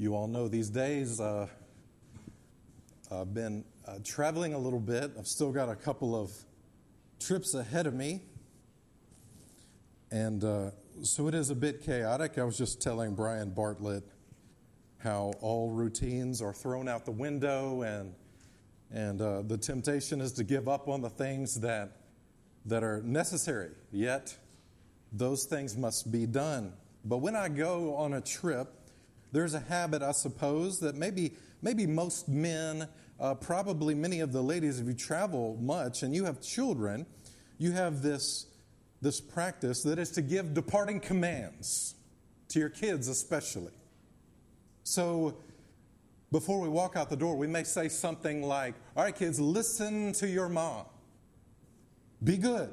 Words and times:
You 0.00 0.14
all 0.14 0.28
know 0.28 0.46
these 0.46 0.70
days 0.70 1.18
uh, 1.18 1.48
I've 3.10 3.34
been 3.34 3.64
uh, 3.84 3.94
traveling 4.04 4.54
a 4.54 4.58
little 4.58 4.78
bit. 4.78 5.10
I've 5.18 5.26
still 5.26 5.50
got 5.50 5.68
a 5.68 5.74
couple 5.74 6.14
of 6.14 6.30
trips 7.18 7.54
ahead 7.54 7.88
of 7.88 7.94
me. 7.94 8.22
And 10.12 10.44
uh, 10.44 10.70
so 11.02 11.26
it 11.26 11.34
is 11.34 11.50
a 11.50 11.56
bit 11.56 11.82
chaotic. 11.84 12.38
I 12.38 12.44
was 12.44 12.56
just 12.56 12.80
telling 12.80 13.16
Brian 13.16 13.50
Bartlett 13.50 14.04
how 14.98 15.32
all 15.40 15.70
routines 15.70 16.40
are 16.40 16.52
thrown 16.52 16.86
out 16.88 17.04
the 17.04 17.10
window, 17.10 17.82
and, 17.82 18.14
and 18.92 19.20
uh, 19.20 19.42
the 19.42 19.58
temptation 19.58 20.20
is 20.20 20.30
to 20.34 20.44
give 20.44 20.68
up 20.68 20.86
on 20.86 21.00
the 21.00 21.10
things 21.10 21.58
that, 21.58 21.90
that 22.66 22.84
are 22.84 23.02
necessary. 23.02 23.70
Yet, 23.90 24.36
those 25.10 25.42
things 25.46 25.76
must 25.76 26.12
be 26.12 26.24
done. 26.24 26.74
But 27.04 27.16
when 27.16 27.34
I 27.34 27.48
go 27.48 27.96
on 27.96 28.12
a 28.12 28.20
trip, 28.20 28.77
there's 29.32 29.54
a 29.54 29.60
habit, 29.60 30.02
I 30.02 30.12
suppose, 30.12 30.80
that 30.80 30.94
maybe, 30.94 31.32
maybe 31.62 31.86
most 31.86 32.28
men, 32.28 32.88
uh, 33.20 33.34
probably 33.34 33.94
many 33.94 34.20
of 34.20 34.32
the 34.32 34.42
ladies, 34.42 34.80
if 34.80 34.86
you 34.86 34.94
travel 34.94 35.58
much 35.60 36.02
and 36.02 36.14
you 36.14 36.24
have 36.24 36.40
children, 36.40 37.06
you 37.58 37.72
have 37.72 38.02
this, 38.02 38.46
this 39.02 39.20
practice 39.20 39.82
that 39.82 39.98
is 39.98 40.10
to 40.12 40.22
give 40.22 40.54
departing 40.54 41.00
commands 41.00 41.94
to 42.48 42.58
your 42.58 42.70
kids, 42.70 43.08
especially. 43.08 43.72
So 44.84 45.36
before 46.32 46.60
we 46.60 46.68
walk 46.68 46.96
out 46.96 47.10
the 47.10 47.16
door, 47.16 47.36
we 47.36 47.46
may 47.46 47.64
say 47.64 47.88
something 47.88 48.42
like, 48.42 48.74
All 48.96 49.04
right, 49.04 49.14
kids, 49.14 49.38
listen 49.40 50.12
to 50.14 50.28
your 50.28 50.48
mom. 50.48 50.86
Be 52.22 52.36
good. 52.36 52.70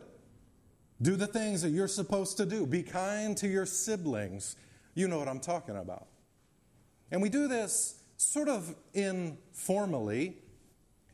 Do 1.01 1.15
the 1.15 1.27
things 1.27 1.61
that 1.61 1.69
you're 1.69 1.87
supposed 1.87 2.37
to 2.37 2.45
do. 2.45 2.65
Be 2.65 2.83
kind 2.83 3.35
to 3.37 3.47
your 3.47 3.65
siblings. 3.65 4.55
You 4.93 5.07
know 5.07 5.19
what 5.19 5.27
I'm 5.27 5.41
talking 5.41 5.75
about. 5.75 6.07
And 7.11 7.21
we 7.21 7.29
do 7.29 7.47
this 7.47 7.99
sort 8.17 8.47
of 8.47 8.73
informally, 8.93 10.37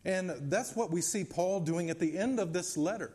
and 0.05 0.31
that's 0.49 0.75
what 0.75 0.91
we 0.91 1.01
see 1.01 1.23
Paul 1.23 1.59
doing 1.59 1.89
at 1.89 1.99
the 1.99 2.17
end 2.17 2.39
of 2.39 2.53
this 2.53 2.77
letter. 2.77 3.13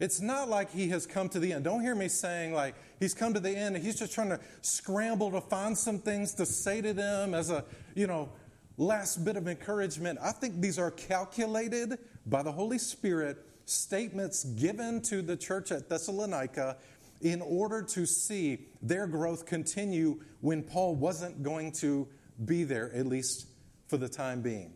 It's 0.00 0.20
not 0.20 0.48
like 0.48 0.72
he 0.72 0.88
has 0.88 1.06
come 1.06 1.28
to 1.28 1.38
the 1.38 1.52
end. 1.52 1.64
Don't 1.64 1.80
hear 1.80 1.94
me 1.94 2.08
saying 2.08 2.54
like 2.54 2.74
he's 2.98 3.14
come 3.14 3.34
to 3.34 3.40
the 3.40 3.50
end 3.50 3.76
and 3.76 3.84
he's 3.84 3.96
just 3.96 4.12
trying 4.12 4.30
to 4.30 4.40
scramble 4.60 5.30
to 5.30 5.40
find 5.40 5.78
some 5.78 6.00
things 6.00 6.34
to 6.34 6.46
say 6.46 6.80
to 6.80 6.92
them 6.92 7.34
as 7.34 7.50
a, 7.50 7.64
you 7.94 8.08
know, 8.08 8.28
last 8.76 9.24
bit 9.24 9.36
of 9.36 9.46
encouragement. 9.46 10.18
I 10.20 10.32
think 10.32 10.60
these 10.60 10.76
are 10.76 10.90
calculated 10.90 11.98
by 12.26 12.42
the 12.42 12.50
Holy 12.50 12.78
Spirit 12.78 13.46
statements 13.64 14.42
given 14.42 15.02
to 15.02 15.22
the 15.22 15.36
church 15.36 15.70
at 15.70 15.88
Thessalonica 15.88 16.78
in 17.22 17.40
order 17.40 17.82
to 17.82 18.04
see 18.04 18.66
their 18.82 19.06
growth 19.06 19.46
continue 19.46 20.20
when 20.40 20.62
Paul 20.62 20.96
wasn't 20.96 21.42
going 21.42 21.72
to 21.72 22.08
be 22.44 22.64
there, 22.64 22.92
at 22.92 23.06
least 23.06 23.46
for 23.86 23.96
the 23.96 24.08
time 24.08 24.42
being. 24.42 24.74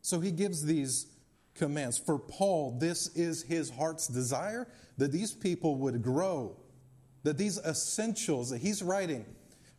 So 0.00 0.20
he 0.20 0.30
gives 0.30 0.64
these 0.64 1.06
commands. 1.54 1.98
For 1.98 2.18
Paul, 2.18 2.76
this 2.78 3.08
is 3.16 3.42
his 3.42 3.70
heart's 3.70 4.06
desire 4.06 4.68
that 4.98 5.12
these 5.12 5.32
people 5.32 5.76
would 5.76 6.02
grow, 6.02 6.56
that 7.24 7.38
these 7.38 7.58
essentials 7.58 8.50
that 8.50 8.58
he's 8.58 8.82
writing, 8.82 9.24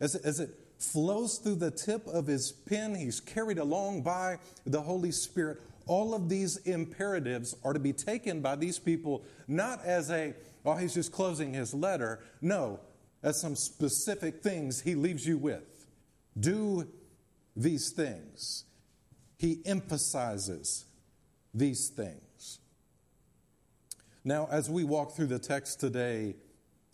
as, 0.00 0.14
as 0.16 0.40
it 0.40 0.50
flows 0.78 1.38
through 1.38 1.56
the 1.56 1.70
tip 1.70 2.06
of 2.06 2.26
his 2.26 2.52
pen, 2.52 2.94
he's 2.94 3.20
carried 3.20 3.58
along 3.58 4.02
by 4.02 4.38
the 4.66 4.82
Holy 4.82 5.12
Spirit. 5.12 5.62
All 5.86 6.14
of 6.14 6.28
these 6.28 6.56
imperatives 6.58 7.54
are 7.62 7.72
to 7.72 7.78
be 7.78 7.92
taken 7.92 8.40
by 8.40 8.56
these 8.56 8.78
people 8.78 9.24
not 9.46 9.84
as 9.84 10.10
a 10.10 10.34
Oh, 10.64 10.74
he's 10.74 10.94
just 10.94 11.12
closing 11.12 11.52
his 11.52 11.74
letter. 11.74 12.20
No, 12.40 12.80
as 13.22 13.40
some 13.40 13.54
specific 13.54 14.42
things 14.42 14.80
he 14.80 14.94
leaves 14.94 15.26
you 15.26 15.36
with. 15.36 15.86
Do 16.38 16.88
these 17.54 17.90
things. 17.90 18.64
He 19.36 19.60
emphasizes 19.66 20.86
these 21.52 21.88
things. 21.88 22.60
Now, 24.24 24.48
as 24.50 24.70
we 24.70 24.84
walk 24.84 25.14
through 25.14 25.26
the 25.26 25.38
text 25.38 25.80
today, 25.80 26.34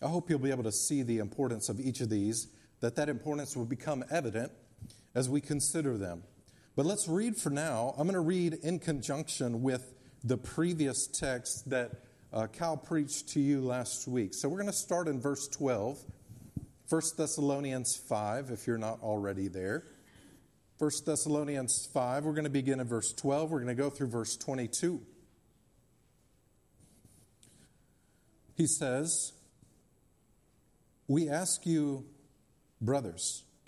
I 0.02 0.08
hope 0.08 0.28
you'll 0.28 0.40
be 0.40 0.50
able 0.50 0.64
to 0.64 0.72
see 0.72 1.02
the 1.02 1.18
importance 1.18 1.68
of 1.68 1.78
each 1.78 2.00
of 2.00 2.10
these, 2.10 2.48
that 2.80 2.96
that 2.96 3.08
importance 3.08 3.56
will 3.56 3.66
become 3.66 4.04
evident 4.10 4.50
as 5.14 5.28
we 5.28 5.40
consider 5.40 5.96
them. 5.96 6.24
But 6.80 6.86
let's 6.86 7.08
read 7.08 7.36
for 7.36 7.50
now. 7.50 7.94
I'm 7.98 8.06
going 8.06 8.14
to 8.14 8.20
read 8.20 8.54
in 8.54 8.78
conjunction 8.78 9.60
with 9.60 9.92
the 10.24 10.38
previous 10.38 11.06
text 11.06 11.68
that 11.68 11.90
uh, 12.32 12.46
Cal 12.46 12.78
preached 12.78 13.28
to 13.34 13.38
you 13.38 13.60
last 13.60 14.08
week. 14.08 14.32
So 14.32 14.48
we're 14.48 14.56
going 14.56 14.66
to 14.68 14.72
start 14.72 15.06
in 15.06 15.20
verse 15.20 15.46
12, 15.48 15.98
1 16.88 17.02
Thessalonians 17.18 17.96
5, 17.96 18.50
if 18.50 18.66
you're 18.66 18.78
not 18.78 18.98
already 19.02 19.46
there. 19.46 19.84
1 20.78 20.90
Thessalonians 21.04 21.86
5, 21.92 22.24
we're 22.24 22.32
going 22.32 22.44
to 22.44 22.48
begin 22.48 22.80
in 22.80 22.88
verse 22.88 23.12
12. 23.12 23.50
We're 23.50 23.58
going 23.58 23.76
to 23.76 23.82
go 23.82 23.90
through 23.90 24.08
verse 24.08 24.38
22. 24.38 25.02
He 28.56 28.66
says, 28.66 29.34
We 31.06 31.28
ask 31.28 31.66
you, 31.66 32.06
brothers, 32.80 33.42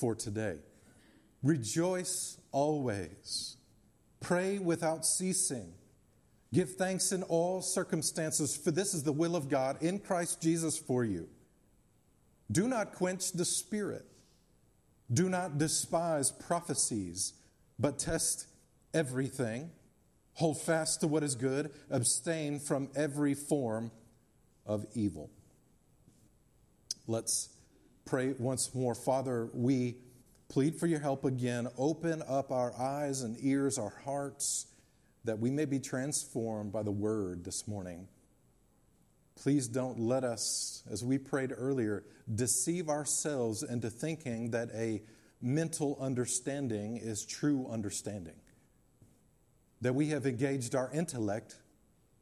for 0.00 0.14
today 0.14 0.56
Rejoice 1.42 2.36
always, 2.52 3.56
pray 4.20 4.58
without 4.58 5.06
ceasing. 5.06 5.72
Give 6.52 6.68
thanks 6.68 7.12
in 7.12 7.22
all 7.22 7.62
circumstances, 7.62 8.56
for 8.56 8.70
this 8.70 8.92
is 8.92 9.04
the 9.04 9.12
will 9.12 9.36
of 9.36 9.48
God 9.48 9.82
in 9.82 10.00
Christ 10.00 10.42
Jesus 10.42 10.76
for 10.76 11.04
you. 11.04 11.28
Do 12.50 12.66
not 12.66 12.92
quench 12.92 13.32
the 13.32 13.44
spirit. 13.44 14.04
Do 15.12 15.28
not 15.28 15.58
despise 15.58 16.30
prophecies, 16.30 17.34
but 17.78 17.98
test 17.98 18.46
everything. 18.92 19.70
Hold 20.34 20.60
fast 20.60 21.00
to 21.00 21.06
what 21.06 21.22
is 21.22 21.36
good. 21.36 21.70
Abstain 21.90 22.58
from 22.58 22.90
every 22.94 23.34
form 23.34 23.92
of 24.66 24.84
evil. 24.94 25.30
Let's 27.06 27.48
pray 28.10 28.34
once 28.40 28.74
more. 28.74 28.92
Father, 28.92 29.48
we 29.54 29.96
plead 30.48 30.74
for 30.74 30.88
your 30.88 30.98
help 30.98 31.24
again. 31.24 31.68
Open 31.78 32.24
up 32.28 32.50
our 32.50 32.74
eyes 32.76 33.22
and 33.22 33.36
ears, 33.40 33.78
our 33.78 33.94
hearts 34.04 34.66
that 35.24 35.38
we 35.38 35.48
may 35.48 35.64
be 35.64 35.78
transformed 35.78 36.72
by 36.72 36.82
the 36.82 36.90
word 36.90 37.44
this 37.44 37.68
morning. 37.68 38.08
Please 39.36 39.68
don't 39.68 40.00
let 40.00 40.24
us, 40.24 40.82
as 40.90 41.04
we 41.04 41.18
prayed 41.18 41.52
earlier, 41.56 42.04
deceive 42.34 42.88
ourselves 42.88 43.62
into 43.62 43.88
thinking 43.88 44.50
that 44.50 44.70
a 44.74 45.02
mental 45.40 45.96
understanding 46.00 46.96
is 46.96 47.24
true 47.24 47.68
understanding. 47.70 48.40
That 49.82 49.94
we 49.94 50.08
have 50.08 50.26
engaged 50.26 50.74
our 50.74 50.90
intellect, 50.92 51.54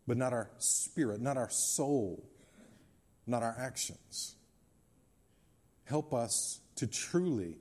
but 0.06 0.18
not 0.18 0.34
our 0.34 0.50
spirit, 0.58 1.22
not 1.22 1.38
our 1.38 1.50
soul, 1.50 2.28
not 3.26 3.42
our 3.42 3.56
actions. 3.58 4.34
Help 5.88 6.12
us 6.12 6.60
to 6.76 6.86
truly 6.86 7.56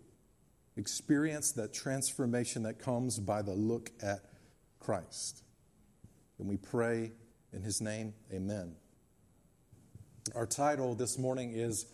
experience 0.75 1.53
that 1.53 1.73
transformation 1.73 2.63
that 2.63 2.77
comes 2.77 3.19
by 3.19 3.41
the 3.41 3.53
look 3.53 3.89
at 4.03 4.19
Christ. 4.79 5.43
And 6.37 6.49
we 6.49 6.57
pray 6.57 7.13
in 7.53 7.61
his 7.61 7.79
name, 7.79 8.13
amen. 8.33 8.75
Our 10.35 10.45
title 10.45 10.93
this 10.93 11.17
morning 11.17 11.53
is 11.53 11.85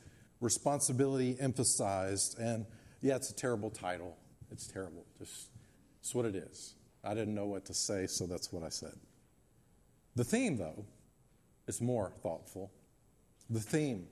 Responsibility 0.42 1.38
Emphasized. 1.40 2.40
And 2.40 2.66
yeah, 3.04 3.16
it's 3.16 3.30
a 3.30 3.36
terrible 3.36 3.70
title. 3.70 4.18
It's 4.52 4.66
terrible. 4.66 5.06
Just, 5.20 5.50
it's 6.02 6.16
what 6.16 6.26
it 6.26 6.36
is. 6.36 6.74
I 7.04 7.14
didn't 7.14 7.36
know 7.36 7.46
what 7.46 7.66
to 7.66 7.76
say, 7.76 8.08
so 8.08 8.26
that's 8.26 8.52
what 8.52 8.64
I 8.64 8.70
said. 8.70 8.96
The 10.16 10.24
theme, 10.24 10.58
though, 10.58 10.86
is 11.68 11.80
more 11.80 12.12
thoughtful. 12.24 12.72
The 13.52 13.60
theme 13.60 14.08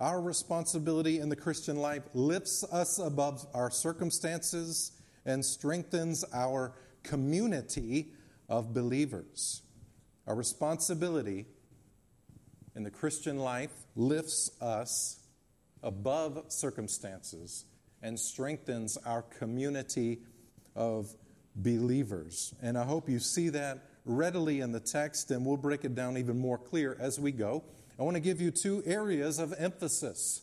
our 0.00 0.20
responsibility 0.20 1.20
in 1.20 1.28
the 1.28 1.36
Christian 1.36 1.76
life 1.76 2.02
lifts 2.14 2.64
us 2.72 2.98
above 2.98 3.46
our 3.52 3.70
circumstances 3.70 4.92
and 5.26 5.44
strengthens 5.44 6.24
our 6.32 6.72
community 7.02 8.12
of 8.48 8.72
believers. 8.72 9.62
Our 10.26 10.34
responsibility 10.34 11.46
in 12.74 12.82
the 12.82 12.90
Christian 12.90 13.38
life 13.38 13.72
lifts 13.94 14.50
us 14.60 15.20
above 15.82 16.44
circumstances 16.48 17.66
and 18.02 18.18
strengthens 18.18 18.96
our 19.04 19.22
community 19.22 20.20
of 20.74 21.14
believers. 21.56 22.54
And 22.62 22.78
I 22.78 22.84
hope 22.84 23.08
you 23.08 23.18
see 23.18 23.50
that 23.50 23.84
readily 24.06 24.60
in 24.60 24.72
the 24.72 24.80
text, 24.80 25.30
and 25.30 25.44
we'll 25.44 25.58
break 25.58 25.84
it 25.84 25.94
down 25.94 26.16
even 26.16 26.38
more 26.38 26.58
clear 26.58 26.96
as 26.98 27.20
we 27.20 27.32
go. 27.32 27.64
I 28.00 28.02
want 28.02 28.14
to 28.14 28.20
give 28.20 28.40
you 28.40 28.50
two 28.50 28.82
areas 28.86 29.38
of 29.38 29.52
emphasis. 29.58 30.40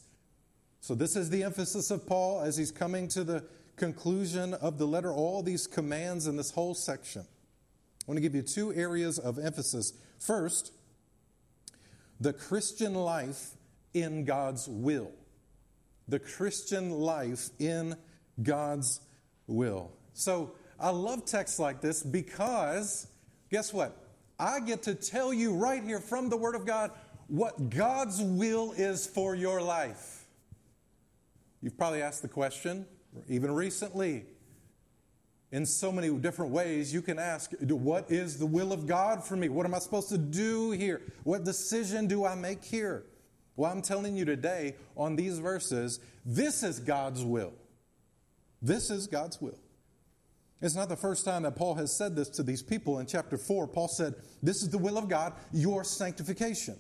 So, 0.80 0.94
this 0.94 1.15
is 1.15 1.31
the 1.31 1.42
emphasis 1.42 1.89
of 1.89 2.06
Paul 2.06 2.42
as 2.42 2.56
he's 2.56 2.71
coming 2.71 3.07
to 3.09 3.24
the 3.24 3.44
conclusion 3.75 4.54
of 4.54 4.77
the 4.77 4.86
letter, 4.86 5.12
all 5.12 5.42
these 5.42 5.65
commands 5.65 6.27
in 6.27 6.38
this 6.38 6.51
whole 6.51 6.75
section. 6.75 7.24
I 7.24 8.06
want 8.06 8.18
to 8.18 8.21
give 8.21 8.36
you 8.36 8.44
two 8.44 8.74
areas 8.75 9.18
of 9.18 9.39
emphasis. 9.39 9.94
First, 10.19 10.71
the 12.19 12.31
Christian 12.31 12.94
life 12.94 13.50
in 13.95 14.24
God's 14.24 14.68
will. 14.68 15.12
The 16.07 16.19
Christian 16.19 16.92
life 16.92 17.50
in 17.57 17.95
God's 18.44 19.01
will. 19.48 19.92
So, 20.13 20.51
I 20.80 20.92
love 20.92 21.25
texts 21.25 21.57
like 21.57 21.81
this 21.81 22.03
because 22.03 23.07
guess 23.50 23.74
what? 23.74 23.98
I 24.39 24.60
get 24.60 24.83
to 24.83 24.94
tell 24.94 25.33
you 25.33 25.56
right 25.56 25.83
here 25.83 26.00
from 26.00 26.30
the 26.30 26.38
Word 26.38 26.53
of 26.53 26.68
God 26.68 26.92
what 27.27 27.69
God's 27.69 28.21
will 28.21 28.71
is 28.74 29.06
for 29.06 29.35
your 29.35 29.62
life. 29.62 30.25
You've 31.62 31.77
probably 31.77 32.01
asked 32.01 32.21
the 32.21 32.27
question, 32.27 32.85
even 33.27 33.51
recently, 33.51 34.25
in 35.51 35.65
so 35.65 35.91
many 35.91 36.09
different 36.09 36.51
ways, 36.51 36.94
you 36.94 37.01
can 37.01 37.19
ask, 37.19 37.51
What 37.62 38.12
is 38.12 38.38
the 38.38 38.45
will 38.45 38.74
of 38.74 38.85
God 38.85 39.24
for 39.24 39.35
me? 39.35 39.50
What 39.50 39.65
am 39.65 39.74
I 39.74 39.79
supposed 39.79 40.09
to 40.09 40.18
do 40.18 40.71
here? 40.71 41.01
What 41.24 41.45
decision 41.45 42.07
do 42.07 42.25
I 42.25 42.35
make 42.35 42.63
here? 42.63 43.06
Well, 43.56 43.71
I'm 43.71 43.81
telling 43.81 44.15
you 44.15 44.25
today 44.25 44.75
on 44.95 45.15
these 45.15 45.39
verses, 45.39 46.00
this 46.25 46.63
is 46.63 46.79
God's 46.79 47.24
will. 47.24 47.53
This 48.62 48.89
is 48.89 49.07
God's 49.07 49.41
will. 49.41 49.59
It's 50.62 50.75
not 50.75 50.89
the 50.89 50.95
first 50.95 51.24
time 51.24 51.44
that 51.44 51.56
Paul 51.56 51.75
has 51.75 51.95
said 51.95 52.15
this 52.15 52.29
to 52.29 52.44
these 52.44 52.63
people. 52.63 53.00
In 53.00 53.06
chapter 53.06 53.38
4, 53.38 53.68
Paul 53.68 53.88
said, 53.88 54.15
This 54.44 54.62
is 54.63 54.69
the 54.69 54.77
will 54.77 54.97
of 54.97 55.07
God, 55.07 55.33
your 55.53 55.83
sanctification. 55.83 56.77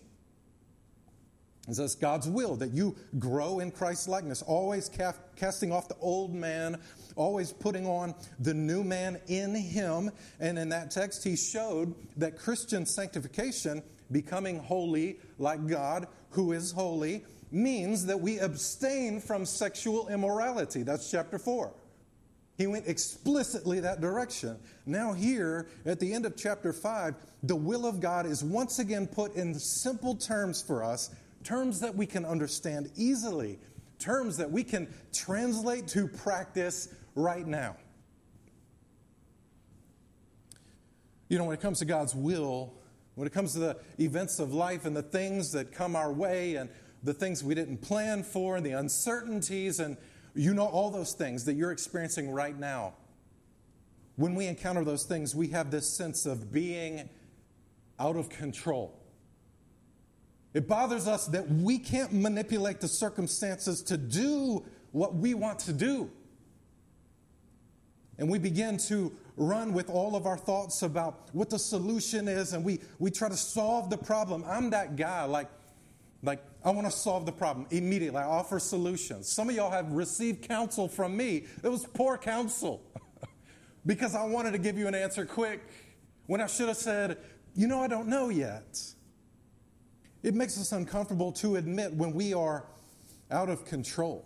It 1.67 1.75
says 1.75 1.95
God's 1.95 2.29
will 2.29 2.55
that 2.57 2.71
you 2.71 2.95
grow 3.19 3.59
in 3.59 3.71
Christ's 3.71 4.07
likeness, 4.07 4.41
always 4.41 4.89
casting 5.35 5.71
off 5.71 5.89
the 5.89 5.97
old 5.99 6.33
man, 6.33 6.79
always 7.15 7.51
putting 7.51 7.85
on 7.85 8.15
the 8.39 8.53
new 8.53 8.83
man 8.83 9.19
in 9.27 9.53
him. 9.53 10.11
And 10.39 10.57
in 10.57 10.69
that 10.69 10.91
text, 10.91 11.23
he 11.23 11.35
showed 11.35 11.93
that 12.15 12.37
Christian 12.37 12.85
sanctification, 12.85 13.83
becoming 14.11 14.59
holy 14.59 15.19
like 15.39 15.67
God, 15.67 16.07
who 16.29 16.53
is 16.53 16.71
holy, 16.71 17.25
means 17.51 18.05
that 18.05 18.19
we 18.19 18.39
abstain 18.39 19.19
from 19.19 19.45
sexual 19.45 20.07
immorality. 20.07 20.83
That's 20.83 21.11
chapter 21.11 21.37
4. 21.37 21.73
He 22.57 22.65
went 22.65 22.87
explicitly 22.87 23.81
that 23.81 24.01
direction. 24.01 24.57
Now, 24.85 25.13
here 25.13 25.67
at 25.85 25.99
the 25.99 26.13
end 26.13 26.25
of 26.25 26.35
chapter 26.35 26.73
5, 26.73 27.15
the 27.43 27.55
will 27.55 27.85
of 27.85 27.99
God 27.99 28.25
is 28.25 28.43
once 28.43 28.79
again 28.79 29.05
put 29.05 29.35
in 29.35 29.53
simple 29.53 30.15
terms 30.15 30.61
for 30.61 30.83
us, 30.83 31.13
terms 31.47 31.79
that 31.79 31.95
we 31.95 32.05
can 32.05 32.25
understand 32.25 32.91
easily, 32.97 33.57
terms 33.99 34.35
that 34.35 34.51
we 34.51 34.65
can 34.65 34.93
translate 35.13 35.87
to 35.87 36.05
practice 36.05 36.89
right 37.15 37.47
now. 37.47 37.73
You 41.29 41.37
know, 41.37 41.45
when 41.45 41.53
it 41.53 41.61
comes 41.61 41.79
to 41.79 41.85
God's 41.85 42.13
will, 42.13 42.73
when 43.15 43.27
it 43.27 43.33
comes 43.33 43.53
to 43.53 43.59
the 43.59 43.77
events 43.97 44.39
of 44.39 44.53
life 44.53 44.83
and 44.83 44.93
the 44.93 45.01
things 45.01 45.53
that 45.53 45.71
come 45.71 45.95
our 45.95 46.11
way 46.11 46.55
and 46.55 46.69
the 47.01 47.13
things 47.13 47.45
we 47.45 47.55
didn't 47.55 47.77
plan 47.77 48.23
for 48.23 48.57
and 48.57 48.65
the 48.65 48.71
uncertainties 48.71 49.79
and 49.79 49.95
you 50.35 50.53
know 50.53 50.65
all 50.65 50.91
those 50.91 51.13
things 51.13 51.45
that 51.45 51.53
you're 51.53 51.71
experiencing 51.71 52.29
right 52.29 52.59
now. 52.59 52.93
When 54.17 54.35
we 54.35 54.47
encounter 54.47 54.83
those 54.83 55.05
things, 55.05 55.33
we 55.33 55.47
have 55.49 55.71
this 55.71 55.95
sense 55.95 56.25
of 56.25 56.51
being 56.51 57.07
out 57.99 58.17
of 58.17 58.27
control. 58.27 58.99
It 60.57 60.67
bothers 60.67 61.07
us 61.07 61.27
that 61.27 61.47
we 61.47 61.77
can't 61.77 62.11
manipulate 62.11 62.81
the 62.81 62.87
circumstances 62.87 63.83
to 63.83 63.95
do 63.95 64.65
what 64.91 65.13
we 65.13 65.35
want 65.35 65.59
to 65.59 65.71
do. 65.71 66.09
And 68.17 68.27
we 68.27 68.39
begin 68.39 68.77
to 68.87 69.11
run 69.35 69.71
with 69.71 69.87
all 69.87 70.15
of 70.15 70.25
our 70.25 70.35
thoughts 70.35 70.81
about 70.81 71.29
what 71.31 71.51
the 71.51 71.59
solution 71.59 72.27
is, 72.27 72.53
and 72.53 72.65
we, 72.65 72.79
we 72.97 73.11
try 73.11 73.29
to 73.29 73.37
solve 73.37 73.91
the 73.91 73.99
problem. 73.99 74.43
I'm 74.47 74.71
that 74.71 74.95
guy, 74.95 75.25
like, 75.25 75.47
like, 76.23 76.43
I 76.65 76.71
want 76.71 76.87
to 76.87 76.91
solve 76.91 77.27
the 77.27 77.31
problem 77.31 77.67
immediately. 77.69 78.19
I 78.19 78.25
offer 78.25 78.57
solutions. 78.57 79.29
Some 79.29 79.49
of 79.49 79.55
y'all 79.55 79.69
have 79.69 79.91
received 79.91 80.41
counsel 80.47 80.87
from 80.87 81.15
me. 81.15 81.45
It 81.63 81.69
was 81.69 81.85
poor 81.85 82.17
counsel 82.17 82.81
because 83.85 84.15
I 84.15 84.25
wanted 84.25 84.53
to 84.53 84.57
give 84.57 84.75
you 84.75 84.87
an 84.87 84.95
answer 84.95 85.23
quick 85.23 85.61
when 86.25 86.41
I 86.41 86.47
should 86.47 86.67
have 86.67 86.77
said, 86.77 87.19
you 87.53 87.67
know, 87.67 87.79
I 87.79 87.87
don't 87.87 88.07
know 88.07 88.29
yet. 88.29 88.95
It 90.27 90.35
makes 90.35 90.59
us 90.59 90.73
uncomfortable 90.73 91.31
to 91.31 91.55
admit 91.55 91.93
when 91.93 92.11
we 92.11 92.33
are 92.33 92.65
out 93.31 93.47
of 93.47 93.63
control. 93.63 94.25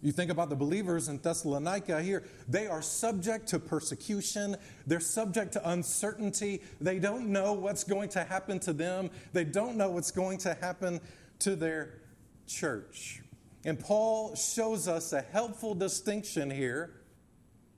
You 0.00 0.10
think 0.10 0.30
about 0.30 0.48
the 0.48 0.56
believers 0.56 1.08
in 1.08 1.18
Thessalonica 1.18 2.00
here, 2.00 2.24
they 2.48 2.66
are 2.66 2.80
subject 2.80 3.46
to 3.48 3.58
persecution. 3.58 4.56
They're 4.86 5.00
subject 5.00 5.52
to 5.52 5.70
uncertainty. 5.70 6.62
They 6.80 6.98
don't 6.98 7.26
know 7.26 7.52
what's 7.52 7.84
going 7.84 8.08
to 8.10 8.24
happen 8.24 8.58
to 8.60 8.72
them, 8.72 9.10
they 9.34 9.44
don't 9.44 9.76
know 9.76 9.90
what's 9.90 10.10
going 10.10 10.38
to 10.38 10.54
happen 10.54 10.98
to 11.40 11.56
their 11.56 12.00
church. 12.46 13.20
And 13.66 13.78
Paul 13.78 14.34
shows 14.34 14.88
us 14.88 15.12
a 15.12 15.20
helpful 15.20 15.74
distinction 15.74 16.50
here. 16.50 17.02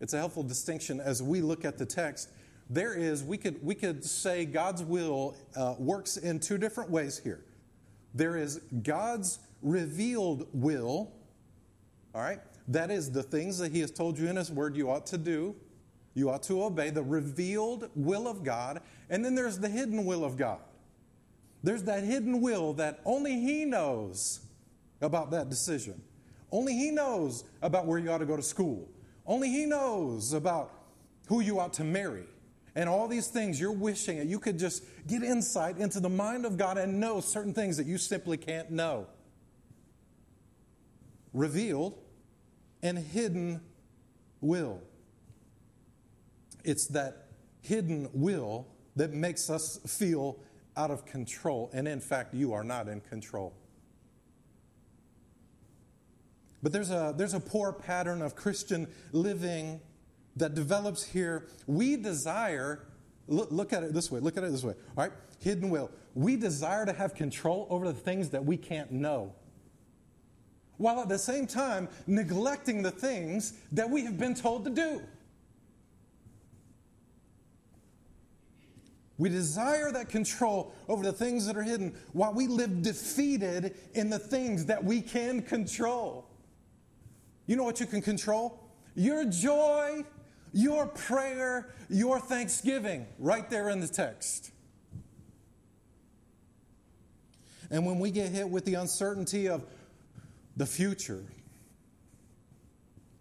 It's 0.00 0.12
a 0.12 0.18
helpful 0.18 0.44
distinction 0.44 1.00
as 1.00 1.20
we 1.20 1.40
look 1.40 1.64
at 1.64 1.78
the 1.78 1.86
text. 1.86 2.28
There 2.68 2.94
is, 2.94 3.22
we 3.22 3.38
could, 3.38 3.62
we 3.64 3.74
could 3.74 4.04
say 4.04 4.44
God's 4.44 4.82
will 4.82 5.36
uh, 5.54 5.74
works 5.78 6.16
in 6.16 6.40
two 6.40 6.58
different 6.58 6.90
ways 6.90 7.18
here. 7.18 7.44
There 8.14 8.36
is 8.36 8.60
God's 8.82 9.38
revealed 9.62 10.48
will, 10.52 11.12
all 12.14 12.22
right? 12.22 12.40
That 12.68 12.90
is 12.90 13.12
the 13.12 13.22
things 13.22 13.58
that 13.58 13.70
He 13.72 13.80
has 13.80 13.90
told 13.90 14.18
you 14.18 14.28
in 14.28 14.36
His 14.36 14.50
Word 14.50 14.76
you 14.76 14.90
ought 14.90 15.06
to 15.06 15.18
do. 15.18 15.54
You 16.14 16.30
ought 16.30 16.42
to 16.44 16.64
obey 16.64 16.90
the 16.90 17.02
revealed 17.02 17.90
will 17.94 18.26
of 18.26 18.42
God. 18.42 18.80
And 19.10 19.24
then 19.24 19.34
there's 19.34 19.58
the 19.58 19.68
hidden 19.68 20.04
will 20.04 20.24
of 20.24 20.36
God. 20.36 20.60
There's 21.62 21.84
that 21.84 22.04
hidden 22.04 22.40
will 22.40 22.72
that 22.74 23.00
only 23.04 23.38
He 23.38 23.64
knows 23.64 24.40
about 25.00 25.30
that 25.32 25.50
decision. 25.50 26.02
Only 26.50 26.72
He 26.72 26.90
knows 26.90 27.44
about 27.62 27.86
where 27.86 27.98
you 27.98 28.10
ought 28.10 28.18
to 28.18 28.26
go 28.26 28.36
to 28.36 28.42
school. 28.42 28.88
Only 29.26 29.50
He 29.50 29.66
knows 29.66 30.32
about 30.32 30.72
who 31.28 31.40
you 31.40 31.60
ought 31.60 31.74
to 31.74 31.84
marry. 31.84 32.24
And 32.76 32.90
all 32.90 33.08
these 33.08 33.28
things 33.28 33.58
you're 33.58 33.72
wishing 33.72 34.18
that 34.18 34.26
you 34.26 34.38
could 34.38 34.58
just 34.58 34.84
get 35.08 35.22
insight 35.22 35.78
into 35.78 35.98
the 35.98 36.10
mind 36.10 36.44
of 36.44 36.58
God 36.58 36.76
and 36.76 37.00
know 37.00 37.22
certain 37.22 37.54
things 37.54 37.78
that 37.78 37.86
you 37.86 37.96
simply 37.96 38.36
can't 38.36 38.70
know. 38.70 39.06
Revealed 41.32 41.98
and 42.82 42.98
hidden 42.98 43.62
will. 44.42 44.82
It's 46.64 46.86
that 46.88 47.28
hidden 47.62 48.10
will 48.12 48.66
that 48.94 49.14
makes 49.14 49.48
us 49.48 49.78
feel 49.86 50.38
out 50.76 50.90
of 50.90 51.06
control. 51.06 51.70
And 51.72 51.88
in 51.88 52.00
fact, 52.00 52.34
you 52.34 52.52
are 52.52 52.64
not 52.64 52.88
in 52.88 53.00
control. 53.00 53.54
But 56.62 56.72
there's 56.72 56.90
a, 56.90 57.14
there's 57.16 57.34
a 57.34 57.40
poor 57.40 57.72
pattern 57.72 58.20
of 58.20 58.36
Christian 58.36 58.86
living 59.12 59.80
that 60.36 60.54
develops 60.54 61.02
here. 61.02 61.46
We 61.66 61.96
desire, 61.96 62.86
look, 63.26 63.50
look 63.50 63.72
at 63.72 63.82
it 63.82 63.92
this 63.92 64.10
way, 64.10 64.20
look 64.20 64.36
at 64.36 64.44
it 64.44 64.52
this 64.52 64.64
way, 64.64 64.74
all 64.96 65.04
right? 65.04 65.12
Hidden 65.40 65.70
will. 65.70 65.90
We 66.14 66.36
desire 66.36 66.86
to 66.86 66.92
have 66.92 67.14
control 67.14 67.66
over 67.70 67.86
the 67.86 67.98
things 67.98 68.30
that 68.30 68.44
we 68.44 68.56
can't 68.56 68.90
know 68.90 69.34
while 70.78 71.00
at 71.00 71.08
the 71.08 71.18
same 71.18 71.46
time 71.46 71.88
neglecting 72.06 72.82
the 72.82 72.90
things 72.90 73.54
that 73.72 73.88
we 73.88 74.04
have 74.04 74.18
been 74.18 74.34
told 74.34 74.64
to 74.64 74.70
do. 74.70 75.02
We 79.18 79.30
desire 79.30 79.90
that 79.92 80.10
control 80.10 80.74
over 80.88 81.02
the 81.02 81.12
things 81.12 81.46
that 81.46 81.56
are 81.56 81.62
hidden 81.62 81.94
while 82.12 82.34
we 82.34 82.46
live 82.46 82.82
defeated 82.82 83.74
in 83.94 84.10
the 84.10 84.18
things 84.18 84.66
that 84.66 84.84
we 84.84 85.00
can 85.00 85.40
control. 85.40 86.28
You 87.46 87.56
know 87.56 87.64
what 87.64 87.80
you 87.80 87.86
can 87.86 88.02
control? 88.02 88.62
Your 88.94 89.24
joy, 89.24 90.04
your 90.56 90.86
prayer, 90.86 91.68
your 91.90 92.18
thanksgiving, 92.18 93.06
right 93.18 93.48
there 93.50 93.68
in 93.68 93.80
the 93.80 93.88
text. 93.88 94.50
And 97.70 97.84
when 97.84 97.98
we 97.98 98.10
get 98.10 98.30
hit 98.32 98.48
with 98.48 98.64
the 98.64 98.74
uncertainty 98.74 99.48
of 99.48 99.64
the 100.56 100.64
future. 100.64 101.22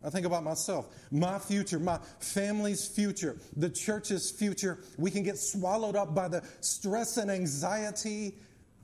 I 0.01 0.09
think 0.09 0.25
about 0.25 0.43
myself, 0.43 0.87
my 1.11 1.37
future, 1.37 1.79
my 1.79 1.99
family's 2.19 2.87
future, 2.87 3.37
the 3.57 3.69
church's 3.69 4.31
future. 4.31 4.79
We 4.97 5.11
can 5.11 5.23
get 5.23 5.37
swallowed 5.37 5.97
up 5.97 6.15
by 6.15 6.29
the 6.29 6.41
stress 6.61 7.17
and 7.17 7.29
anxiety 7.29 8.37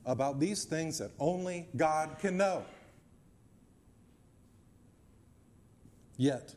about 0.04 0.40
these 0.40 0.64
things 0.64 0.98
that 0.98 1.12
only 1.18 1.68
God 1.76 2.18
can 2.18 2.36
know. 2.36 2.64
Yet, 6.18 6.54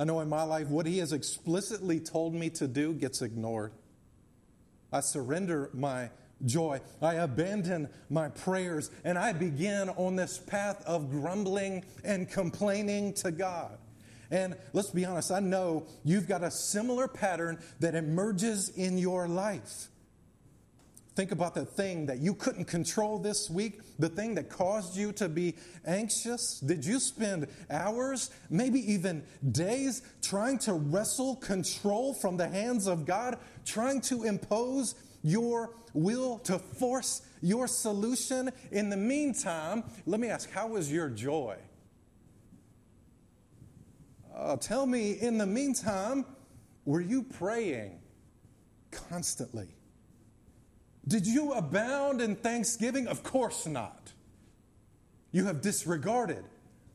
I 0.00 0.04
know 0.04 0.20
in 0.20 0.30
my 0.30 0.44
life 0.44 0.68
what 0.68 0.86
He 0.86 0.96
has 0.98 1.12
explicitly 1.12 2.00
told 2.00 2.34
me 2.34 2.48
to 2.50 2.66
do 2.66 2.94
gets 2.94 3.20
ignored. 3.20 3.72
I 4.90 5.00
surrender 5.00 5.68
my 5.74 6.08
joy. 6.46 6.80
I 7.02 7.16
abandon 7.16 7.90
my 8.08 8.30
prayers 8.30 8.90
and 9.04 9.18
I 9.18 9.34
begin 9.34 9.90
on 9.90 10.16
this 10.16 10.38
path 10.38 10.82
of 10.86 11.10
grumbling 11.10 11.84
and 12.02 12.30
complaining 12.30 13.12
to 13.16 13.30
God. 13.30 13.76
And 14.30 14.56
let's 14.72 14.88
be 14.88 15.04
honest, 15.04 15.30
I 15.30 15.40
know 15.40 15.86
you've 16.02 16.26
got 16.26 16.42
a 16.42 16.50
similar 16.50 17.06
pattern 17.06 17.58
that 17.80 17.94
emerges 17.94 18.70
in 18.70 18.96
your 18.96 19.28
life. 19.28 19.89
Think 21.16 21.32
about 21.32 21.54
the 21.54 21.64
thing 21.64 22.06
that 22.06 22.18
you 22.18 22.34
couldn't 22.34 22.66
control 22.66 23.18
this 23.18 23.50
week, 23.50 23.80
the 23.98 24.08
thing 24.08 24.36
that 24.36 24.48
caused 24.48 24.96
you 24.96 25.12
to 25.14 25.28
be 25.28 25.56
anxious. 25.84 26.60
Did 26.60 26.84
you 26.84 27.00
spend 27.00 27.48
hours, 27.68 28.30
maybe 28.48 28.92
even 28.92 29.24
days, 29.50 30.02
trying 30.22 30.58
to 30.60 30.74
wrestle 30.74 31.36
control 31.36 32.14
from 32.14 32.36
the 32.36 32.48
hands 32.48 32.86
of 32.86 33.06
God, 33.06 33.38
trying 33.64 34.00
to 34.02 34.22
impose 34.22 34.94
your 35.22 35.74
will, 35.94 36.38
to 36.40 36.58
force 36.58 37.22
your 37.42 37.66
solution? 37.66 38.50
In 38.70 38.88
the 38.88 38.96
meantime, 38.96 39.82
let 40.06 40.20
me 40.20 40.28
ask, 40.28 40.48
how 40.50 40.68
was 40.68 40.92
your 40.92 41.08
joy? 41.10 41.56
Uh, 44.34 44.56
tell 44.56 44.86
me, 44.86 45.12
in 45.12 45.38
the 45.38 45.46
meantime, 45.46 46.24
were 46.84 47.00
you 47.00 47.24
praying 47.24 48.00
constantly? 48.92 49.74
Did 51.10 51.26
you 51.26 51.54
abound 51.54 52.20
in 52.20 52.36
thanksgiving? 52.36 53.08
Of 53.08 53.24
course 53.24 53.66
not. 53.66 54.12
You 55.32 55.46
have 55.46 55.60
disregarded 55.60 56.44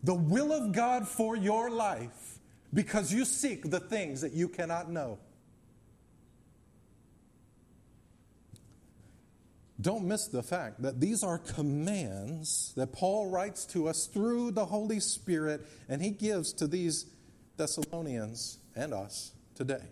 the 0.04 0.14
will 0.14 0.54
of 0.54 0.72
God 0.72 1.06
for 1.06 1.36
your 1.36 1.70
life 1.70 2.40
because 2.74 3.12
you 3.12 3.26
seek 3.26 3.70
the 3.70 3.82
things 3.82 4.22
that 4.22 4.32
you 4.32 4.48
cannot 4.48 4.90
know. 4.90 5.20
Don't 9.82 10.06
miss 10.06 10.28
the 10.28 10.42
fact 10.42 10.82
that 10.84 11.02
these 11.02 11.22
are 11.22 11.38
commands 11.38 12.72
that 12.78 12.94
Paul 12.94 13.30
writes 13.30 13.66
to 13.66 13.90
us 13.90 14.08
through 14.08 14.52
the 14.52 14.68
Holy 14.68 15.02
Spirit, 15.02 15.68
and 15.90 16.02
he 16.02 16.12
gives 16.12 16.54
to 16.54 16.68
these 16.68 17.08
Thessalonians 17.58 18.60
and 18.78 18.94
us 18.94 19.34
today. 19.56 19.84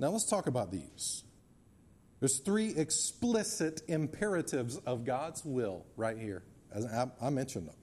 Now 0.00 0.08
let's 0.08 0.26
talk 0.26 0.48
about 0.48 0.72
these. 0.72 1.22
There's 2.20 2.38
three 2.38 2.74
explicit 2.76 3.82
imperatives 3.88 4.76
of 4.78 5.04
God's 5.04 5.44
will 5.44 5.86
right 5.96 6.18
here. 6.18 6.42
As 6.72 6.86
I, 7.20 7.30
mentioned 7.30 7.66
them. 7.66 7.74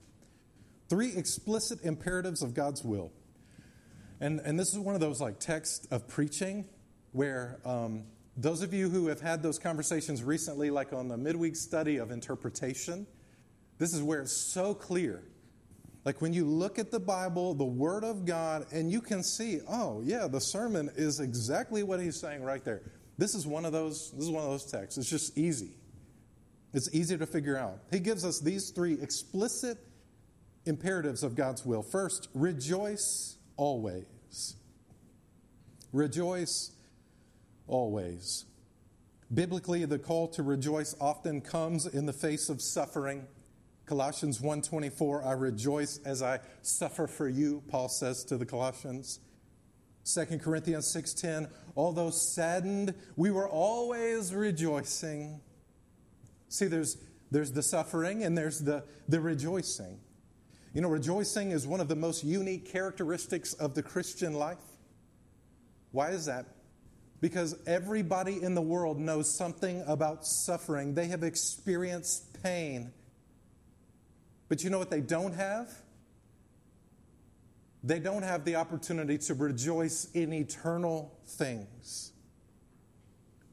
Three 0.89 1.13
explicit 1.15 1.83
imperatives 1.83 2.41
of 2.41 2.53
God's 2.53 2.83
will. 2.83 3.11
And, 4.21 4.39
and 4.39 4.57
this 4.57 4.71
is 4.71 4.79
one 4.79 4.95
of 4.95 5.01
those 5.01 5.19
like 5.19 5.39
texts 5.39 5.87
of 5.91 6.07
preaching 6.07 6.65
where 7.11 7.59
um, 7.65 8.03
those 8.37 8.61
of 8.61 8.73
you 8.73 8.89
who 8.89 9.07
have 9.07 9.19
had 9.19 9.43
those 9.43 9.59
conversations 9.59 10.23
recently, 10.23 10.69
like 10.69 10.93
on 10.93 11.07
the 11.07 11.17
midweek 11.17 11.55
study 11.55 11.97
of 11.97 12.11
interpretation, 12.11 13.07
this 13.79 13.93
is 13.93 14.01
where 14.01 14.21
it's 14.21 14.53
so 14.53 14.73
clear. 14.73 15.23
Like 16.05 16.21
when 16.21 16.31
you 16.31 16.45
look 16.45 16.79
at 16.79 16.89
the 16.89 16.99
Bible, 16.99 17.53
the 17.53 17.65
Word 17.65 18.03
of 18.03 18.25
God, 18.25 18.67
and 18.71 18.89
you 18.89 19.01
can 19.01 19.23
see, 19.23 19.59
oh, 19.67 20.01
yeah, 20.05 20.27
the 20.27 20.39
sermon 20.39 20.89
is 20.95 21.19
exactly 21.19 21.83
what 21.83 21.99
he's 21.99 22.19
saying 22.19 22.43
right 22.43 22.63
there. 22.63 22.83
This 23.17 23.33
is 23.33 23.47
one 23.47 23.65
of 23.65 23.71
those, 23.71 24.11
this 24.11 24.25
is 24.25 24.29
one 24.29 24.43
of 24.43 24.49
those 24.49 24.65
texts. 24.65 24.97
It's 24.97 25.09
just 25.09 25.37
easy. 25.37 25.71
It's 26.73 26.93
easy 26.93 27.17
to 27.17 27.25
figure 27.25 27.57
out. 27.57 27.79
He 27.91 27.99
gives 27.99 28.23
us 28.23 28.39
these 28.39 28.69
three 28.69 28.93
explicit 29.01 29.77
imperatives 30.65 31.23
of 31.23 31.35
God's 31.35 31.65
will. 31.65 31.81
First, 31.81 32.29
rejoice 32.33 33.37
always. 33.55 34.55
Rejoice 35.91 36.71
always. 37.67 38.45
Biblically, 39.33 39.85
the 39.85 39.99
call 39.99 40.27
to 40.29 40.43
rejoice 40.43 40.95
often 41.01 41.41
comes 41.41 41.85
in 41.85 42.05
the 42.05 42.13
face 42.13 42.49
of 42.49 42.61
suffering. 42.61 43.25
Colossians 43.85 44.39
1:24, 44.39 45.23
I 45.23 45.31
rejoice 45.31 45.99
as 46.05 46.21
I 46.21 46.39
suffer 46.61 47.07
for 47.07 47.27
you, 47.27 47.63
Paul 47.67 47.89
says 47.89 48.23
to 48.25 48.37
the 48.37 48.45
Colossians. 48.45 49.19
2 50.07 50.39
Corinthians 50.39 50.87
6:10, 50.87 51.49
although 51.75 52.09
saddened, 52.09 52.93
we 53.17 53.29
were 53.29 53.47
always 53.47 54.33
rejoicing. 54.33 55.41
See, 56.47 56.67
there's, 56.67 56.97
there's 57.29 57.51
the 57.51 57.61
suffering 57.61 58.23
and 58.23 58.37
there's 58.37 58.59
the, 58.59 58.85
the 59.09 59.19
rejoicing. 59.19 59.99
You 60.73 60.81
know, 60.81 60.89
rejoicing 60.89 61.51
is 61.51 61.67
one 61.67 61.81
of 61.81 61.89
the 61.89 61.95
most 61.95 62.23
unique 62.23 62.71
characteristics 62.71 63.53
of 63.53 63.73
the 63.73 63.83
Christian 63.83 64.33
life. 64.33 64.61
Why 65.91 66.11
is 66.11 66.25
that? 66.25 66.45
Because 67.19 67.55
everybody 67.65 68.41
in 68.41 68.53
the 68.55 68.61
world 68.61 68.99
knows 68.99 69.29
something 69.29 69.83
about 69.87 70.25
suffering. 70.25 70.93
They 70.93 71.07
have 71.07 71.23
experienced 71.23 72.41
pain. 72.43 72.93
But 74.47 74.63
you 74.63 74.69
know 74.69 74.77
what 74.77 74.91
they 74.91 75.01
don't 75.01 75.33
have? 75.33 75.69
They 77.83 77.99
don't 77.99 78.23
have 78.23 78.43
the 78.43 78.55
opportunity 78.55 79.17
to 79.19 79.33
rejoice 79.33 80.09
in 80.13 80.33
eternal 80.33 81.17
things. 81.25 82.11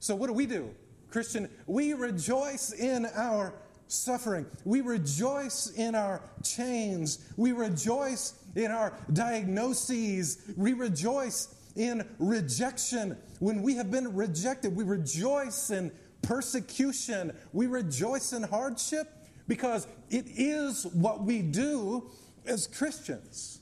So, 0.01 0.15
what 0.15 0.27
do 0.27 0.33
we 0.33 0.47
do? 0.47 0.71
Christian, 1.11 1.49
we 1.67 1.93
rejoice 1.93 2.73
in 2.73 3.07
our 3.15 3.55
suffering. 3.87 4.47
We 4.65 4.81
rejoice 4.81 5.71
in 5.77 5.95
our 5.95 6.23
chains. 6.43 7.31
We 7.37 7.53
rejoice 7.53 8.35
in 8.57 8.71
our 8.71 8.99
diagnoses. 9.13 10.43
We 10.57 10.73
rejoice 10.73 11.55
in 11.77 12.07
rejection. 12.19 13.17
When 13.39 13.63
we 13.63 13.75
have 13.77 13.91
been 13.91 14.15
rejected, 14.15 14.75
we 14.75 14.85
rejoice 14.85 15.71
in 15.71 15.93
persecution. 16.23 17.37
We 17.53 17.67
rejoice 17.67 18.33
in 18.33 18.43
hardship 18.43 19.09
because 19.47 19.87
it 20.11 20.25
is 20.27 20.87
what 20.87 21.23
we 21.23 21.43
do 21.43 22.11
as 22.47 22.67
Christians. 22.67 23.61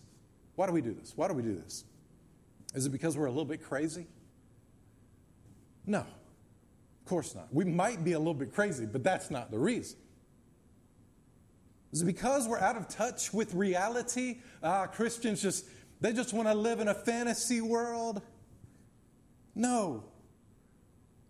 Why 0.54 0.66
do 0.66 0.72
we 0.72 0.82
do 0.82 0.92
this? 0.92 1.12
Why 1.16 1.28
do 1.28 1.34
we 1.34 1.42
do 1.42 1.54
this? 1.54 1.84
Is 2.74 2.86
it 2.86 2.90
because 2.90 3.16
we're 3.16 3.26
a 3.26 3.30
little 3.30 3.44
bit 3.44 3.62
crazy? 3.62 4.06
No, 5.86 6.00
of 6.00 7.06
course 7.06 7.34
not. 7.34 7.48
We 7.52 7.64
might 7.64 8.04
be 8.04 8.12
a 8.12 8.18
little 8.18 8.34
bit 8.34 8.54
crazy, 8.54 8.86
but 8.86 9.02
that's 9.02 9.30
not 9.30 9.50
the 9.50 9.58
reason. 9.58 9.98
Is 11.92 12.02
it 12.02 12.06
because 12.06 12.48
we're 12.48 12.60
out 12.60 12.76
of 12.76 12.88
touch 12.88 13.34
with 13.34 13.52
reality? 13.52 14.38
Ah, 14.62 14.86
Christians 14.86 15.42
just, 15.42 15.66
they 16.00 16.12
just 16.12 16.32
want 16.32 16.48
to 16.48 16.54
live 16.54 16.80
in 16.80 16.88
a 16.88 16.94
fantasy 16.94 17.60
world? 17.60 18.22
No. 19.54 20.04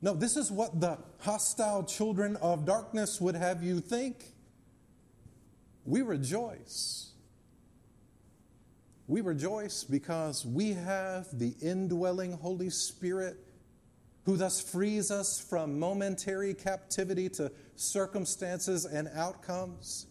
No, 0.01 0.15
this 0.15 0.37
is 0.37 0.51
what 0.51 0.81
the 0.81 0.99
hostile 1.21 1.83
children 1.85 2.37
of 2.37 2.65
darkness 2.65 3.21
would 3.21 3.35
have 3.35 3.63
you 3.63 3.81
think. 3.81 4.25
We 5.85 6.03
rejoice 6.03 7.12
we 9.13 9.21
rejoice 9.21 9.85
because 9.85 10.47
we 10.47 10.73
have 10.73 11.27
the 11.39 11.55
indwelling 11.61 12.33
Holy 12.33 12.71
Spirit 12.71 13.37
who 14.25 14.39
thus 14.39 14.59
frees 14.59 15.11
us 15.11 15.39
from 15.39 15.79
momentary 15.79 16.55
captivity 16.55 17.29
to 17.29 17.53
circumstances 17.77 18.87
and 18.87 19.09
outcomes. 19.15 20.07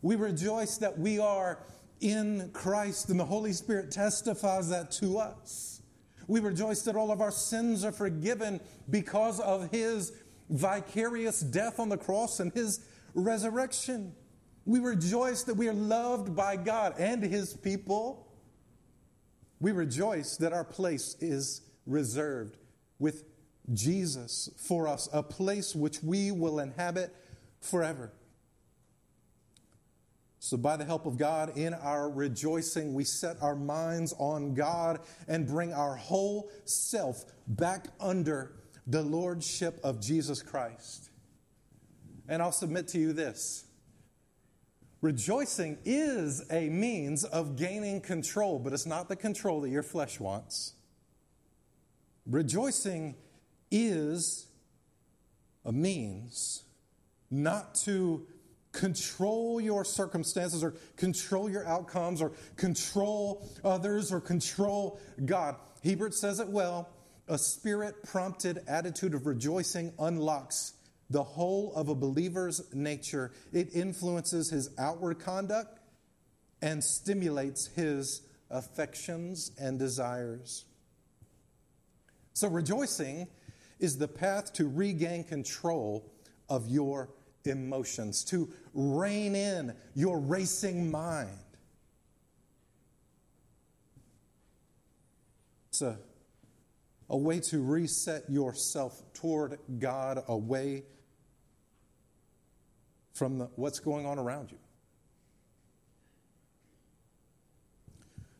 We 0.00 0.16
rejoice 0.16 0.78
that 0.78 0.98
we 0.98 1.18
are 1.18 1.66
in 2.00 2.48
Christ 2.54 3.10
and 3.10 3.20
the 3.20 3.26
Holy 3.26 3.52
Spirit 3.52 3.90
testifies 3.90 4.70
that 4.70 4.90
to 4.92 5.18
us. 5.18 5.82
We 6.26 6.40
rejoice 6.40 6.80
that 6.84 6.96
all 6.96 7.12
of 7.12 7.20
our 7.20 7.32
sins 7.32 7.84
are 7.84 7.92
forgiven 7.92 8.58
because 8.88 9.38
of 9.40 9.70
His 9.70 10.12
vicarious 10.48 11.40
death 11.40 11.78
on 11.78 11.90
the 11.90 11.98
cross 11.98 12.40
and 12.40 12.54
His 12.54 12.80
resurrection. 13.12 14.14
We 14.64 14.80
rejoice 14.80 15.42
that 15.42 15.58
we 15.58 15.68
are 15.68 15.74
loved 15.74 16.34
by 16.34 16.56
God 16.56 16.94
and 16.98 17.22
His 17.22 17.52
people. 17.52 18.28
We 19.60 19.72
rejoice 19.72 20.36
that 20.38 20.52
our 20.52 20.64
place 20.64 21.16
is 21.20 21.60
reserved 21.86 22.56
with 22.98 23.24
Jesus 23.72 24.50
for 24.56 24.88
us, 24.88 25.08
a 25.12 25.22
place 25.22 25.74
which 25.74 26.02
we 26.02 26.30
will 26.32 26.58
inhabit 26.58 27.14
forever. 27.60 28.10
So, 30.42 30.56
by 30.56 30.78
the 30.78 30.86
help 30.86 31.04
of 31.04 31.18
God, 31.18 31.58
in 31.58 31.74
our 31.74 32.08
rejoicing, 32.08 32.94
we 32.94 33.04
set 33.04 33.36
our 33.42 33.54
minds 33.54 34.14
on 34.18 34.54
God 34.54 35.00
and 35.28 35.46
bring 35.46 35.74
our 35.74 35.96
whole 35.96 36.50
self 36.64 37.26
back 37.46 37.88
under 38.00 38.52
the 38.86 39.02
lordship 39.02 39.78
of 39.84 40.00
Jesus 40.00 40.42
Christ. 40.42 41.10
And 42.26 42.40
I'll 42.40 42.52
submit 42.52 42.88
to 42.88 42.98
you 42.98 43.12
this 43.12 43.66
Rejoicing 45.02 45.78
is 45.84 46.44
a 46.50 46.68
means 46.68 47.24
of 47.24 47.56
gaining 47.56 48.00
control, 48.00 48.58
but 48.58 48.72
it's 48.72 48.86
not 48.86 49.08
the 49.08 49.16
control 49.16 49.62
that 49.62 49.70
your 49.70 49.82
flesh 49.82 50.20
wants. 50.20 50.74
Rejoicing 52.26 53.16
is 53.70 54.46
a 55.64 55.72
means 55.72 56.64
not 57.30 57.74
to 57.74 58.26
control 58.72 59.60
your 59.60 59.84
circumstances 59.84 60.62
or 60.62 60.74
control 60.96 61.50
your 61.50 61.66
outcomes 61.66 62.20
or 62.20 62.32
control 62.56 63.48
others 63.64 64.12
or 64.12 64.20
control 64.20 65.00
God. 65.24 65.56
Hiebert 65.82 66.14
says 66.14 66.40
it 66.40 66.48
well 66.48 66.88
a 67.26 67.38
spirit 67.38 67.94
prompted 68.04 68.60
attitude 68.68 69.14
of 69.14 69.26
rejoicing 69.26 69.92
unlocks 69.98 70.74
the 71.10 71.22
whole 71.24 71.74
of 71.74 71.88
a 71.88 71.94
believer's 71.94 72.62
nature. 72.72 73.32
It 73.52 73.74
influences 73.74 74.50
his 74.50 74.70
outward 74.78 75.18
conduct 75.18 75.80
and 76.62 76.82
stimulates 76.82 77.66
his 77.66 78.22
affections 78.48 79.50
and 79.58 79.78
desires. 79.78 80.64
So, 82.32 82.48
rejoicing 82.48 83.26
is 83.80 83.98
the 83.98 84.08
path 84.08 84.52
to 84.54 84.68
regain 84.68 85.24
control 85.24 86.12
of 86.48 86.68
your 86.68 87.10
emotions, 87.44 88.24
to 88.24 88.48
rein 88.72 89.34
in 89.34 89.74
your 89.94 90.18
racing 90.18 90.90
mind. 90.90 91.38
It's 95.70 95.82
a, 95.82 95.98
a 97.08 97.16
way 97.16 97.40
to 97.40 97.62
reset 97.62 98.28
yourself 98.28 99.02
toward 99.14 99.58
God, 99.78 100.22
away 100.28 100.84
from 103.20 103.36
the, 103.36 103.50
what's 103.56 103.80
going 103.80 104.06
on 104.06 104.18
around 104.18 104.50
you. 104.50 104.56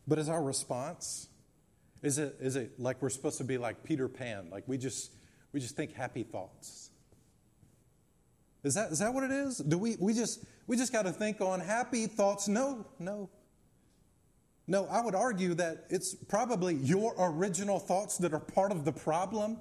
But 0.07 0.17
is 0.17 0.27
our 0.27 0.41
response? 0.41 1.27
Is 2.01 2.17
it, 2.17 2.35
is 2.39 2.55
it 2.55 2.79
like 2.79 2.99
we're 2.99 3.11
supposed 3.11 3.37
to 3.37 3.43
be 3.43 3.59
like 3.59 3.83
Peter 3.83 4.07
Pan? 4.07 4.49
Like 4.49 4.63
we 4.65 4.79
just, 4.79 5.11
we 5.53 5.59
just 5.59 5.75
think 5.75 5.93
happy 5.93 6.23
thoughts? 6.23 6.89
Is 8.63 8.73
that, 8.73 8.91
is 8.91 8.97
that 8.97 9.13
what 9.13 9.23
it 9.23 9.29
is? 9.29 9.59
Do 9.59 9.77
we, 9.77 9.97
we 9.99 10.15
just, 10.15 10.43
we 10.65 10.77
just 10.77 10.91
got 10.91 11.03
to 11.03 11.11
think 11.11 11.41
on 11.41 11.59
happy 11.59 12.07
thoughts? 12.07 12.47
No, 12.47 12.87
no. 12.97 13.29
No, 14.65 14.87
I 14.87 15.05
would 15.05 15.13
argue 15.13 15.53
that 15.53 15.85
it's 15.91 16.15
probably 16.15 16.73
your 16.73 17.13
original 17.19 17.77
thoughts 17.77 18.17
that 18.17 18.33
are 18.33 18.39
part 18.39 18.71
of 18.71 18.83
the 18.83 18.91
problem. 18.91 19.59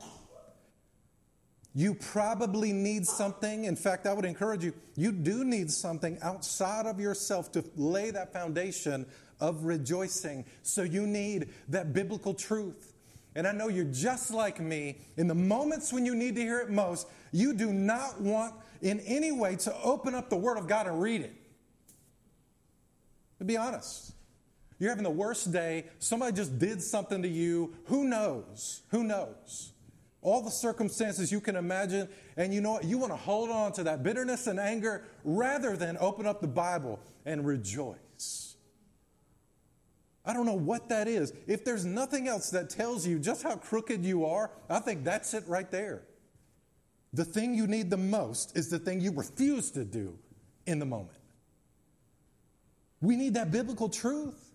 You 1.75 1.95
probably 1.95 2.73
need 2.73 3.07
something. 3.07 3.65
In 3.65 3.77
fact, 3.77 4.07
I 4.07 4.13
would 4.13 4.25
encourage 4.25 4.65
you, 4.65 4.75
you 4.97 5.13
do 5.13 5.45
need 5.45 5.71
something 5.71 6.19
outside 6.21 6.87
of 6.87 6.99
yourself 6.99 7.53
to 7.53 7.65
lay 7.77 8.11
that 8.11 8.33
foundation 8.33 9.07
of 9.39 9.65
rejoicing. 9.65 10.45
So 10.63 10.83
you 10.83 11.07
need 11.07 11.51
that 11.69 11.93
biblical 11.93 12.35
truth. 12.35 12.95
And 13.37 13.47
I 13.47 13.53
know 13.53 13.69
you're 13.69 13.85
just 13.85 14.33
like 14.33 14.61
me. 14.61 14.99
In 15.17 15.29
the 15.29 15.35
moments 15.35 15.93
when 15.93 16.05
you 16.05 16.17
need 16.17 16.35
to 16.35 16.41
hear 16.41 16.61
it 16.61 16.71
most, 16.71 17.07
you 17.31 17.55
do 17.55 17.73
not 17.73 18.21
want 18.21 18.55
in 18.83 18.99
any 19.01 19.31
way 19.31 19.55
to 19.57 19.75
open 19.83 20.15
up 20.15 20.31
the 20.31 20.37
Word 20.37 20.59
of 20.59 20.67
God 20.67 20.89
and 20.89 21.01
read 21.01 21.21
it. 21.21 21.35
To 23.39 23.45
be 23.45 23.57
honest, 23.57 24.13
you're 24.79 24.91
having 24.91 25.05
the 25.05 25.11
worst 25.11 25.53
day. 25.53 25.85
Somebody 26.01 26.33
just 26.33 26.59
did 26.59 26.83
something 26.83 27.23
to 27.23 27.29
you. 27.29 27.75
Who 27.87 28.05
knows? 28.05 28.83
Who 28.89 29.05
knows? 29.05 29.73
All 30.23 30.43
the 30.43 30.51
circumstances 30.51 31.33
you 31.33 31.41
can 31.41 31.57
imagine, 31.57 32.09
and 32.37 32.53
you 32.53 32.61
know 32.61 32.73
what? 32.73 32.85
You 32.85 32.99
want 32.99 33.13
to 33.13 33.17
hold 33.17 33.51
on 33.51 33.73
to 33.73 33.85
that 33.85 34.03
bitterness 34.03 34.47
and 34.47 34.61
anger 34.61 35.05
rather 35.25 35.77
than 35.77 35.97
open 35.99 36.27
up 36.27 36.41
the 36.41 36.49
Bible 36.49 37.01
and 37.25 37.47
rejoice. 37.47 38.57
I 40.25 40.35
don't 40.35 40.45
know 40.45 40.53
what 40.53 40.91
that 40.91 41.09
is. 41.09 41.33
If 41.47 41.65
there's 41.65 41.87
nothing 41.87 42.29
else 42.29 42.51
that 42.51 42.69
tells 42.69 43.07
you 43.07 43.19
just 43.19 43.43
how 43.43 43.57
crooked 43.57 44.05
you 44.05 44.27
are, 44.27 44.51
I 44.69 44.79
think 44.81 45.05
that's 45.05 45.33
it 45.33 45.45
right 45.47 45.71
there. 45.71 46.03
The 47.13 47.25
thing 47.25 47.55
you 47.55 47.67
need 47.67 47.91
the 47.91 47.97
most 47.97 48.57
is 48.57 48.69
the 48.69 48.79
thing 48.79 49.01
you 49.01 49.13
refuse 49.13 49.71
to 49.73 49.85
do 49.85 50.17
in 50.67 50.79
the 50.79 50.85
moment. 50.85 51.17
We 53.01 53.17
need 53.17 53.35
that 53.35 53.51
biblical 53.51 53.89
truth. 53.89 54.53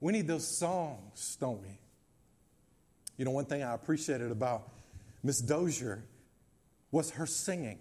We 0.00 0.12
need 0.12 0.28
those 0.28 0.46
songs, 0.46 1.36
don't 1.40 1.60
we? 1.60 1.78
You 3.18 3.24
know, 3.24 3.32
one 3.32 3.44
thing 3.44 3.62
I 3.62 3.74
appreciated 3.74 4.30
about 4.30 4.68
Miss 5.22 5.40
Dozier 5.40 6.04
was 6.90 7.12
her 7.12 7.26
singing. 7.26 7.78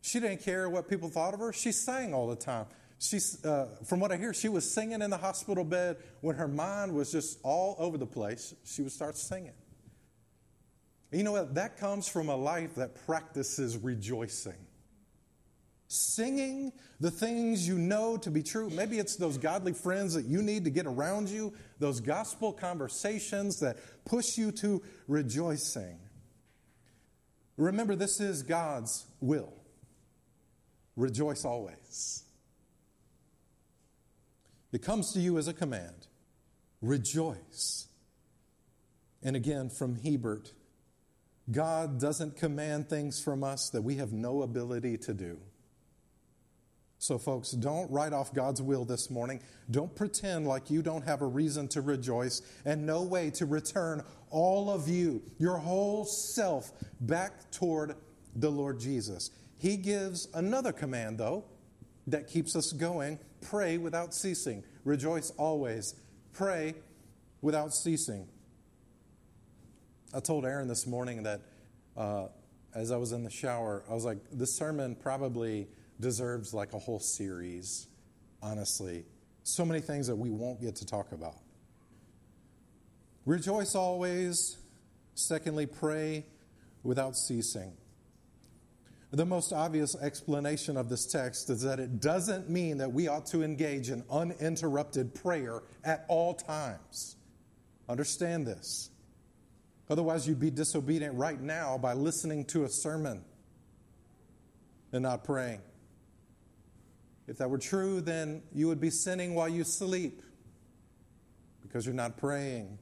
She 0.00 0.20
didn't 0.20 0.42
care 0.42 0.68
what 0.68 0.88
people 0.88 1.08
thought 1.08 1.34
of 1.34 1.40
her. 1.40 1.52
She 1.52 1.72
sang 1.72 2.12
all 2.12 2.28
the 2.28 2.36
time. 2.36 2.66
She's, 2.98 3.44
uh, 3.44 3.68
from 3.84 3.98
what 3.98 4.12
I 4.12 4.16
hear, 4.16 4.32
she 4.32 4.48
was 4.48 4.70
singing 4.70 5.02
in 5.02 5.10
the 5.10 5.16
hospital 5.16 5.64
bed 5.64 5.96
when 6.20 6.36
her 6.36 6.46
mind 6.46 6.92
was 6.92 7.10
just 7.10 7.38
all 7.42 7.74
over 7.78 7.98
the 7.98 8.06
place. 8.06 8.54
She 8.64 8.82
would 8.82 8.92
start 8.92 9.16
singing. 9.16 9.54
You 11.10 11.24
know 11.24 11.32
what? 11.32 11.54
That 11.54 11.76
comes 11.76 12.08
from 12.08 12.28
a 12.28 12.36
life 12.36 12.74
that 12.76 12.94
practices 13.06 13.76
rejoicing. 13.76 14.66
Singing 15.94 16.72
the 17.00 17.10
things 17.10 17.68
you 17.68 17.76
know 17.76 18.16
to 18.16 18.30
be 18.30 18.42
true. 18.42 18.70
Maybe 18.70 18.98
it's 18.98 19.16
those 19.16 19.36
godly 19.36 19.74
friends 19.74 20.14
that 20.14 20.24
you 20.24 20.40
need 20.40 20.64
to 20.64 20.70
get 20.70 20.86
around 20.86 21.28
you, 21.28 21.52
those 21.80 22.00
gospel 22.00 22.50
conversations 22.50 23.60
that 23.60 23.76
push 24.06 24.38
you 24.38 24.52
to 24.52 24.82
rejoicing. 25.06 25.98
Remember, 27.58 27.94
this 27.94 28.20
is 28.20 28.42
God's 28.42 29.04
will. 29.20 29.52
Rejoice 30.96 31.44
always. 31.44 32.24
It 34.72 34.80
comes 34.80 35.12
to 35.12 35.20
you 35.20 35.36
as 35.36 35.46
a 35.46 35.52
command. 35.52 36.06
Rejoice. 36.80 37.86
And 39.22 39.36
again, 39.36 39.68
from 39.68 39.96
Hiebert, 39.96 40.52
God 41.50 42.00
doesn't 42.00 42.38
command 42.38 42.88
things 42.88 43.22
from 43.22 43.44
us 43.44 43.68
that 43.68 43.82
we 43.82 43.96
have 43.96 44.14
no 44.14 44.40
ability 44.40 44.96
to 44.96 45.12
do. 45.12 45.38
So, 47.02 47.18
folks, 47.18 47.50
don't 47.50 47.90
write 47.90 48.12
off 48.12 48.32
God's 48.32 48.62
will 48.62 48.84
this 48.84 49.10
morning. 49.10 49.40
Don't 49.72 49.92
pretend 49.92 50.46
like 50.46 50.70
you 50.70 50.82
don't 50.82 51.02
have 51.02 51.20
a 51.20 51.26
reason 51.26 51.66
to 51.70 51.80
rejoice 51.80 52.42
and 52.64 52.86
no 52.86 53.02
way 53.02 53.28
to 53.30 53.44
return 53.44 54.04
all 54.30 54.70
of 54.70 54.88
you, 54.88 55.20
your 55.36 55.56
whole 55.56 56.04
self, 56.04 56.70
back 57.00 57.50
toward 57.50 57.96
the 58.36 58.48
Lord 58.48 58.78
Jesus. 58.78 59.32
He 59.58 59.76
gives 59.76 60.28
another 60.32 60.70
command, 60.70 61.18
though, 61.18 61.44
that 62.06 62.28
keeps 62.28 62.54
us 62.54 62.70
going 62.70 63.18
pray 63.40 63.78
without 63.78 64.14
ceasing. 64.14 64.62
Rejoice 64.84 65.32
always. 65.36 65.96
Pray 66.32 66.76
without 67.40 67.74
ceasing. 67.74 68.28
I 70.14 70.20
told 70.20 70.46
Aaron 70.46 70.68
this 70.68 70.86
morning 70.86 71.24
that 71.24 71.40
uh, 71.96 72.26
as 72.76 72.92
I 72.92 72.96
was 72.96 73.10
in 73.10 73.24
the 73.24 73.30
shower, 73.30 73.82
I 73.90 73.92
was 73.92 74.04
like, 74.04 74.18
this 74.30 74.54
sermon 74.54 74.94
probably 74.94 75.66
deserves 76.02 76.52
like 76.52 76.74
a 76.74 76.78
whole 76.78 76.98
series, 76.98 77.86
honestly. 78.42 79.06
So 79.44 79.64
many 79.64 79.80
things 79.80 80.06
that 80.08 80.16
we 80.16 80.28
won't 80.28 80.60
get 80.60 80.76
to 80.76 80.86
talk 80.86 81.12
about. 81.12 81.36
Rejoice 83.24 83.74
always. 83.74 84.58
Secondly, 85.14 85.64
pray 85.66 86.26
without 86.82 87.16
ceasing. 87.16 87.72
The 89.12 89.26
most 89.26 89.52
obvious 89.52 89.94
explanation 89.96 90.76
of 90.76 90.88
this 90.88 91.06
text 91.06 91.50
is 91.50 91.62
that 91.62 91.78
it 91.78 92.00
doesn't 92.00 92.48
mean 92.48 92.78
that 92.78 92.92
we 92.92 93.08
ought 93.08 93.26
to 93.26 93.42
engage 93.42 93.90
in 93.90 94.04
uninterrupted 94.10 95.14
prayer 95.14 95.62
at 95.84 96.06
all 96.08 96.34
times. 96.34 97.16
Understand 97.88 98.46
this. 98.46 98.90
Otherwise, 99.90 100.26
you'd 100.26 100.40
be 100.40 100.50
disobedient 100.50 101.14
right 101.14 101.40
now 101.40 101.76
by 101.76 101.92
listening 101.92 102.46
to 102.46 102.64
a 102.64 102.68
sermon 102.68 103.22
and 104.92 105.02
not 105.02 105.24
praying. 105.24 105.60
If 107.32 107.38
that 107.38 107.48
were 107.48 107.56
true, 107.56 108.02
then 108.02 108.42
you 108.52 108.68
would 108.68 108.78
be 108.78 108.90
sinning 108.90 109.34
while 109.34 109.48
you 109.48 109.64
sleep 109.64 110.20
because 111.62 111.86
you're 111.86 111.94
not 111.94 112.18
praying. 112.18 112.76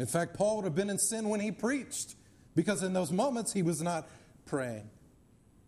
In 0.00 0.06
fact, 0.06 0.34
Paul 0.34 0.56
would 0.56 0.64
have 0.64 0.74
been 0.74 0.90
in 0.90 0.98
sin 0.98 1.28
when 1.28 1.38
he 1.38 1.52
preached 1.52 2.16
because 2.56 2.82
in 2.82 2.94
those 2.94 3.12
moments 3.12 3.52
he 3.52 3.62
was 3.62 3.80
not 3.80 4.08
praying. 4.46 4.90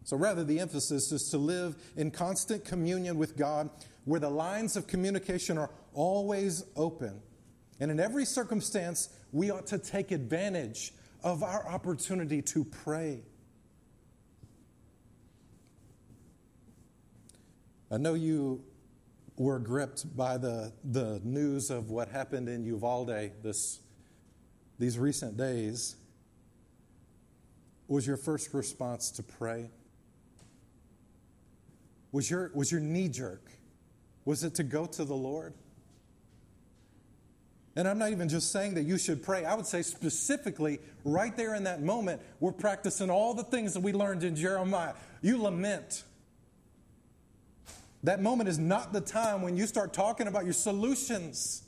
So, 0.02 0.16
rather, 0.16 0.42
the 0.42 0.58
emphasis 0.58 1.12
is 1.12 1.28
to 1.30 1.38
live 1.38 1.76
in 1.96 2.10
constant 2.10 2.64
communion 2.64 3.16
with 3.16 3.36
God 3.36 3.70
where 4.06 4.18
the 4.18 4.28
lines 4.28 4.76
of 4.76 4.88
communication 4.88 5.56
are 5.56 5.70
always 5.94 6.64
open. 6.74 7.22
And 7.78 7.92
in 7.92 8.00
every 8.00 8.24
circumstance, 8.24 9.08
we 9.30 9.52
ought 9.52 9.68
to 9.68 9.78
take 9.78 10.10
advantage 10.10 10.92
of 11.22 11.44
our 11.44 11.64
opportunity 11.68 12.42
to 12.42 12.64
pray. 12.64 13.22
I 17.90 17.96
know 17.96 18.14
you 18.14 18.62
were 19.36 19.58
gripped 19.58 20.16
by 20.16 20.36
the, 20.36 20.72
the 20.84 21.20
news 21.24 21.70
of 21.70 21.90
what 21.90 22.08
happened 22.08 22.48
in 22.48 22.64
Uvalde 22.64 23.32
this, 23.42 23.80
these 24.78 24.98
recent 24.98 25.36
days. 25.36 25.96
Was 27.88 28.06
your 28.06 28.16
first 28.16 28.54
response 28.54 29.10
to 29.12 29.22
pray? 29.22 29.70
Was 32.12 32.30
your, 32.30 32.50
was 32.54 32.70
your 32.70 32.80
knee 32.80 33.08
jerk? 33.08 33.50
Was 34.24 34.44
it 34.44 34.54
to 34.56 34.62
go 34.62 34.86
to 34.86 35.04
the 35.04 35.14
Lord? 35.14 35.54
And 37.76 37.88
I'm 37.88 37.98
not 37.98 38.10
even 38.10 38.28
just 38.28 38.52
saying 38.52 38.74
that 38.74 38.82
you 38.82 38.98
should 38.98 39.22
pray. 39.22 39.44
I 39.44 39.54
would 39.54 39.66
say 39.66 39.82
specifically, 39.82 40.80
right 41.04 41.36
there 41.36 41.54
in 41.54 41.64
that 41.64 41.82
moment, 41.82 42.20
we're 42.38 42.52
practicing 42.52 43.10
all 43.10 43.32
the 43.32 43.44
things 43.44 43.74
that 43.74 43.80
we 43.80 43.92
learned 43.92 44.22
in 44.22 44.36
Jeremiah. 44.36 44.92
You 45.22 45.40
lament 45.42 46.04
That 48.02 48.22
moment 48.22 48.48
is 48.48 48.58
not 48.58 48.92
the 48.92 49.00
time 49.00 49.42
when 49.42 49.56
you 49.56 49.66
start 49.66 49.92
talking 49.92 50.26
about 50.26 50.44
your 50.44 50.54
solutions. 50.54 51.62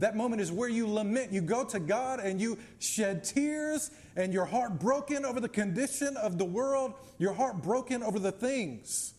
That 0.00 0.16
moment 0.16 0.42
is 0.42 0.50
where 0.50 0.68
you 0.68 0.88
lament. 0.88 1.30
You 1.30 1.42
go 1.42 1.64
to 1.66 1.78
God 1.78 2.20
and 2.20 2.40
you 2.40 2.58
shed 2.78 3.22
tears 3.22 3.90
and 4.16 4.32
your 4.32 4.46
heart 4.46 4.80
broken 4.80 5.24
over 5.24 5.40
the 5.40 5.48
condition 5.48 6.16
of 6.16 6.38
the 6.38 6.44
world, 6.44 6.94
your 7.18 7.34
heart 7.34 7.62
broken 7.62 8.02
over 8.02 8.18
the 8.18 8.32
things 8.32 9.14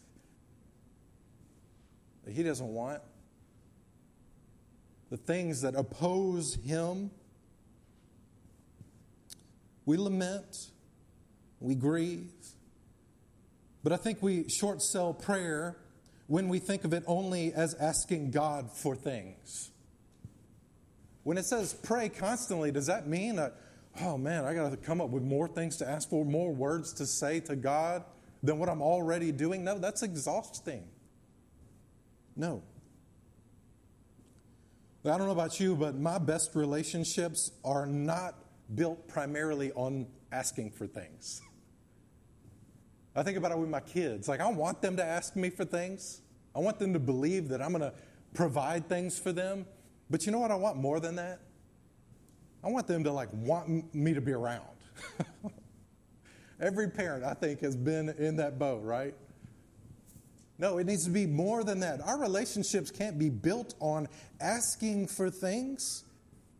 that 2.25 2.33
He 2.33 2.43
doesn't 2.43 2.67
want, 2.67 3.01
the 5.09 5.17
things 5.17 5.61
that 5.61 5.75
oppose 5.75 6.55
Him. 6.55 7.11
We 9.85 9.97
lament, 9.97 10.71
we 11.59 11.75
grieve, 11.75 12.31
but 13.83 13.93
I 13.93 13.97
think 13.97 14.21
we 14.21 14.49
short 14.49 14.81
sell 14.81 15.13
prayer 15.13 15.77
when 16.27 16.49
we 16.49 16.59
think 16.59 16.83
of 16.83 16.93
it 16.93 17.03
only 17.07 17.53
as 17.53 17.73
asking 17.75 18.31
God 18.31 18.71
for 18.71 18.95
things. 18.95 19.71
When 21.23 21.37
it 21.37 21.45
says 21.45 21.73
pray 21.73 22.09
constantly, 22.09 22.71
does 22.71 22.87
that 22.87 23.07
mean 23.07 23.35
that, 23.35 23.55
oh 24.01 24.17
man, 24.17 24.45
I 24.45 24.53
got 24.53 24.71
to 24.71 24.77
come 24.77 25.01
up 25.01 25.09
with 25.09 25.23
more 25.23 25.47
things 25.47 25.77
to 25.77 25.89
ask 25.89 26.09
for, 26.09 26.25
more 26.25 26.53
words 26.53 26.93
to 26.93 27.05
say 27.05 27.39
to 27.41 27.55
God 27.55 28.03
than 28.41 28.57
what 28.59 28.69
I'm 28.69 28.81
already 28.81 29.31
doing? 29.31 29.63
No, 29.63 29.77
that's 29.77 30.03
exhausting. 30.03 30.87
No. 32.35 32.63
I 35.03 35.17
don't 35.17 35.25
know 35.25 35.31
about 35.31 35.59
you, 35.59 35.75
but 35.75 35.95
my 35.95 36.19
best 36.19 36.55
relationships 36.55 37.51
are 37.63 37.85
not 37.85 38.35
built 38.75 39.07
primarily 39.07 39.71
on 39.73 40.07
asking 40.31 40.71
for 40.71 40.85
things. 40.87 41.41
I 43.15 43.23
think 43.23 43.37
about 43.37 43.51
it 43.51 43.57
with 43.57 43.69
my 43.69 43.81
kids. 43.81 44.27
Like, 44.27 44.39
I 44.39 44.49
want 44.49 44.81
them 44.81 44.95
to 44.97 45.03
ask 45.03 45.35
me 45.35 45.49
for 45.49 45.65
things, 45.65 46.21
I 46.55 46.59
want 46.59 46.79
them 46.79 46.93
to 46.93 46.99
believe 46.99 47.49
that 47.49 47.61
I'm 47.61 47.71
going 47.71 47.81
to 47.81 47.93
provide 48.33 48.87
things 48.87 49.17
for 49.19 49.31
them. 49.31 49.65
But 50.09 50.25
you 50.25 50.31
know 50.31 50.39
what 50.39 50.51
I 50.51 50.55
want 50.55 50.77
more 50.77 50.99
than 50.99 51.15
that? 51.15 51.39
I 52.63 52.69
want 52.69 52.87
them 52.87 53.03
to 53.05 53.11
like 53.11 53.29
want 53.33 53.93
me 53.95 54.13
to 54.13 54.21
be 54.21 54.33
around. 54.33 54.65
Every 56.59 56.89
parent, 56.89 57.23
I 57.23 57.33
think, 57.33 57.61
has 57.61 57.75
been 57.75 58.09
in 58.09 58.35
that 58.35 58.59
boat, 58.59 58.83
right? 58.83 59.15
No, 60.59 60.77
it 60.77 60.85
needs 60.85 61.05
to 61.05 61.09
be 61.09 61.25
more 61.25 61.63
than 61.63 61.79
that. 61.79 62.01
Our 62.01 62.19
relationships 62.19 62.91
can't 62.91 63.17
be 63.17 63.29
built 63.29 63.73
on 63.79 64.07
asking 64.39 65.07
for 65.07 65.31
things. 65.31 66.03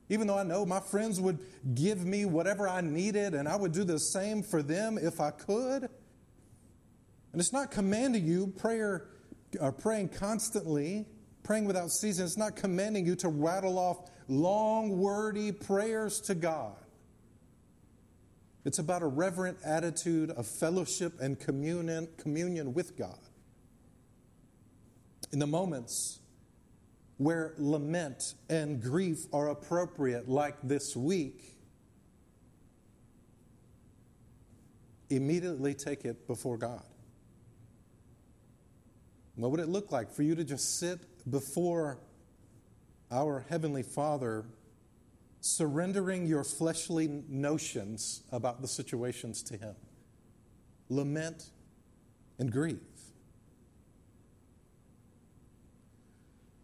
Even 0.09 0.25
though 0.25 0.37
I 0.37 0.43
know 0.43 0.65
my 0.65 0.79
friends 0.79 1.21
would 1.21 1.37
give 1.75 2.03
me 2.03 2.25
whatever 2.25 2.67
I 2.67 2.81
needed 2.81 3.35
and 3.35 3.47
I 3.47 3.55
would 3.55 3.71
do 3.71 3.83
the 3.83 3.99
same 3.99 4.41
for 4.41 4.63
them 4.63 4.97
if 4.97 5.21
I 5.21 5.29
could. 5.29 5.87
And 7.31 7.39
it's 7.39 7.53
not 7.53 7.71
commanding 7.71 8.25
you 8.25 8.47
prayer, 8.47 9.07
uh, 9.59 9.71
praying 9.71 10.09
constantly 10.09 11.05
praying 11.43 11.65
without 11.65 11.91
ceasing. 11.91 12.25
It's 12.25 12.37
not 12.37 12.55
commanding 12.55 13.05
you 13.05 13.15
to 13.17 13.29
rattle 13.29 13.77
off 13.77 14.09
long, 14.27 14.97
wordy 14.97 15.51
prayers 15.51 16.21
to 16.21 16.35
God. 16.35 16.75
It's 18.63 18.79
about 18.79 19.01
a 19.01 19.07
reverent 19.07 19.57
attitude 19.65 20.29
of 20.31 20.45
fellowship 20.45 21.19
and 21.19 21.39
communion, 21.39 22.07
communion 22.17 22.73
with 22.73 22.95
God. 22.95 23.17
In 25.33 25.39
the 25.39 25.47
moments 25.47 26.19
where 27.17 27.53
lament 27.57 28.35
and 28.49 28.81
grief 28.81 29.25
are 29.33 29.49
appropriate, 29.49 30.29
like 30.29 30.55
this 30.63 30.95
week, 30.95 31.57
immediately 35.09 35.73
take 35.73 36.05
it 36.05 36.27
before 36.27 36.57
God. 36.57 36.90
What 39.35 39.51
would 39.51 39.59
it 39.59 39.69
look 39.69 39.91
like 39.91 40.11
for 40.11 40.23
you 40.23 40.35
to 40.35 40.43
just 40.43 40.79
sit 40.79 40.99
before 41.29 41.99
our 43.11 43.45
Heavenly 43.49 43.83
Father, 43.83 44.45
surrendering 45.41 46.25
your 46.25 46.43
fleshly 46.43 47.23
notions 47.27 48.23
about 48.31 48.61
the 48.61 48.67
situations 48.67 49.43
to 49.43 49.57
Him. 49.57 49.75
Lament 50.89 51.49
and 52.39 52.51
grieve. 52.51 52.79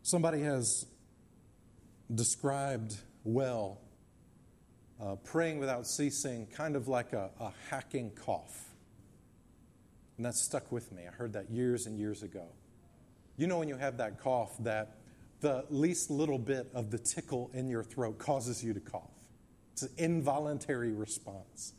Somebody 0.03 0.41
has 0.41 0.85
described 2.13 2.95
well 3.25 3.81
uh, 5.01 5.15
praying 5.15 5.59
without 5.59 5.85
ceasing, 5.85 6.47
kind 6.47 6.75
of 6.75 6.87
like 6.87 7.11
a, 7.11 7.29
a 7.41 7.51
hacking 7.69 8.11
cough. 8.11 8.69
And 10.17 10.25
that 10.25 10.35
stuck 10.35 10.71
with 10.71 10.91
me. 10.91 11.03
I 11.07 11.11
heard 11.11 11.33
that 11.33 11.49
years 11.51 11.85
and 11.85 11.97
years 11.97 12.23
ago. 12.23 12.47
You 13.37 13.47
know, 13.47 13.59
when 13.59 13.67
you 13.67 13.77
have 13.77 13.97
that 13.97 14.19
cough, 14.19 14.57
that 14.63 14.97
the 15.41 15.65
least 15.69 16.09
little 16.09 16.39
bit 16.39 16.67
of 16.73 16.89
the 16.89 16.97
tickle 16.97 17.51
in 17.53 17.69
your 17.69 17.83
throat 17.83 18.17
causes 18.17 18.63
you 18.63 18.73
to 18.73 18.79
cough. 18.79 19.11
It's 19.73 19.83
an 19.83 19.91
involuntary 19.97 20.91
response. 20.91 21.73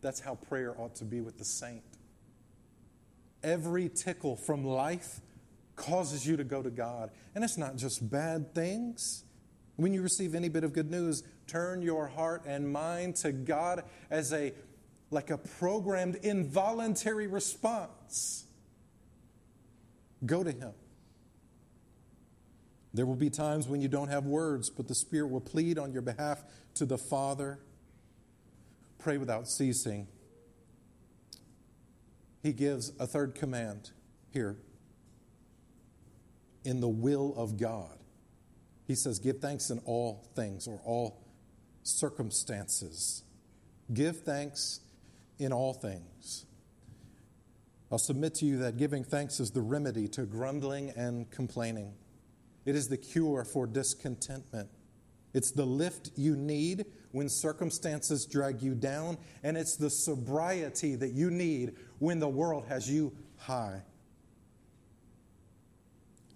That's 0.00 0.20
how 0.20 0.36
prayer 0.36 0.74
ought 0.80 0.94
to 0.96 1.04
be 1.04 1.20
with 1.20 1.36
the 1.36 1.44
saint. 1.44 1.82
Every 3.42 3.90
tickle 3.90 4.36
from 4.36 4.64
life 4.64 5.20
causes 5.76 6.26
you 6.26 6.38
to 6.38 6.44
go 6.44 6.62
to 6.62 6.70
God. 6.70 7.10
And 7.34 7.44
it's 7.44 7.58
not 7.58 7.76
just 7.76 8.10
bad 8.10 8.54
things. 8.54 9.24
When 9.76 9.92
you 9.92 10.02
receive 10.02 10.34
any 10.34 10.48
bit 10.48 10.64
of 10.64 10.72
good 10.72 10.90
news, 10.90 11.22
turn 11.46 11.82
your 11.82 12.08
heart 12.08 12.42
and 12.46 12.72
mind 12.72 13.16
to 13.16 13.30
God 13.30 13.84
as 14.10 14.32
a 14.32 14.52
like 15.10 15.30
a 15.30 15.38
programmed 15.38 16.16
involuntary 16.16 17.26
response. 17.26 18.44
Go 20.24 20.42
to 20.42 20.50
Him. 20.50 20.72
There 22.94 23.06
will 23.06 23.16
be 23.16 23.30
times 23.30 23.68
when 23.68 23.80
you 23.80 23.88
don't 23.88 24.08
have 24.08 24.24
words, 24.24 24.70
but 24.70 24.88
the 24.88 24.94
Spirit 24.94 25.28
will 25.28 25.40
plead 25.40 25.78
on 25.78 25.92
your 25.92 26.02
behalf 26.02 26.42
to 26.74 26.84
the 26.84 26.98
Father. 26.98 27.58
Pray 28.98 29.18
without 29.18 29.48
ceasing. 29.48 30.08
He 32.42 32.52
gives 32.52 32.92
a 32.98 33.06
third 33.06 33.34
command 33.34 33.90
here 34.32 34.56
in 36.64 36.80
the 36.80 36.88
will 36.88 37.34
of 37.36 37.56
God. 37.56 37.98
He 38.86 38.94
says, 38.94 39.18
Give 39.18 39.38
thanks 39.38 39.70
in 39.70 39.80
all 39.84 40.28
things 40.34 40.66
or 40.66 40.80
all 40.84 41.22
circumstances. 41.82 43.22
Give 43.92 44.16
thanks 44.16 44.80
in 45.38 45.52
all 45.52 45.72
things. 45.72 46.46
I'll 47.90 47.98
submit 47.98 48.34
to 48.36 48.44
you 48.44 48.58
that 48.58 48.76
giving 48.76 49.04
thanks 49.04 49.40
is 49.40 49.50
the 49.50 49.62
remedy 49.62 50.08
to 50.08 50.26
grumbling 50.26 50.90
and 50.90 51.30
complaining. 51.30 51.94
It 52.66 52.74
is 52.74 52.88
the 52.88 52.98
cure 52.98 53.44
for 53.44 53.66
discontentment. 53.66 54.68
It's 55.32 55.52
the 55.52 55.64
lift 55.64 56.10
you 56.16 56.36
need 56.36 56.84
when 57.12 57.28
circumstances 57.28 58.26
drag 58.26 58.62
you 58.62 58.74
down, 58.74 59.16
and 59.42 59.56
it's 59.56 59.76
the 59.76 59.88
sobriety 59.88 60.96
that 60.96 61.12
you 61.12 61.30
need 61.30 61.76
when 61.98 62.18
the 62.18 62.28
world 62.28 62.66
has 62.68 62.90
you 62.90 63.12
high. 63.38 63.82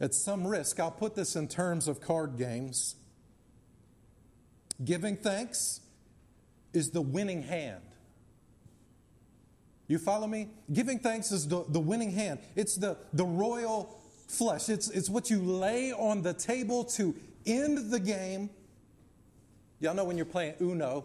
At 0.00 0.14
some 0.14 0.46
risk, 0.46 0.80
I'll 0.80 0.90
put 0.90 1.14
this 1.14 1.36
in 1.36 1.48
terms 1.48 1.86
of 1.86 2.00
card 2.00 2.36
games. 2.36 2.96
Giving 4.82 5.16
thanks 5.16 5.80
is 6.72 6.90
the 6.90 7.02
winning 7.02 7.42
hand. 7.42 7.82
You 9.88 9.98
follow 9.98 10.26
me? 10.26 10.48
Giving 10.72 10.98
thanks 10.98 11.32
is 11.32 11.46
the, 11.46 11.64
the 11.68 11.80
winning 11.80 12.12
hand. 12.12 12.40
It's 12.56 12.76
the, 12.76 12.96
the 13.12 13.24
royal 13.24 14.00
flesh. 14.28 14.68
It's, 14.68 14.88
it's 14.90 15.10
what 15.10 15.28
you 15.28 15.40
lay 15.42 15.92
on 15.92 16.22
the 16.22 16.32
table 16.32 16.84
to 16.84 17.14
end 17.44 17.90
the 17.90 18.00
game. 18.00 18.50
Y'all 19.80 19.94
know 19.94 20.04
when 20.04 20.16
you're 20.16 20.24
playing 20.24 20.54
Uno, 20.60 21.04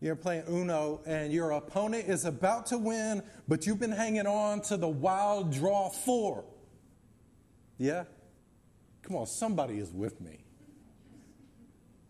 you're 0.00 0.16
playing 0.16 0.44
Uno 0.48 1.00
and 1.06 1.32
your 1.32 1.50
opponent 1.52 2.08
is 2.08 2.24
about 2.24 2.66
to 2.66 2.78
win, 2.78 3.22
but 3.48 3.66
you've 3.66 3.80
been 3.80 3.92
hanging 3.92 4.26
on 4.26 4.60
to 4.62 4.76
the 4.76 4.88
wild 4.88 5.52
draw 5.52 5.90
four. 5.90 6.44
Yeah? 7.78 8.04
Come 9.02 9.16
on, 9.16 9.26
somebody 9.26 9.78
is 9.78 9.92
with 9.92 10.20
me. 10.20 10.45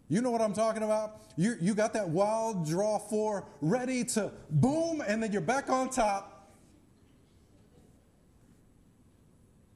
You 0.09 0.21
know 0.21 0.31
what 0.31 0.41
I'm 0.41 0.53
talking 0.53 0.83
about? 0.83 1.23
You, 1.37 1.57
you 1.61 1.75
got 1.75 1.93
that 1.95 2.09
wild 2.09 2.67
draw 2.67 2.99
four 2.99 3.47
ready 3.61 4.05
to 4.05 4.33
boom, 4.51 5.03
and 5.07 5.23
then 5.23 5.33
you're 5.33 5.41
back 5.41 5.69
on 5.69 5.91
top. 5.91 6.51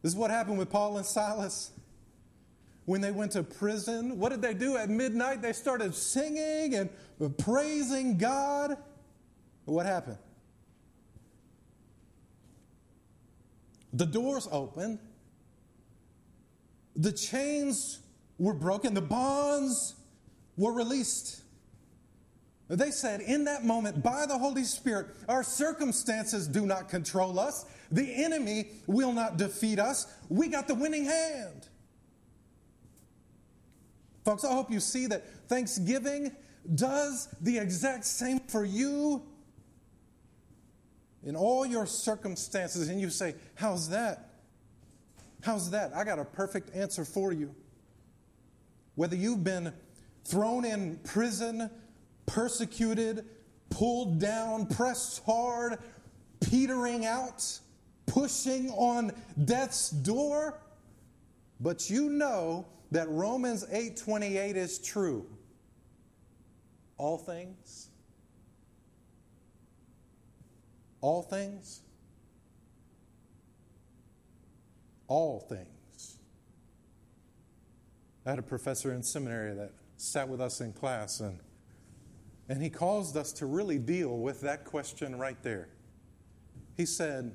This 0.03 0.13
is 0.13 0.17
what 0.17 0.31
happened 0.31 0.59
with 0.59 0.71
Paul 0.71 0.97
and 0.97 1.07
Silas. 1.07 1.73
When 2.87 3.01
they 3.01 3.11
went 3.11 3.33
to 3.33 3.43
prison, 3.43 4.19
what 4.19 4.31
did 4.31 4.41
they 4.41 4.55
do 4.55 4.77
at 4.77 4.89
midnight? 4.89 5.43
They 5.43 5.53
started 5.53 5.95
singing 5.95 6.75
and 6.75 6.91
praising 7.39 8.17
God. 8.17 8.77
What 9.65 9.87
happened? 9.87 10.19
The 13.93 14.07
doors 14.07 14.49
opened. 14.51 14.99
The 16.97 17.13
chains 17.13 18.01
were 18.39 18.55
broken. 18.55 18.95
The 18.95 19.03
bonds 19.03 19.95
were 20.57 20.73
released. 20.73 21.43
They 22.69 22.93
said 22.93 23.21
in 23.21 23.45
that 23.45 23.65
moment, 23.65 24.03
by 24.03 24.27
the 24.27 24.39
Holy 24.39 24.63
Spirit, 24.63 25.09
our 25.29 25.43
circumstances 25.43 26.47
do 26.47 26.67
not 26.67 26.89
control 26.89 27.41
us. 27.41 27.65
The 27.91 28.25
enemy 28.25 28.69
will 28.87 29.13
not 29.13 29.37
defeat 29.37 29.81
us. 29.81 30.07
We 30.29 30.49
got 30.49 30.69
the 30.69 30.77
winning 30.77 31.05
hand. 31.05 31.69
Folks, 34.25 34.45
I 34.45 34.53
hope 34.53 34.71
you 34.71 34.79
see 34.79 35.07
that 35.09 35.49
Thanksgiving 35.49 36.31
does 36.75 37.29
the 37.41 37.59
exact 37.59 38.05
same 38.05 38.39
for 38.39 38.65
you 38.65 39.23
in 41.25 41.35
all 41.35 41.67
your 41.67 41.87
circumstances. 41.87 42.89
And 42.89 43.01
you 43.01 43.11
say, 43.11 43.35
How's 43.55 43.89
that? 43.89 44.31
How's 45.43 45.71
that? 45.71 45.93
I 45.95 46.05
got 46.05 46.19
a 46.19 46.25
perfect 46.25 46.75
answer 46.77 47.05
for 47.05 47.33
you. 47.33 47.55
Whether 48.95 49.17
you've 49.17 49.43
been 49.43 49.73
thrown 50.25 50.65
in 50.65 50.99
prison, 51.05 51.71
persecuted, 52.27 53.25
pulled 53.69 54.19
down, 54.19 54.67
pressed 54.67 55.25
hard, 55.25 55.79
petering 56.41 57.07
out, 57.07 57.61
pushing 58.07 58.71
on 58.71 59.13
death's 59.45 59.91
door, 59.91 60.61
but 61.61 61.91
you 61.91 62.09
know 62.09 62.67
that 62.91 63.09
Romans 63.09 63.65
8:28 63.71 64.57
is 64.57 64.79
true. 64.79 65.27
All 66.97 67.19
things 67.19 67.89
all 71.03 71.23
things 71.23 71.81
all 75.11 75.41
things. 75.41 76.19
I 78.25 78.31
had 78.31 78.39
a 78.39 78.43
professor 78.43 78.95
in 78.95 79.03
seminary 79.03 79.53
that 79.55 79.73
sat 80.01 80.29
with 80.29 80.41
us 80.41 80.61
in 80.61 80.73
class 80.73 81.21
and 81.21 81.39
and 82.51 82.61
he 82.61 82.69
caused 82.69 83.17
us 83.17 83.33
to 83.35 83.47
really 83.47 83.79
deal 83.79 84.19
with 84.19 84.41
that 84.41 84.65
question 84.65 85.17
right 85.17 85.41
there. 85.45 85.69
He 86.77 86.85
said, 86.85 87.33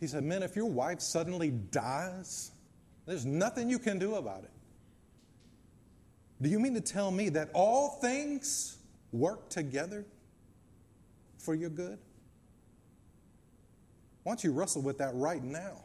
he 0.00 0.06
said, 0.06 0.24
Men, 0.24 0.42
if 0.42 0.56
your 0.56 0.70
wife 0.70 1.02
suddenly 1.02 1.50
dies, 1.50 2.50
there's 3.04 3.26
nothing 3.26 3.68
you 3.68 3.78
can 3.78 3.98
do 3.98 4.14
about 4.14 4.44
it. 4.44 4.50
Do 6.40 6.48
you 6.48 6.58
mean 6.58 6.72
to 6.72 6.80
tell 6.80 7.10
me 7.10 7.28
that 7.28 7.50
all 7.52 7.90
things 8.00 8.78
work 9.12 9.50
together 9.50 10.06
for 11.36 11.54
your 11.54 11.68
good? 11.68 11.98
Why 14.22 14.30
don't 14.30 14.42
you 14.42 14.52
wrestle 14.52 14.80
with 14.80 14.96
that 14.96 15.14
right 15.14 15.44
now? 15.44 15.84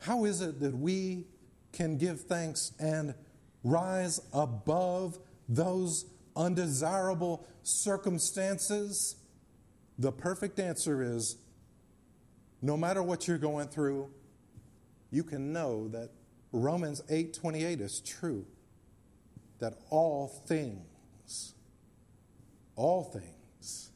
How 0.00 0.24
is 0.24 0.40
it 0.40 0.60
that 0.60 0.76
we 0.76 1.26
can 1.72 1.98
give 1.98 2.22
thanks 2.22 2.72
and 2.78 3.14
rise 3.64 4.20
above 4.32 5.18
those 5.48 6.06
undesirable 6.36 7.46
circumstances? 7.62 9.16
The 9.98 10.12
perfect 10.12 10.58
answer 10.60 11.02
is 11.02 11.36
no 12.62 12.76
matter 12.76 13.02
what 13.02 13.28
you're 13.28 13.38
going 13.38 13.68
through, 13.68 14.10
you 15.10 15.24
can 15.24 15.52
know 15.52 15.88
that 15.88 16.10
Romans 16.52 17.02
8:28 17.08 17.80
is 17.80 18.00
true. 18.00 18.46
That 19.58 19.78
all 19.90 20.28
things 20.28 21.54
all 22.78 23.02
things 23.02 23.90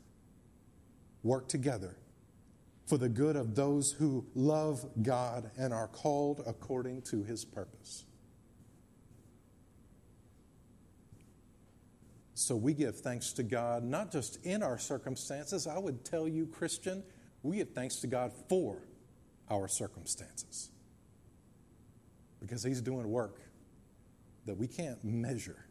work 1.23 1.49
together 1.49 1.97
for 2.93 2.99
the 2.99 3.09
good 3.09 3.37
of 3.37 3.55
those 3.55 3.91
who 3.93 4.23
love 4.35 4.85
God 5.01 5.51
and 5.57 5.73
are 5.73 5.89
called 5.89 6.43
according 6.47 7.01
to 7.01 7.23
his 7.23 7.43
purpose. 7.43 8.05
So 12.35 12.55
we 12.55 12.75
give 12.75 13.01
thanks 13.01 13.33
to 13.33 13.43
God, 13.43 13.83
not 13.83 14.13
just 14.13 14.45
in 14.45 14.63
our 14.63 14.77
circumstances. 14.77 15.67
I 15.67 15.79
would 15.79 16.05
tell 16.05 16.29
you, 16.29 16.45
Christian, 16.45 17.03
we 17.43 17.57
give 17.57 17.71
thanks 17.71 17.97
to 18.01 18.09
God 18.09 18.31
for 18.51 18.77
our 19.51 19.69
circumstances. 19.69 20.69
Because 22.41 22.63
He's 22.63 22.83
doing 22.83 23.09
work 23.09 23.41
that 24.45 24.59
we 24.59 24.67
can't 24.67 25.03
measure. 25.03 25.65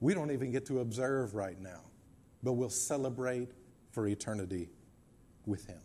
We 0.00 0.14
don't 0.14 0.32
even 0.32 0.50
get 0.50 0.66
to 0.66 0.80
observe 0.80 1.36
right 1.36 1.60
now, 1.60 1.82
but 2.42 2.54
we'll 2.54 2.70
celebrate 2.70 3.52
for 3.92 4.08
eternity 4.08 4.70
with 5.46 5.64
Him. 5.68 5.78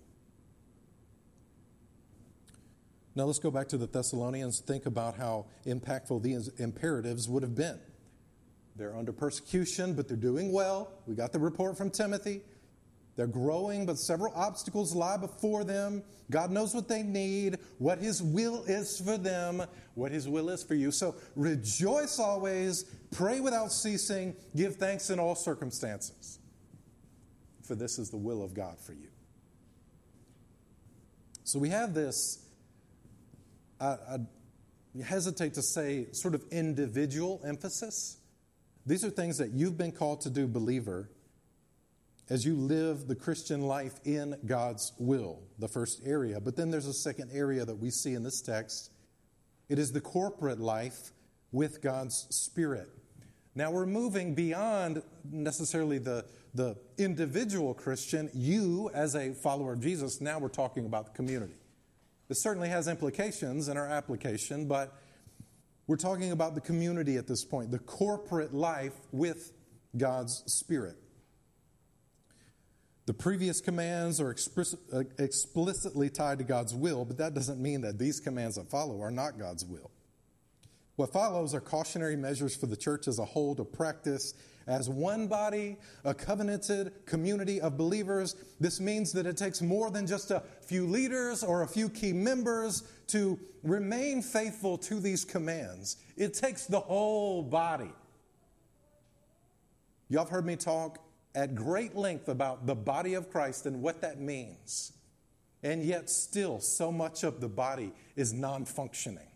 Now 3.19 3.25
let's 3.25 3.37
go 3.37 3.51
back 3.51 3.67
to 3.67 3.77
the 3.77 3.85
Thessalonians. 3.85 4.61
Think 4.61 4.85
about 4.85 5.17
how 5.17 5.47
impactful 5.65 6.23
these 6.23 6.47
imperatives 6.57 7.27
would 7.27 7.43
have 7.43 7.53
been. 7.53 7.77
They're 8.77 8.95
under 8.95 9.11
persecution, 9.11 9.93
but 9.93 10.07
they're 10.07 10.15
doing 10.15 10.53
well. 10.53 10.93
We 11.05 11.15
got 11.15 11.33
the 11.33 11.39
report 11.39 11.77
from 11.77 11.89
Timothy. 11.89 12.39
They're 13.17 13.27
growing, 13.27 13.85
but 13.85 13.97
several 13.97 14.31
obstacles 14.37 14.95
lie 14.95 15.17
before 15.17 15.65
them. 15.65 16.01
God 16.31 16.49
knows 16.49 16.73
what 16.73 16.87
they 16.87 17.03
need, 17.03 17.57
what 17.77 17.99
His 17.99 18.23
will 18.23 18.63
is 18.63 19.01
for 19.01 19.17
them, 19.17 19.63
what 19.95 20.13
His 20.13 20.29
will 20.29 20.47
is 20.47 20.63
for 20.63 20.75
you. 20.75 20.89
So 20.89 21.13
rejoice 21.35 22.19
always, 22.19 22.85
pray 23.11 23.41
without 23.41 23.73
ceasing, 23.73 24.33
give 24.55 24.77
thanks 24.77 25.09
in 25.09 25.19
all 25.19 25.35
circumstances. 25.35 26.39
For 27.63 27.75
this 27.75 27.99
is 27.99 28.11
the 28.11 28.17
will 28.17 28.41
of 28.41 28.53
God 28.53 28.79
for 28.79 28.93
you. 28.93 29.09
So 31.43 31.59
we 31.59 31.67
have 31.67 31.93
this, 31.93 32.45
I, 33.79 33.85
I 33.85 34.17
hesitate 35.03 35.53
to 35.55 35.61
say, 35.61 36.07
sort 36.11 36.35
of 36.35 36.43
individual 36.51 37.41
emphasis. 37.45 38.17
These 38.85 39.05
are 39.05 39.09
things 39.09 39.37
that 39.37 39.51
you've 39.51 39.77
been 39.77 39.91
called 39.91 40.21
to 40.21 40.29
do, 40.29 40.47
believer 40.47 41.09
as 42.29 42.45
you 42.45 42.55
live 42.55 43.07
the 43.07 43.15
Christian 43.15 43.61
life 43.61 43.99
in 44.05 44.37
God's 44.45 44.93
will, 44.99 45.41
the 45.57 45.67
first 45.67 46.01
area. 46.05 46.39
But 46.39 46.55
then 46.55 46.69
there's 46.69 46.85
a 46.85 46.93
second 46.93 47.31
area 47.33 47.65
that 47.65 47.75
we 47.75 47.89
see 47.89 48.13
in 48.13 48.23
this 48.23 48.41
text 48.41 48.91
it 49.67 49.77
is 49.77 49.91
the 49.91 50.01
corporate 50.01 50.59
life 50.59 51.11
with 51.51 51.81
God's 51.81 52.25
Spirit. 52.31 52.89
Now 53.53 53.69
we're 53.69 53.85
moving 53.85 54.33
beyond 54.33 55.03
necessarily 55.31 55.99
the, 55.99 56.25
the 56.55 56.75
individual 56.97 57.75
Christian, 57.75 58.31
you 58.33 58.89
as 58.95 59.15
a 59.15 59.33
follower 59.33 59.73
of 59.73 59.81
Jesus. 59.81 60.21
Now 60.21 60.39
we're 60.39 60.49
talking 60.49 60.85
about 60.87 61.05
the 61.05 61.11
community. 61.11 61.53
This 62.29 62.41
certainly 62.41 62.69
has 62.69 62.87
implications 62.87 63.67
in 63.67 63.75
our 63.75 63.87
application, 63.87 64.67
but 64.67 64.95
we're 65.87 65.97
talking 65.97 66.31
about 66.31 66.53
the 66.53 66.61
community 66.61 67.17
at 67.17 67.27
this 67.27 67.43
point, 67.43 67.71
the 67.71 67.79
corporate 67.79 68.53
life 68.53 68.93
with 69.11 69.51
God's 69.97 70.43
Spirit. 70.45 70.95
The 73.07 73.15
previous 73.15 73.59
commands 73.59 74.21
are 74.21 74.35
uh, 74.93 75.03
explicitly 75.17 76.11
tied 76.11 76.37
to 76.37 76.43
God's 76.43 76.75
will, 76.75 77.05
but 77.05 77.17
that 77.17 77.33
doesn't 77.33 77.59
mean 77.59 77.81
that 77.81 77.97
these 77.97 78.19
commands 78.19 78.57
that 78.57 78.69
follow 78.69 79.01
are 79.01 79.09
not 79.09 79.39
God's 79.39 79.65
will. 79.65 79.89
What 80.95 81.11
follows 81.11 81.55
are 81.55 81.61
cautionary 81.61 82.15
measures 82.15 82.55
for 82.55 82.67
the 82.67 82.77
church 82.77 83.07
as 83.07 83.17
a 83.17 83.25
whole 83.25 83.55
to 83.55 83.63
practice 83.63 84.35
as 84.69 84.87
one 84.87 85.27
body, 85.27 85.77
a 86.05 86.13
covenanted 86.13 86.93
community 87.07 87.59
of 87.59 87.75
believers. 87.75 88.35
This 88.59 88.79
means 88.79 89.11
that 89.13 89.25
it 89.25 89.35
takes 89.35 89.61
more 89.61 89.89
than 89.89 90.05
just 90.05 90.29
a 90.29 90.43
few 90.61 90.85
leaders 90.85 91.43
or 91.43 91.63
a 91.63 91.67
few 91.67 91.89
key 91.89 92.13
members 92.13 92.83
to 93.07 93.39
remain 93.63 94.21
faithful 94.21 94.77
to 94.77 94.99
these 94.99 95.25
commands. 95.25 95.97
It 96.15 96.35
takes 96.35 96.67
the 96.67 96.79
whole 96.79 97.41
body. 97.41 97.91
Y'all 100.07 100.23
have 100.23 100.29
heard 100.29 100.45
me 100.45 100.55
talk 100.55 100.99
at 101.33 101.55
great 101.55 101.95
length 101.95 102.29
about 102.29 102.67
the 102.67 102.75
body 102.75 103.15
of 103.15 103.31
Christ 103.31 103.65
and 103.65 103.81
what 103.81 104.01
that 104.01 104.21
means. 104.21 104.93
And 105.63 105.83
yet, 105.83 106.09
still, 106.09 106.59
so 106.59 106.91
much 106.91 107.23
of 107.23 107.41
the 107.41 107.49
body 107.49 107.91
is 108.15 108.33
non 108.33 108.65
functioning. 108.65 109.28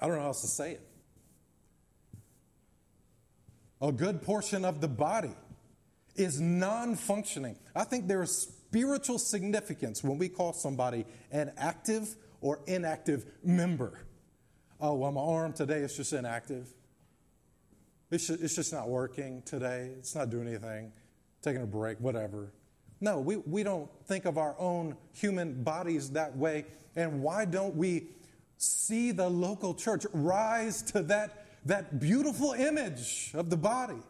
I 0.00 0.06
don't 0.06 0.16
know 0.16 0.22
how 0.22 0.28
else 0.28 0.42
to 0.42 0.48
say 0.48 0.72
it. 0.72 0.80
A 3.82 3.92
good 3.92 4.22
portion 4.22 4.64
of 4.64 4.80
the 4.80 4.88
body 4.88 5.34
is 6.16 6.40
non 6.40 6.96
functioning. 6.96 7.56
I 7.74 7.84
think 7.84 8.08
there 8.08 8.22
is 8.22 8.36
spiritual 8.36 9.18
significance 9.18 10.04
when 10.04 10.18
we 10.18 10.28
call 10.28 10.52
somebody 10.52 11.06
an 11.30 11.52
active 11.56 12.14
or 12.40 12.60
inactive 12.66 13.24
member. 13.42 14.00
Oh, 14.80 14.94
well, 14.94 15.12
my 15.12 15.20
arm 15.20 15.52
today 15.52 15.78
is 15.80 15.96
just 15.96 16.12
inactive. 16.12 16.72
It's 18.10 18.26
just, 18.26 18.42
it's 18.42 18.56
just 18.56 18.72
not 18.72 18.88
working 18.88 19.42
today. 19.42 19.90
It's 19.98 20.14
not 20.14 20.30
doing 20.30 20.48
anything, 20.48 20.92
taking 21.42 21.62
a 21.62 21.66
break, 21.66 21.98
whatever. 22.00 22.52
No, 23.00 23.20
we, 23.20 23.36
we 23.36 23.62
don't 23.62 23.88
think 24.06 24.24
of 24.24 24.36
our 24.36 24.54
own 24.58 24.96
human 25.14 25.62
bodies 25.62 26.10
that 26.10 26.36
way. 26.36 26.64
And 26.96 27.22
why 27.22 27.44
don't 27.44 27.76
we 27.76 28.08
see 28.60 29.10
the 29.10 29.28
local 29.28 29.74
church 29.74 30.04
rise 30.12 30.82
to 30.82 31.02
that, 31.04 31.46
that 31.64 31.98
beautiful 31.98 32.52
image 32.52 33.30
of 33.34 33.50
the 33.50 33.56
body? 33.56 34.02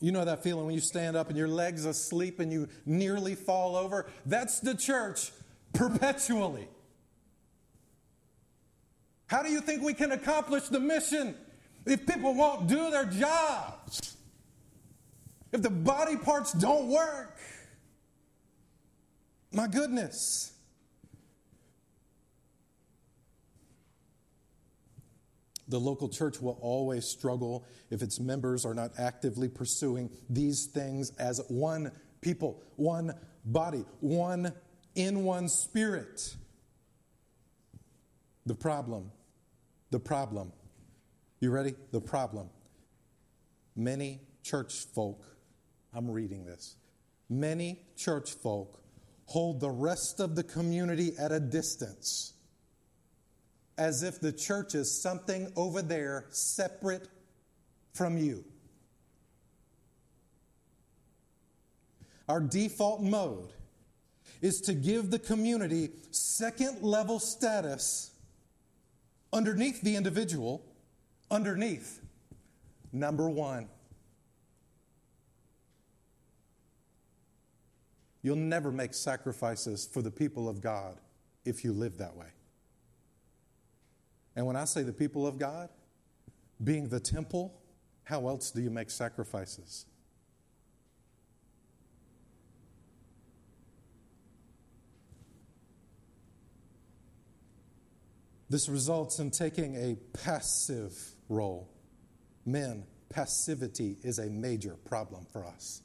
You 0.00 0.12
know 0.12 0.24
that 0.24 0.42
feeling 0.42 0.66
when 0.66 0.74
you 0.74 0.80
stand 0.80 1.16
up 1.16 1.28
and 1.28 1.36
your 1.36 1.48
legs 1.48 1.84
asleep 1.84 2.40
and 2.40 2.52
you 2.52 2.68
nearly 2.84 3.34
fall 3.34 3.76
over? 3.76 4.06
That's 4.26 4.60
the 4.60 4.74
church 4.74 5.32
perpetually. 5.72 6.68
How 9.26 9.42
do 9.42 9.50
you 9.50 9.60
think 9.60 9.82
we 9.82 9.94
can 9.94 10.12
accomplish 10.12 10.64
the 10.68 10.80
mission 10.80 11.36
if 11.84 12.06
people 12.06 12.34
won't 12.34 12.66
do 12.66 12.90
their 12.90 13.04
jobs? 13.04 14.16
If 15.52 15.62
the 15.62 15.70
body 15.70 16.16
parts 16.16 16.52
don't 16.52 16.88
work? 16.88 17.36
My 19.52 19.66
goodness. 19.66 20.52
The 25.68 25.78
local 25.78 26.08
church 26.08 26.40
will 26.40 26.58
always 26.60 27.04
struggle 27.04 27.66
if 27.90 28.02
its 28.02 28.18
members 28.18 28.64
are 28.64 28.74
not 28.74 28.92
actively 28.98 29.48
pursuing 29.48 30.10
these 30.30 30.66
things 30.66 31.10
as 31.18 31.40
one 31.48 31.92
people, 32.20 32.62
one 32.76 33.14
body, 33.44 33.84
one 34.00 34.52
in 34.94 35.24
one 35.24 35.48
spirit. 35.48 36.36
The 38.46 38.54
problem, 38.54 39.10
the 39.90 40.00
problem. 40.00 40.52
You 41.40 41.50
ready? 41.50 41.74
The 41.92 42.00
problem. 42.00 42.48
Many 43.76 44.20
church 44.42 44.86
folk, 44.94 45.22
I'm 45.92 46.10
reading 46.10 46.46
this, 46.46 46.76
many 47.28 47.82
church 47.94 48.32
folk 48.32 48.80
hold 49.26 49.60
the 49.60 49.70
rest 49.70 50.20
of 50.20 50.34
the 50.34 50.42
community 50.42 51.12
at 51.18 51.30
a 51.30 51.38
distance 51.38 52.32
as 53.78 54.02
if 54.02 54.20
the 54.20 54.32
church 54.32 54.74
is 54.74 55.00
something 55.00 55.52
over 55.56 55.80
there 55.80 56.26
separate 56.30 57.08
from 57.94 58.18
you. 58.18 58.44
Our 62.28 62.40
default 62.40 63.00
mode 63.00 63.52
is 64.42 64.60
to 64.62 64.74
give 64.74 65.10
the 65.10 65.18
community 65.18 65.90
second 66.10 66.82
level 66.82 67.18
status 67.18 68.10
underneath 69.32 69.80
the 69.80 69.96
individual, 69.96 70.62
underneath 71.30 72.00
number 72.92 73.30
one. 73.30 73.68
You'll 78.22 78.36
never 78.36 78.72
make 78.72 78.92
sacrifices 78.92 79.88
for 79.90 80.02
the 80.02 80.10
people 80.10 80.48
of 80.48 80.60
God 80.60 80.98
if 81.44 81.64
you 81.64 81.72
live 81.72 81.98
that 81.98 82.16
way. 82.16 82.26
And 84.38 84.46
when 84.46 84.54
I 84.54 84.66
say 84.66 84.84
the 84.84 84.92
people 84.92 85.26
of 85.26 85.36
God, 85.36 85.68
being 86.62 86.88
the 86.88 87.00
temple, 87.00 87.60
how 88.04 88.28
else 88.28 88.52
do 88.52 88.62
you 88.62 88.70
make 88.70 88.88
sacrifices? 88.88 89.84
This 98.48 98.68
results 98.68 99.18
in 99.18 99.32
taking 99.32 99.74
a 99.74 99.96
passive 100.16 100.96
role. 101.28 101.68
Men, 102.46 102.86
passivity 103.08 103.96
is 104.04 104.20
a 104.20 104.26
major 104.26 104.76
problem 104.84 105.26
for 105.32 105.44
us. 105.44 105.82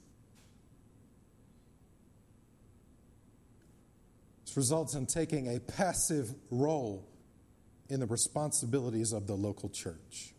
This 4.46 4.56
results 4.56 4.94
in 4.94 5.08
taking 5.08 5.56
a 5.56 5.60
passive 5.60 6.36
role 6.52 7.10
in 7.90 8.00
the 8.00 8.06
responsibilities 8.06 9.14
of 9.14 9.28
the 9.28 9.36
local 9.36 9.70
church. 9.70 10.34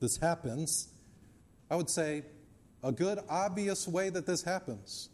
This 0.00 0.16
happens, 0.18 0.88
I 1.70 1.76
would 1.76 1.90
say, 1.90 2.22
a 2.82 2.92
good, 2.92 3.18
obvious 3.28 3.88
way 3.88 4.10
that 4.10 4.26
this 4.26 4.42
happens 4.42 5.08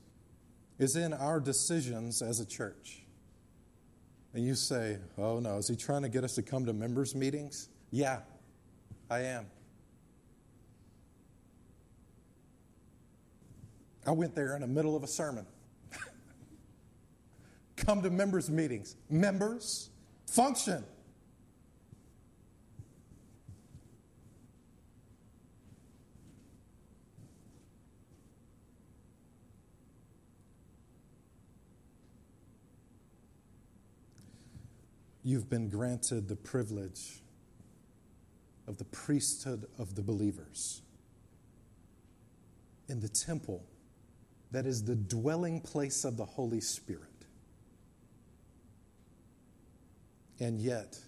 is 0.79 0.97
in 0.97 1.12
our 1.12 1.41
decisions 1.41 2.23
as 2.23 2.41
a 2.41 2.47
church. 2.47 3.03
And 4.35 4.45
you 4.45 4.55
say, 4.55 4.99
oh 5.19 5.38
no, 5.41 5.59
is 5.59 5.69
he 5.69 5.77
trying 5.77 6.03
to 6.03 6.09
get 6.09 6.25
us 6.25 6.35
to 6.35 6.43
come 6.43 6.67
to 6.67 6.73
members' 6.73 7.15
meetings? 7.15 7.69
Yeah, 7.91 8.21
I 9.11 9.21
am. 9.21 9.47
I 14.07 14.11
went 14.11 14.35
there 14.35 14.55
in 14.57 14.62
the 14.62 14.67
middle 14.67 14.97
of 14.97 15.05
a 15.05 15.07
sermon. 15.07 15.47
come 17.77 18.03
to 18.03 18.11
members' 18.11 18.51
meetings. 18.51 18.97
Members, 19.09 19.91
function. 20.33 20.83
You've 35.23 35.51
been 35.51 35.68
granted 35.68 36.29
the 36.29 36.37
privilege 36.37 37.21
of 38.66 38.79
the 38.79 38.85
priesthood 38.85 39.66
of 39.79 39.95
the 39.95 40.03
believers 40.03 40.81
in 42.88 43.01
the 43.01 43.09
temple 43.09 43.64
that 44.51 44.64
is 44.64 44.83
the 44.85 44.97
dwelling 44.97 45.61
place 45.61 46.05
of 46.05 46.16
the 46.16 46.25
Holy 46.25 46.61
Spirit. 46.61 47.12
And 50.42 50.61
yet, 50.61 50.98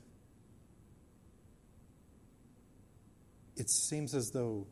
it 3.56 3.68
seems 3.68 4.14
as 4.14 4.30
though 4.30 4.68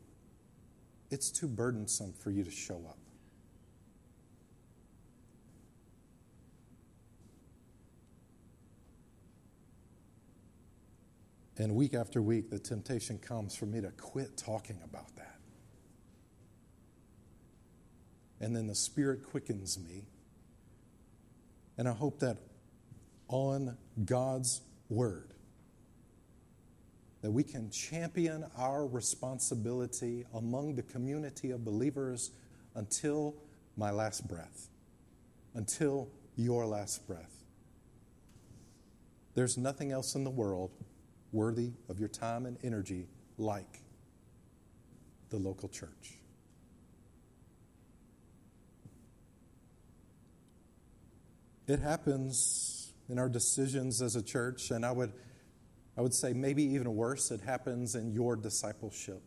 it's 1.10 1.32
too 1.32 1.48
burdensome 1.48 2.12
for 2.12 2.30
you 2.30 2.44
to 2.44 2.50
show 2.52 2.76
up. 2.88 2.96
And 11.58 11.74
week 11.74 11.94
after 11.94 12.22
week, 12.22 12.48
the 12.48 12.60
temptation 12.60 13.18
comes 13.18 13.56
for 13.56 13.66
me 13.66 13.80
to 13.80 13.90
quit 13.90 14.36
talking 14.36 14.78
about 14.84 15.16
that. 15.16 15.40
And 18.40 18.54
then 18.54 18.68
the 18.68 18.76
Spirit 18.76 19.24
quickens 19.28 19.76
me. 19.76 20.04
And 21.76 21.88
I 21.88 21.92
hope 21.92 22.20
that 22.20 22.38
on 23.32 23.76
God's 24.04 24.60
Word. 24.88 25.32
That 27.22 27.30
we 27.30 27.42
can 27.42 27.70
champion 27.70 28.44
our 28.56 28.86
responsibility 28.86 30.26
among 30.34 30.76
the 30.76 30.82
community 30.82 31.50
of 31.50 31.64
believers 31.64 32.30
until 32.74 33.34
my 33.76 33.90
last 33.90 34.28
breath, 34.28 34.68
until 35.54 36.08
your 36.36 36.66
last 36.66 37.06
breath. 37.06 37.42
There's 39.34 39.56
nothing 39.56 39.92
else 39.92 40.14
in 40.14 40.24
the 40.24 40.30
world 40.30 40.72
worthy 41.32 41.70
of 41.88 41.98
your 41.98 42.08
time 42.08 42.44
and 42.44 42.58
energy 42.62 43.06
like 43.38 43.80
the 45.30 45.38
local 45.38 45.68
church. 45.68 46.18
It 51.66 51.78
happens 51.78 52.81
in 53.12 53.18
our 53.18 53.28
decisions 53.28 54.00
as 54.00 54.16
a 54.16 54.22
church, 54.22 54.70
and 54.70 54.86
I 54.86 54.90
would, 54.90 55.12
I 55.98 56.00
would 56.00 56.14
say 56.14 56.32
maybe 56.32 56.64
even 56.64 56.96
worse, 56.96 57.30
it 57.30 57.42
happens 57.42 57.94
in 57.94 58.10
your 58.10 58.36
discipleship. 58.36 59.22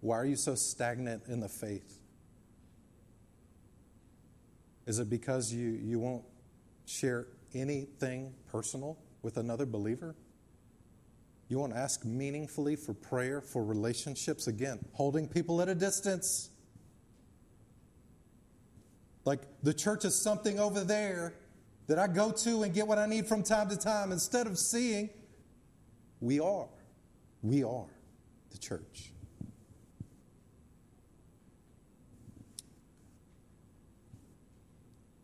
Why 0.00 0.16
are 0.16 0.24
you 0.24 0.36
so 0.36 0.54
stagnant 0.54 1.24
in 1.28 1.40
the 1.40 1.48
faith? 1.48 1.98
Is 4.86 4.98
it 4.98 5.10
because 5.10 5.52
you, 5.52 5.78
you 5.82 5.98
won't 5.98 6.24
share 6.86 7.26
anything 7.52 8.32
personal 8.50 8.96
with 9.20 9.36
another 9.36 9.66
believer? 9.66 10.16
You 11.48 11.58
won't 11.58 11.74
ask 11.74 12.02
meaningfully 12.02 12.76
for 12.76 12.94
prayer, 12.94 13.42
for 13.42 13.62
relationships? 13.62 14.46
Again, 14.46 14.78
holding 14.94 15.28
people 15.28 15.60
at 15.60 15.68
a 15.68 15.74
distance. 15.74 16.48
Like 19.30 19.42
the 19.62 19.72
church 19.72 20.04
is 20.04 20.20
something 20.20 20.58
over 20.58 20.82
there 20.82 21.34
that 21.86 22.00
I 22.00 22.08
go 22.08 22.32
to 22.32 22.64
and 22.64 22.74
get 22.74 22.88
what 22.88 22.98
I 22.98 23.06
need 23.06 23.26
from 23.26 23.44
time 23.44 23.68
to 23.68 23.76
time 23.76 24.10
instead 24.10 24.48
of 24.48 24.58
seeing 24.58 25.08
we 26.20 26.40
are. 26.40 26.66
We 27.40 27.62
are 27.62 27.86
the 28.50 28.58
church. 28.58 29.12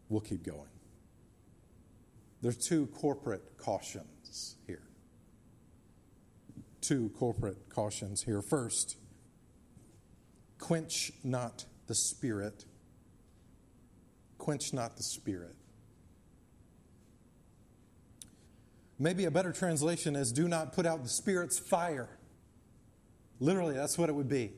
We'll 0.09 0.21
keep 0.21 0.45
going. 0.45 0.71
There's 2.43 2.59
two 2.59 2.87
corporate 2.95 3.59
cautions 3.59 4.55
here. 4.69 4.85
Two 6.81 7.11
corporate 7.19 7.69
cautions 7.71 8.23
here. 8.23 8.41
First, 8.41 8.99
quench 10.61 11.11
not 11.25 11.65
the 11.89 11.97
spirit 11.97 12.67
quench 14.47 14.73
not 14.73 14.97
the 14.97 15.03
spirit. 15.03 15.57
Maybe 18.97 19.25
a 19.25 19.31
better 19.31 19.51
translation 19.51 20.15
is 20.15 20.31
do 20.31 20.47
not 20.47 20.73
put 20.73 20.87
out 20.87 21.03
the 21.03 21.09
spirit's 21.09 21.59
fire. 21.59 22.09
Literally, 23.41 23.75
that's 23.75 23.99
what 23.99 24.09
it 24.09 24.13
would 24.13 24.29
be. 24.29 24.53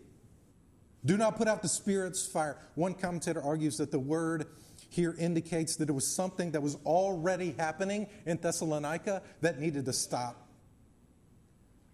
Do 1.07 1.17
not 1.17 1.39
put 1.39 1.49
out 1.49 1.63
the 1.63 1.69
Spirit's 1.69 2.27
fire. 2.27 2.59
One 2.75 2.93
commentator 2.93 3.43
argues 3.43 3.79
that 3.79 3.91
the 3.91 3.99
word 3.99 4.45
here 4.91 5.15
indicates 5.19 5.77
that 5.77 5.89
it 5.89 5.93
was 5.93 6.15
something 6.15 6.51
that 6.51 6.63
was 6.63 6.77
already 6.85 7.55
happening 7.59 8.09
in 8.27 8.37
Thessalonica 8.37 9.23
that 9.41 9.59
needed 9.59 9.87
to 9.87 9.93
stop. 9.95 10.49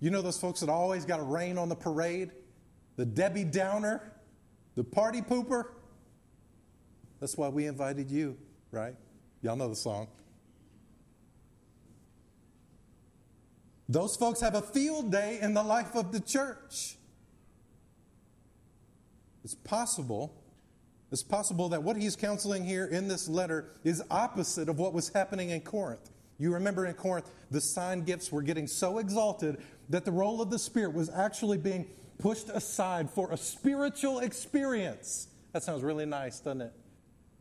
You 0.00 0.10
know 0.10 0.20
those 0.20 0.40
folks 0.40 0.60
that 0.60 0.68
always 0.68 1.04
got 1.04 1.18
to 1.18 1.22
rain 1.22 1.58
on 1.58 1.68
the 1.68 1.76
parade? 1.76 2.32
The 2.96 3.06
Debbie 3.06 3.44
Downer? 3.44 4.12
The 4.74 4.82
party 4.82 5.22
pooper? 5.22 5.66
That's 7.24 7.38
why 7.38 7.48
we 7.48 7.66
invited 7.66 8.10
you, 8.10 8.36
right? 8.70 8.94
Y'all 9.40 9.56
know 9.56 9.70
the 9.70 9.74
song. 9.74 10.08
Those 13.88 14.14
folks 14.14 14.42
have 14.42 14.54
a 14.54 14.60
field 14.60 15.10
day 15.10 15.38
in 15.40 15.54
the 15.54 15.62
life 15.62 15.94
of 15.94 16.12
the 16.12 16.20
church. 16.20 16.96
It's 19.42 19.54
possible. 19.54 20.34
It's 21.10 21.22
possible 21.22 21.70
that 21.70 21.82
what 21.82 21.96
he's 21.96 22.14
counseling 22.14 22.62
here 22.62 22.84
in 22.84 23.08
this 23.08 23.26
letter 23.26 23.70
is 23.84 24.02
opposite 24.10 24.68
of 24.68 24.78
what 24.78 24.92
was 24.92 25.08
happening 25.08 25.48
in 25.48 25.62
Corinth. 25.62 26.10
You 26.36 26.52
remember 26.52 26.84
in 26.84 26.92
Corinth, 26.92 27.30
the 27.50 27.62
sign 27.62 28.04
gifts 28.04 28.30
were 28.30 28.42
getting 28.42 28.66
so 28.66 28.98
exalted 28.98 29.62
that 29.88 30.04
the 30.04 30.12
role 30.12 30.42
of 30.42 30.50
the 30.50 30.58
Spirit 30.58 30.92
was 30.92 31.08
actually 31.08 31.56
being 31.56 31.86
pushed 32.18 32.50
aside 32.50 33.08
for 33.08 33.32
a 33.32 33.38
spiritual 33.38 34.18
experience. 34.18 35.28
That 35.54 35.62
sounds 35.62 35.82
really 35.82 36.04
nice, 36.04 36.38
doesn't 36.38 36.60
it? 36.60 36.72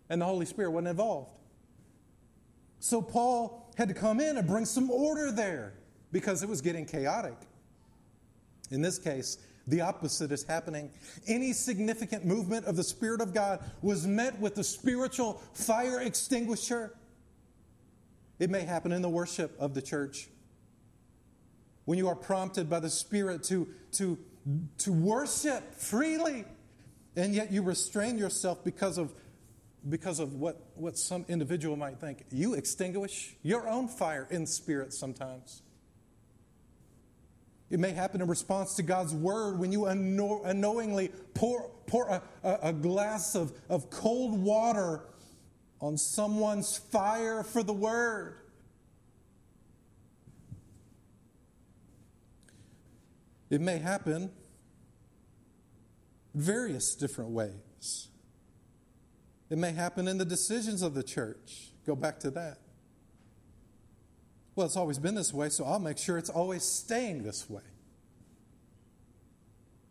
And 0.10 0.22
the 0.22 0.26
Holy 0.26 0.46
Spirit 0.46 0.72
wasn't 0.72 0.90
involved. 0.90 1.32
So 2.80 3.02
Paul 3.02 3.72
had 3.78 3.88
to 3.88 3.94
come 3.94 4.20
in 4.20 4.38
and 4.38 4.48
bring 4.48 4.66
some 4.66 4.92
order 4.92 5.32
there 5.32 5.74
because 6.12 6.44
it 6.44 6.50
was 6.50 6.62
getting 6.62 6.86
chaotic. 6.86 7.38
In 8.72 8.82
this 8.82 9.00
case, 9.00 9.38
the 9.68 9.82
opposite 9.82 10.32
is 10.32 10.44
happening. 10.44 10.92
Any 11.28 11.54
significant 11.54 12.26
movement 12.26 12.66
of 12.66 12.76
the 12.76 12.84
Spirit 12.84 13.22
of 13.22 13.34
God 13.34 13.64
was 13.82 14.06
met 14.06 14.38
with 14.40 14.56
the 14.56 14.64
spiritual 14.64 15.42
fire 15.54 16.02
extinguisher. 16.02 16.94
It 18.40 18.50
may 18.50 18.62
happen 18.62 18.92
in 18.92 19.02
the 19.02 19.10
worship 19.10 19.56
of 19.60 19.74
the 19.74 19.82
church. 19.82 20.28
When 21.86 21.98
you 21.98 22.08
are 22.08 22.16
prompted 22.16 22.70
by 22.70 22.80
the 22.80 22.90
Spirit 22.90 23.44
to, 23.46 23.68
to, 23.94 24.18
to 24.80 24.92
worship 24.92 25.76
freely, 25.76 26.46
and 27.16 27.34
yet 27.34 27.52
you 27.52 27.62
restrain 27.62 28.18
yourself 28.18 28.64
because 28.64 28.98
of, 28.98 29.14
because 29.88 30.20
of 30.20 30.36
what, 30.36 30.62
what 30.76 30.98
some 30.98 31.26
individual 31.28 31.76
might 31.76 32.00
think. 32.00 32.26
You 32.32 32.54
extinguish 32.54 33.36
your 33.44 33.68
own 33.68 33.88
fire 33.88 34.28
in 34.30 34.46
spirit 34.46 34.94
sometimes. 34.94 35.62
It 37.70 37.80
may 37.80 37.92
happen 37.92 38.22
in 38.22 38.28
response 38.28 38.76
to 38.76 38.84
God's 38.84 39.14
word 39.14 39.58
when 39.60 39.72
you 39.72 39.86
unknowingly 39.86 41.12
pour, 41.34 41.72
pour 41.88 42.08
a, 42.08 42.22
a, 42.44 42.72
glass 42.72 43.36
of, 43.36 43.52
of 43.68 43.90
cold 43.90 44.40
water 44.40 45.02
on 45.82 45.98
someone's 45.98 46.78
fire 46.78 47.44
for 47.44 47.64
the 47.64 47.74
word. 47.74 48.38
It 53.50 53.60
may 53.60 53.80
happen 53.80 54.32
various 56.34 56.96
different 56.96 57.32
ways. 57.32 58.08
It 59.54 59.60
may 59.60 59.72
happen 59.72 60.08
in 60.08 60.18
the 60.18 60.26
decisions 60.26 60.82
of 60.82 60.96
the 60.96 61.04
church. 61.04 61.74
Go 61.86 61.96
back 61.96 62.20
to 62.22 62.32
that. 62.32 62.58
Well, 64.56 64.66
it's 64.66 64.76
always 64.76 64.98
been 64.98 65.14
this 65.14 65.32
way, 65.32 65.50
so 65.50 65.64
I'll 65.64 65.78
make 65.78 66.00
sure 66.00 66.18
it's 66.18 66.32
always 66.32 66.64
staying 66.64 67.22
this 67.22 67.48
way. 67.48 67.62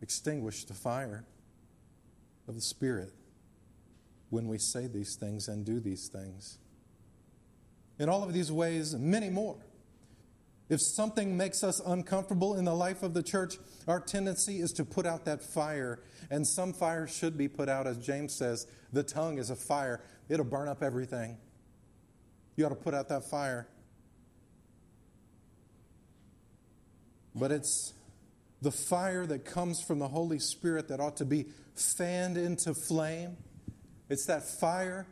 Extinguish 0.01 0.65
the 0.65 0.75
fire 0.75 1.27
of 2.49 2.57
the 2.57 2.61
Spirit 2.61 3.13
when 4.31 4.49
we 4.49 4.59
say 4.59 4.89
these 4.89 5.15
things 5.15 5.47
and 5.47 5.65
do 5.65 5.79
these 5.79 6.09
things. 6.09 6.59
In 8.01 8.09
all 8.09 8.25
of 8.25 8.33
these 8.33 8.51
ways, 8.51 8.97
many 8.97 9.31
more. 9.31 9.59
If 10.69 10.81
something 10.81 11.37
makes 11.37 11.63
us 11.63 11.81
uncomfortable 11.85 12.55
in 12.57 12.65
the 12.65 12.75
life 12.75 13.03
of 13.03 13.15
the 13.15 13.23
church, 13.23 13.59
our 13.87 14.01
tendency 14.01 14.61
is 14.61 14.73
to 14.75 14.85
put 14.85 15.07
out 15.07 15.25
that 15.27 15.43
fire. 15.43 16.01
And 16.31 16.47
some 16.47 16.73
fire 16.73 17.07
should 17.07 17.37
be 17.37 17.49
put 17.49 17.69
out, 17.69 17.87
as 17.87 17.99
James 17.99 18.35
says. 18.35 18.67
The 18.93 19.03
tongue 19.03 19.39
is 19.39 19.51
a 19.51 19.57
fire, 19.57 20.01
it'll 20.29 20.45
burn 20.45 20.69
up 20.69 20.83
everything. 20.83 21.37
You 22.57 22.67
ought 22.67 22.71
to 22.71 22.75
put 22.75 22.95
out 22.95 23.09
that 23.09 23.29
fire. 23.29 23.69
but 27.35 27.51
it's 27.51 27.95
the 28.61 28.71
fire 28.71 29.27
that 29.27 29.45
comes 29.45 29.81
from 29.81 29.99
the 29.99 30.09
Holy 30.09 30.39
Spirit 30.39 30.89
that 30.89 31.01
ought 31.01 31.17
to 31.17 31.25
be 31.25 31.47
fanned 31.75 32.37
into 32.37 32.75
flame. 32.75 33.37
It's 34.09 34.27
that 34.27 34.45
fire 34.45 35.07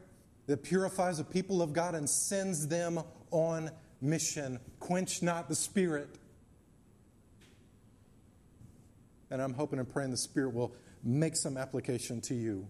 that 0.47 0.63
purifies 0.63 1.19
the 1.19 1.25
people 1.25 1.63
of 1.63 1.73
God 1.73 1.95
and 1.95 2.09
sends 2.09 2.69
them 2.69 3.01
on 3.31 3.71
mission. 4.01 4.59
Quench 4.79 5.23
not 5.23 5.49
the 5.49 5.55
Spirit. 5.55 6.09
And 9.31 9.41
I'm 9.41 9.55
hoping 9.55 9.79
and 9.79 9.89
praying 9.89 10.11
the 10.11 10.17
Spirit 10.17 10.55
will 10.55 10.75
make 11.05 11.37
some 11.37 11.57
application 11.57 12.21
to 12.23 12.35
you 12.35 12.67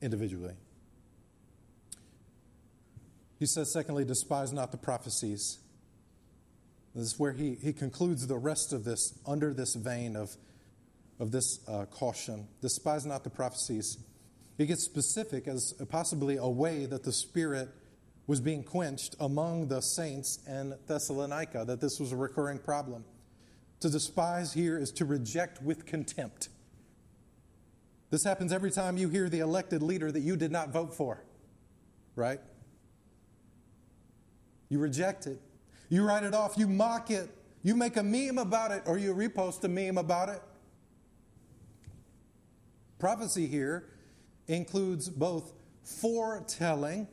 individually. 0.00 0.54
He 3.38 3.46
says, 3.46 3.72
secondly, 3.72 4.04
despise 4.04 4.52
not 4.52 4.70
the 4.70 4.78
prophecies. 4.78 5.58
This 6.94 7.06
is 7.06 7.18
where 7.18 7.32
he, 7.32 7.56
he 7.56 7.72
concludes 7.72 8.26
the 8.26 8.38
rest 8.38 8.72
of 8.72 8.84
this 8.84 9.18
under 9.26 9.52
this 9.52 9.74
vein 9.74 10.14
of, 10.14 10.36
of 11.18 11.32
this 11.32 11.58
uh, 11.66 11.86
caution. 11.86 12.46
Despise 12.60 13.04
not 13.04 13.24
the 13.24 13.30
prophecies. 13.30 13.98
He 14.58 14.66
gets 14.66 14.84
specific 14.84 15.48
as 15.48 15.74
possibly 15.88 16.36
a 16.36 16.46
way 16.46 16.86
that 16.86 17.02
the 17.02 17.12
Spirit 17.12 17.68
was 18.26 18.40
being 18.40 18.62
quenched 18.62 19.16
among 19.20 19.68
the 19.68 19.80
saints 19.80 20.38
in 20.46 20.74
Thessalonica, 20.86 21.64
that 21.64 21.80
this 21.80 21.98
was 21.98 22.12
a 22.12 22.16
recurring 22.16 22.58
problem. 22.58 23.04
To 23.80 23.90
despise 23.90 24.52
here 24.52 24.78
is 24.78 24.92
to 24.92 25.04
reject 25.04 25.60
with 25.62 25.86
contempt. 25.86 26.48
This 28.10 28.24
happens 28.24 28.52
every 28.52 28.70
time 28.70 28.96
you 28.96 29.08
hear 29.08 29.28
the 29.28 29.40
elected 29.40 29.82
leader 29.82 30.12
that 30.12 30.20
you 30.20 30.36
did 30.36 30.52
not 30.52 30.70
vote 30.70 30.94
for, 30.94 31.24
right? 32.14 32.40
You 34.68 34.78
reject 34.78 35.26
it. 35.26 35.40
You 35.88 36.04
write 36.04 36.22
it 36.22 36.32
off, 36.32 36.54
you 36.56 36.66
mock 36.66 37.10
it, 37.10 37.28
you 37.62 37.74
make 37.74 37.96
a 37.96 38.02
meme 38.02 38.38
about 38.38 38.70
it, 38.70 38.82
or 38.86 38.98
you 38.98 39.14
repost 39.14 39.64
a 39.64 39.68
meme 39.68 39.98
about 39.98 40.28
it. 40.28 40.40
Prophecy 42.98 43.46
here 43.46 43.88
includes 44.46 45.08
both 45.08 45.52
foretelling 45.82 47.08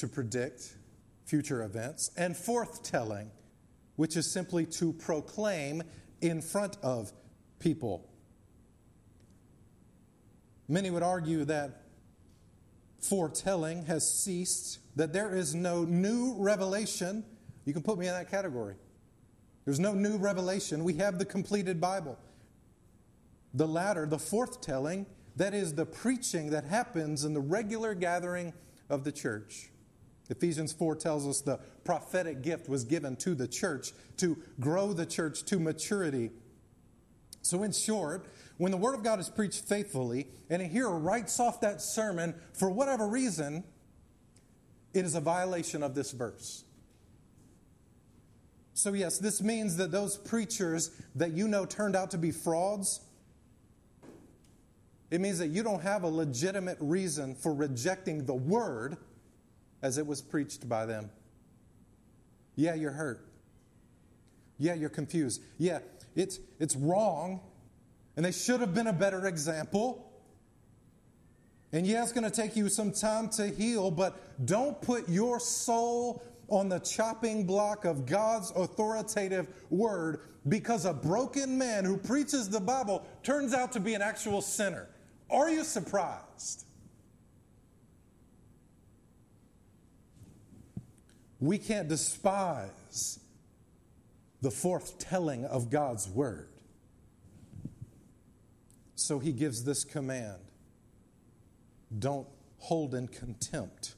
to 0.00 0.08
predict 0.08 0.76
future 1.24 1.62
events 1.62 2.10
and 2.16 2.34
forthtelling, 2.34 3.28
which 3.96 4.16
is 4.16 4.30
simply 4.30 4.64
to 4.66 4.92
proclaim 4.94 5.82
in 6.20 6.40
front 6.40 6.76
of 6.82 7.12
people. 7.58 8.08
Many 10.68 10.90
would 10.90 11.02
argue 11.02 11.44
that 11.44 11.82
foretelling 13.00 13.86
has 13.86 14.10
ceased, 14.10 14.78
that 14.96 15.12
there 15.12 15.34
is 15.34 15.54
no 15.54 15.84
new 15.84 16.34
revelation 16.38 17.24
you 17.68 17.74
can 17.74 17.82
put 17.82 17.98
me 17.98 18.06
in 18.06 18.14
that 18.14 18.30
category. 18.30 18.76
There's 19.66 19.78
no 19.78 19.92
new 19.92 20.16
revelation. 20.16 20.84
We 20.84 20.94
have 20.94 21.18
the 21.18 21.26
completed 21.26 21.82
Bible. 21.82 22.18
The 23.52 23.68
latter, 23.68 24.06
the 24.06 24.16
forthtelling, 24.16 25.04
that 25.36 25.52
is 25.52 25.74
the 25.74 25.84
preaching 25.84 26.48
that 26.48 26.64
happens 26.64 27.24
in 27.24 27.34
the 27.34 27.40
regular 27.40 27.94
gathering 27.94 28.54
of 28.88 29.04
the 29.04 29.12
church. 29.12 29.68
Ephesians 30.30 30.72
4 30.72 30.96
tells 30.96 31.26
us 31.26 31.40
the 31.40 31.58
prophetic 31.84 32.42
gift 32.42 32.68
was 32.68 32.84
given 32.84 33.16
to 33.16 33.34
the 33.34 33.48
church 33.48 33.92
to 34.18 34.36
grow 34.60 34.92
the 34.92 35.06
church 35.06 35.44
to 35.44 35.58
maturity. 35.58 36.30
So, 37.40 37.62
in 37.62 37.72
short, 37.72 38.26
when 38.58 38.72
the 38.72 38.76
Word 38.76 38.94
of 38.94 39.02
God 39.02 39.20
is 39.20 39.30
preached 39.30 39.64
faithfully 39.64 40.28
and 40.50 40.60
a 40.60 40.66
hearer 40.66 40.98
writes 40.98 41.40
off 41.40 41.60
that 41.62 41.80
sermon 41.80 42.34
for 42.52 42.68
whatever 42.68 43.06
reason, 43.06 43.64
it 44.92 45.04
is 45.04 45.14
a 45.14 45.20
violation 45.20 45.82
of 45.82 45.94
this 45.94 46.12
verse. 46.12 46.64
So, 48.74 48.92
yes, 48.92 49.18
this 49.18 49.40
means 49.40 49.76
that 49.78 49.90
those 49.90 50.18
preachers 50.18 50.90
that 51.14 51.32
you 51.32 51.48
know 51.48 51.64
turned 51.64 51.96
out 51.96 52.10
to 52.10 52.18
be 52.18 52.30
frauds, 52.30 53.00
it 55.10 55.20
means 55.20 55.38
that 55.38 55.48
you 55.48 55.62
don't 55.62 55.82
have 55.82 56.02
a 56.02 56.08
legitimate 56.08 56.76
reason 56.80 57.34
for 57.34 57.54
rejecting 57.54 58.26
the 58.26 58.34
word 58.34 58.98
as 59.82 59.98
it 59.98 60.06
was 60.06 60.20
preached 60.20 60.68
by 60.68 60.86
them. 60.86 61.10
Yeah, 62.56 62.74
you're 62.74 62.92
hurt. 62.92 63.24
Yeah, 64.58 64.74
you're 64.74 64.88
confused. 64.88 65.42
Yeah, 65.58 65.78
it's, 66.16 66.40
it's 66.58 66.74
wrong, 66.74 67.40
and 68.16 68.24
they 68.24 68.32
should 68.32 68.60
have 68.60 68.74
been 68.74 68.88
a 68.88 68.92
better 68.92 69.26
example. 69.26 70.12
And 71.72 71.86
yeah, 71.86 72.02
it's 72.02 72.12
going 72.12 72.28
to 72.28 72.30
take 72.30 72.56
you 72.56 72.68
some 72.68 72.92
time 72.92 73.28
to 73.30 73.48
heal, 73.48 73.90
but 73.90 74.46
don't 74.46 74.80
put 74.82 75.08
your 75.08 75.38
soul 75.38 76.22
on 76.48 76.68
the 76.68 76.78
chopping 76.78 77.44
block 77.44 77.84
of 77.84 78.06
God's 78.06 78.50
authoritative 78.52 79.48
word 79.70 80.20
because 80.48 80.86
a 80.86 80.94
broken 80.94 81.58
man 81.58 81.84
who 81.84 81.96
preaches 81.96 82.48
the 82.48 82.60
Bible 82.60 83.06
turns 83.22 83.52
out 83.52 83.72
to 83.72 83.80
be 83.80 83.94
an 83.94 84.02
actual 84.02 84.40
sinner. 84.40 84.88
Are 85.30 85.50
you 85.50 85.62
surprised? 85.62 86.64
We 91.40 91.58
can't 91.58 91.88
despise 91.88 93.20
the 94.40 94.50
forthtelling 94.50 95.44
of 95.44 95.70
God's 95.70 96.08
word. 96.08 96.48
So 98.94 99.18
he 99.18 99.32
gives 99.32 99.64
this 99.64 99.84
command 99.84 100.38
don't 101.96 102.26
hold 102.58 102.94
in 102.94 103.08
contempt 103.08 103.94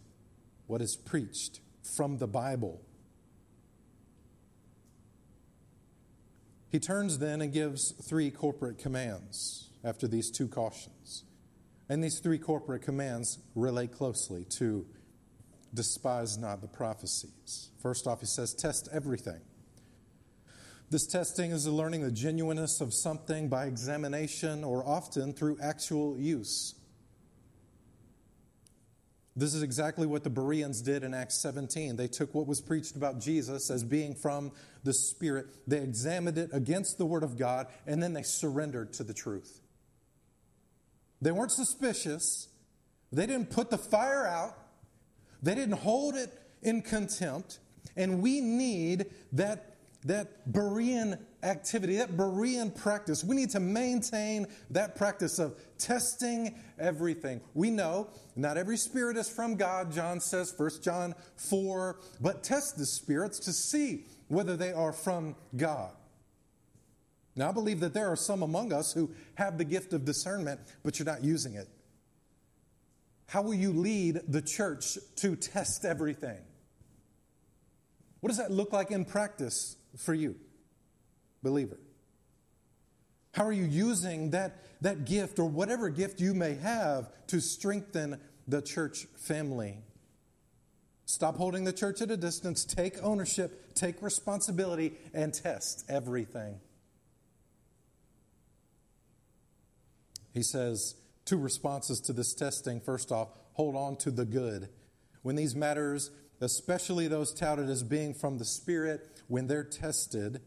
what 0.66 0.80
is 0.80 0.95
preached 0.97 1.61
from 1.82 2.18
the 2.18 2.26
Bible. 2.28 2.80
He 6.68 6.78
turns 6.78 7.18
then 7.18 7.41
and 7.41 7.53
gives 7.53 7.93
three 7.93 8.30
corporate 8.30 8.78
commands 8.78 9.70
after 9.82 10.07
these 10.07 10.30
two 10.30 10.47
cautions. 10.47 11.24
And 11.88 12.05
these 12.05 12.20
three 12.20 12.38
corporate 12.38 12.82
commands 12.82 13.38
relate 13.57 13.91
closely 13.93 14.45
to 14.59 14.86
despise 15.74 16.36
not 16.38 16.60
the 16.60 16.68
prophecies. 16.68 17.70
First 17.82 18.06
off, 18.06 18.20
he 18.20 18.26
says, 18.26 18.54
test 18.54 18.88
everything. 18.92 19.40
This 20.90 21.06
testing 21.06 21.52
is 21.52 21.68
learning 21.68 22.02
the 22.02 22.10
genuineness 22.10 22.80
of 22.80 22.92
something 22.92 23.48
by 23.48 23.66
examination 23.66 24.64
or 24.64 24.84
often 24.84 25.32
through 25.32 25.58
actual 25.62 26.18
use. 26.18 26.74
This 29.36 29.54
is 29.54 29.62
exactly 29.62 30.06
what 30.06 30.24
the 30.24 30.30
Bereans 30.30 30.82
did 30.82 31.04
in 31.04 31.14
Acts 31.14 31.40
17. 31.40 31.94
They 31.94 32.08
took 32.08 32.34
what 32.34 32.48
was 32.48 32.60
preached 32.60 32.96
about 32.96 33.20
Jesus 33.20 33.70
as 33.70 33.84
being 33.84 34.16
from 34.16 34.50
the 34.82 34.92
Spirit, 34.92 35.46
they 35.68 35.78
examined 35.78 36.38
it 36.38 36.50
against 36.52 36.98
the 36.98 37.06
Word 37.06 37.22
of 37.22 37.38
God, 37.38 37.68
and 37.86 38.02
then 38.02 38.12
they 38.12 38.22
surrendered 38.22 38.92
to 38.94 39.04
the 39.04 39.14
truth. 39.14 39.60
They 41.22 41.30
weren't 41.30 41.52
suspicious, 41.52 42.48
they 43.12 43.26
didn't 43.26 43.50
put 43.50 43.70
the 43.70 43.78
fire 43.78 44.26
out, 44.26 44.56
they 45.43 45.55
didn't 45.55 45.78
hold 45.78 46.16
it 46.16 46.32
in 46.62 46.82
contempt. 46.82 47.59
And 47.97 48.22
we 48.22 48.41
need 48.41 49.07
that 49.32 49.70
that 50.05 50.51
Berean 50.51 51.18
activity, 51.43 51.97
that 51.97 52.16
Berean 52.16 52.74
practice. 52.74 53.22
We 53.22 53.36
need 53.36 53.51
to 53.51 53.61
maintain 53.61 54.47
that 54.70 54.97
practice 54.97 55.38
of 55.38 55.59
testing 55.78 56.59
everything. 56.78 57.41
We 57.55 57.70
know 57.70 58.09
not 58.36 58.57
every 58.57 58.76
spirit 58.76 59.16
is 59.16 59.28
from 59.28 59.57
God, 59.57 59.93
John 59.93 60.20
says, 60.20 60.55
1 60.57 60.70
John 60.82 61.14
4, 61.36 61.99
but 62.20 62.43
test 62.43 62.78
the 62.78 62.86
spirits 62.86 63.38
to 63.41 63.53
see 63.53 64.07
whether 64.28 64.57
they 64.57 64.72
are 64.72 64.93
from 64.93 65.36
God. 65.57 65.93
Now, 67.36 67.51
I 67.51 67.53
believe 67.53 67.80
that 67.80 67.95
there 67.95 68.09
are 68.09 68.16
some 68.16 68.43
among 68.43 68.72
us 68.72 68.93
who 68.93 69.11
have 69.34 69.57
the 69.57 69.64
gift 69.64 69.93
of 69.93 70.05
discernment, 70.05 70.61
but 70.82 70.99
you're 70.99 71.07
not 71.07 71.22
using 71.22 71.55
it. 71.55 71.68
How 73.30 73.42
will 73.42 73.54
you 73.54 73.72
lead 73.72 74.22
the 74.26 74.42
church 74.42 74.98
to 75.18 75.36
test 75.36 75.84
everything? 75.84 76.40
What 78.18 78.30
does 78.30 78.38
that 78.38 78.50
look 78.50 78.72
like 78.72 78.90
in 78.90 79.04
practice 79.04 79.76
for 79.96 80.12
you, 80.12 80.34
believer? 81.40 81.78
How 83.32 83.44
are 83.44 83.52
you 83.52 83.66
using 83.66 84.30
that, 84.30 84.64
that 84.80 85.04
gift 85.04 85.38
or 85.38 85.44
whatever 85.44 85.90
gift 85.90 86.20
you 86.20 86.34
may 86.34 86.56
have 86.56 87.08
to 87.28 87.40
strengthen 87.40 88.20
the 88.48 88.60
church 88.60 89.06
family? 89.14 89.78
Stop 91.06 91.36
holding 91.36 91.62
the 91.62 91.72
church 91.72 92.02
at 92.02 92.10
a 92.10 92.16
distance, 92.16 92.64
take 92.64 93.00
ownership, 93.00 93.76
take 93.76 94.02
responsibility, 94.02 94.94
and 95.14 95.32
test 95.32 95.84
everything. 95.88 96.58
He 100.34 100.42
says 100.42 100.96
two 101.30 101.38
responses 101.38 102.00
to 102.00 102.12
this 102.12 102.34
testing. 102.34 102.80
First 102.80 103.12
off, 103.12 103.28
hold 103.52 103.76
on 103.76 103.94
to 103.98 104.10
the 104.10 104.24
good. 104.24 104.68
When 105.22 105.36
these 105.36 105.54
matters, 105.54 106.10
especially 106.40 107.06
those 107.06 107.32
touted 107.32 107.70
as 107.70 107.84
being 107.84 108.14
from 108.14 108.38
the 108.38 108.44
Spirit, 108.44 109.22
when 109.28 109.46
they're 109.46 109.62
tested, 109.62 110.40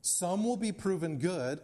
some 0.00 0.42
will 0.42 0.56
be 0.56 0.72
proven 0.72 1.18
good, 1.18 1.60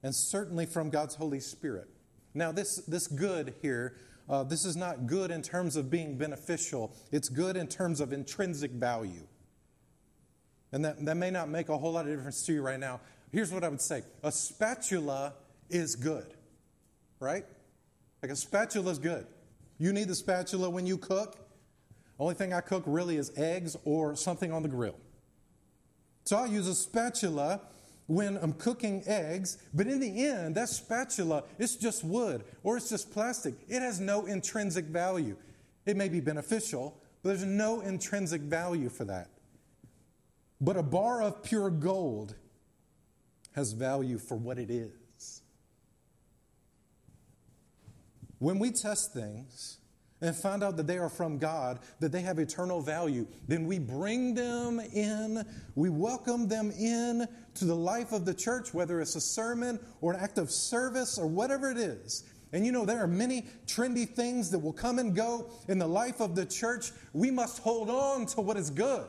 and 0.00 0.14
certainly 0.14 0.64
from 0.64 0.90
God's 0.90 1.16
Holy 1.16 1.40
Spirit. 1.40 1.88
Now, 2.34 2.52
this, 2.52 2.76
this 2.86 3.08
good 3.08 3.54
here, 3.62 3.96
uh, 4.28 4.44
this 4.44 4.64
is 4.64 4.76
not 4.76 5.08
good 5.08 5.32
in 5.32 5.42
terms 5.42 5.74
of 5.74 5.90
being 5.90 6.16
beneficial, 6.16 6.94
it's 7.10 7.28
good 7.28 7.56
in 7.56 7.66
terms 7.66 8.00
of 8.00 8.12
intrinsic 8.12 8.70
value. 8.70 9.26
And 10.70 10.84
that, 10.84 11.04
that 11.04 11.16
may 11.16 11.32
not 11.32 11.48
make 11.48 11.68
a 11.68 11.76
whole 11.76 11.92
lot 11.92 12.06
of 12.06 12.14
difference 12.14 12.46
to 12.46 12.52
you 12.52 12.62
right 12.62 12.78
now. 12.78 13.00
Here's 13.32 13.50
what 13.50 13.64
I 13.64 13.68
would 13.68 13.80
say 13.80 14.04
a 14.22 14.30
spatula 14.30 15.34
is 15.68 15.96
good, 15.96 16.32
right? 17.18 17.44
Like 18.22 18.32
a 18.32 18.36
spatula 18.36 18.90
is 18.90 18.98
good. 18.98 19.26
You 19.78 19.92
need 19.92 20.08
the 20.08 20.14
spatula 20.14 20.70
when 20.70 20.86
you 20.86 20.96
cook. 20.96 21.36
Only 22.18 22.34
thing 22.34 22.52
I 22.52 22.60
cook 22.60 22.82
really 22.86 23.16
is 23.16 23.30
eggs 23.36 23.76
or 23.84 24.16
something 24.16 24.52
on 24.52 24.62
the 24.62 24.68
grill. 24.68 24.96
So 26.24 26.36
I 26.36 26.46
use 26.46 26.66
a 26.66 26.74
spatula 26.74 27.60
when 28.06 28.36
I'm 28.38 28.52
cooking 28.54 29.02
eggs, 29.06 29.58
but 29.74 29.86
in 29.86 30.00
the 30.00 30.26
end, 30.26 30.54
that 30.54 30.68
spatula, 30.68 31.44
it's 31.58 31.76
just 31.76 32.04
wood 32.04 32.44
or 32.62 32.76
it's 32.76 32.88
just 32.88 33.12
plastic. 33.12 33.54
It 33.68 33.82
has 33.82 34.00
no 34.00 34.26
intrinsic 34.26 34.86
value. 34.86 35.36
It 35.84 35.96
may 35.96 36.08
be 36.08 36.20
beneficial, 36.20 37.00
but 37.22 37.30
there's 37.30 37.44
no 37.44 37.80
intrinsic 37.80 38.40
value 38.40 38.88
for 38.88 39.04
that. 39.04 39.28
But 40.60 40.76
a 40.76 40.82
bar 40.82 41.22
of 41.22 41.42
pure 41.42 41.70
gold 41.70 42.34
has 43.52 43.72
value 43.72 44.18
for 44.18 44.36
what 44.36 44.58
it 44.58 44.70
is. 44.70 44.92
When 48.38 48.58
we 48.58 48.70
test 48.70 49.12
things, 49.12 49.78
and 50.20 50.34
find 50.34 50.62
out 50.64 50.76
that 50.76 50.86
they 50.86 50.98
are 50.98 51.08
from 51.08 51.38
God, 51.38 51.78
that 52.00 52.10
they 52.10 52.22
have 52.22 52.38
eternal 52.38 52.80
value, 52.80 53.26
then 53.48 53.66
we 53.66 53.78
bring 53.78 54.34
them 54.34 54.80
in, 54.80 55.44
we 55.74 55.90
welcome 55.90 56.48
them 56.48 56.70
in 56.70 57.28
to 57.54 57.64
the 57.64 57.76
life 57.76 58.12
of 58.12 58.24
the 58.24 58.34
church, 58.34 58.72
whether 58.72 59.00
it's 59.00 59.14
a 59.16 59.20
sermon 59.20 59.78
or 60.00 60.14
an 60.14 60.20
act 60.20 60.38
of 60.38 60.50
service 60.50 61.18
or 61.18 61.26
whatever 61.26 61.70
it 61.70 61.76
is. 61.76 62.24
And 62.52 62.64
you 62.64 62.72
know, 62.72 62.86
there 62.86 63.02
are 63.02 63.08
many 63.08 63.46
trendy 63.66 64.08
things 64.08 64.50
that 64.52 64.58
will 64.58 64.72
come 64.72 64.98
and 64.98 65.14
go 65.14 65.50
in 65.68 65.78
the 65.78 65.86
life 65.86 66.20
of 66.20 66.34
the 66.34 66.46
church. 66.46 66.92
We 67.12 67.30
must 67.30 67.58
hold 67.58 67.90
on 67.90 68.26
to 68.26 68.40
what 68.40 68.56
is 68.56 68.70
good. 68.70 69.06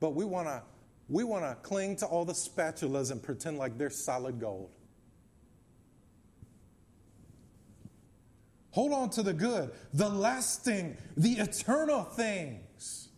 But 0.00 0.10
we 0.14 0.24
want 0.24 0.48
to 0.48 0.62
we 1.08 1.22
want 1.22 1.44
to 1.44 1.54
cling 1.62 1.96
to 1.96 2.06
all 2.06 2.24
the 2.24 2.32
spatulas 2.32 3.12
and 3.12 3.22
pretend 3.22 3.58
like 3.58 3.78
they're 3.78 3.90
solid 3.90 4.40
gold. 4.40 4.75
Hold 8.76 8.92
on 8.92 9.08
to 9.08 9.22
the 9.22 9.32
good, 9.32 9.70
the 9.94 10.06
lasting, 10.06 10.98
the 11.16 11.38
eternal 11.38 12.02
things. 12.02 13.08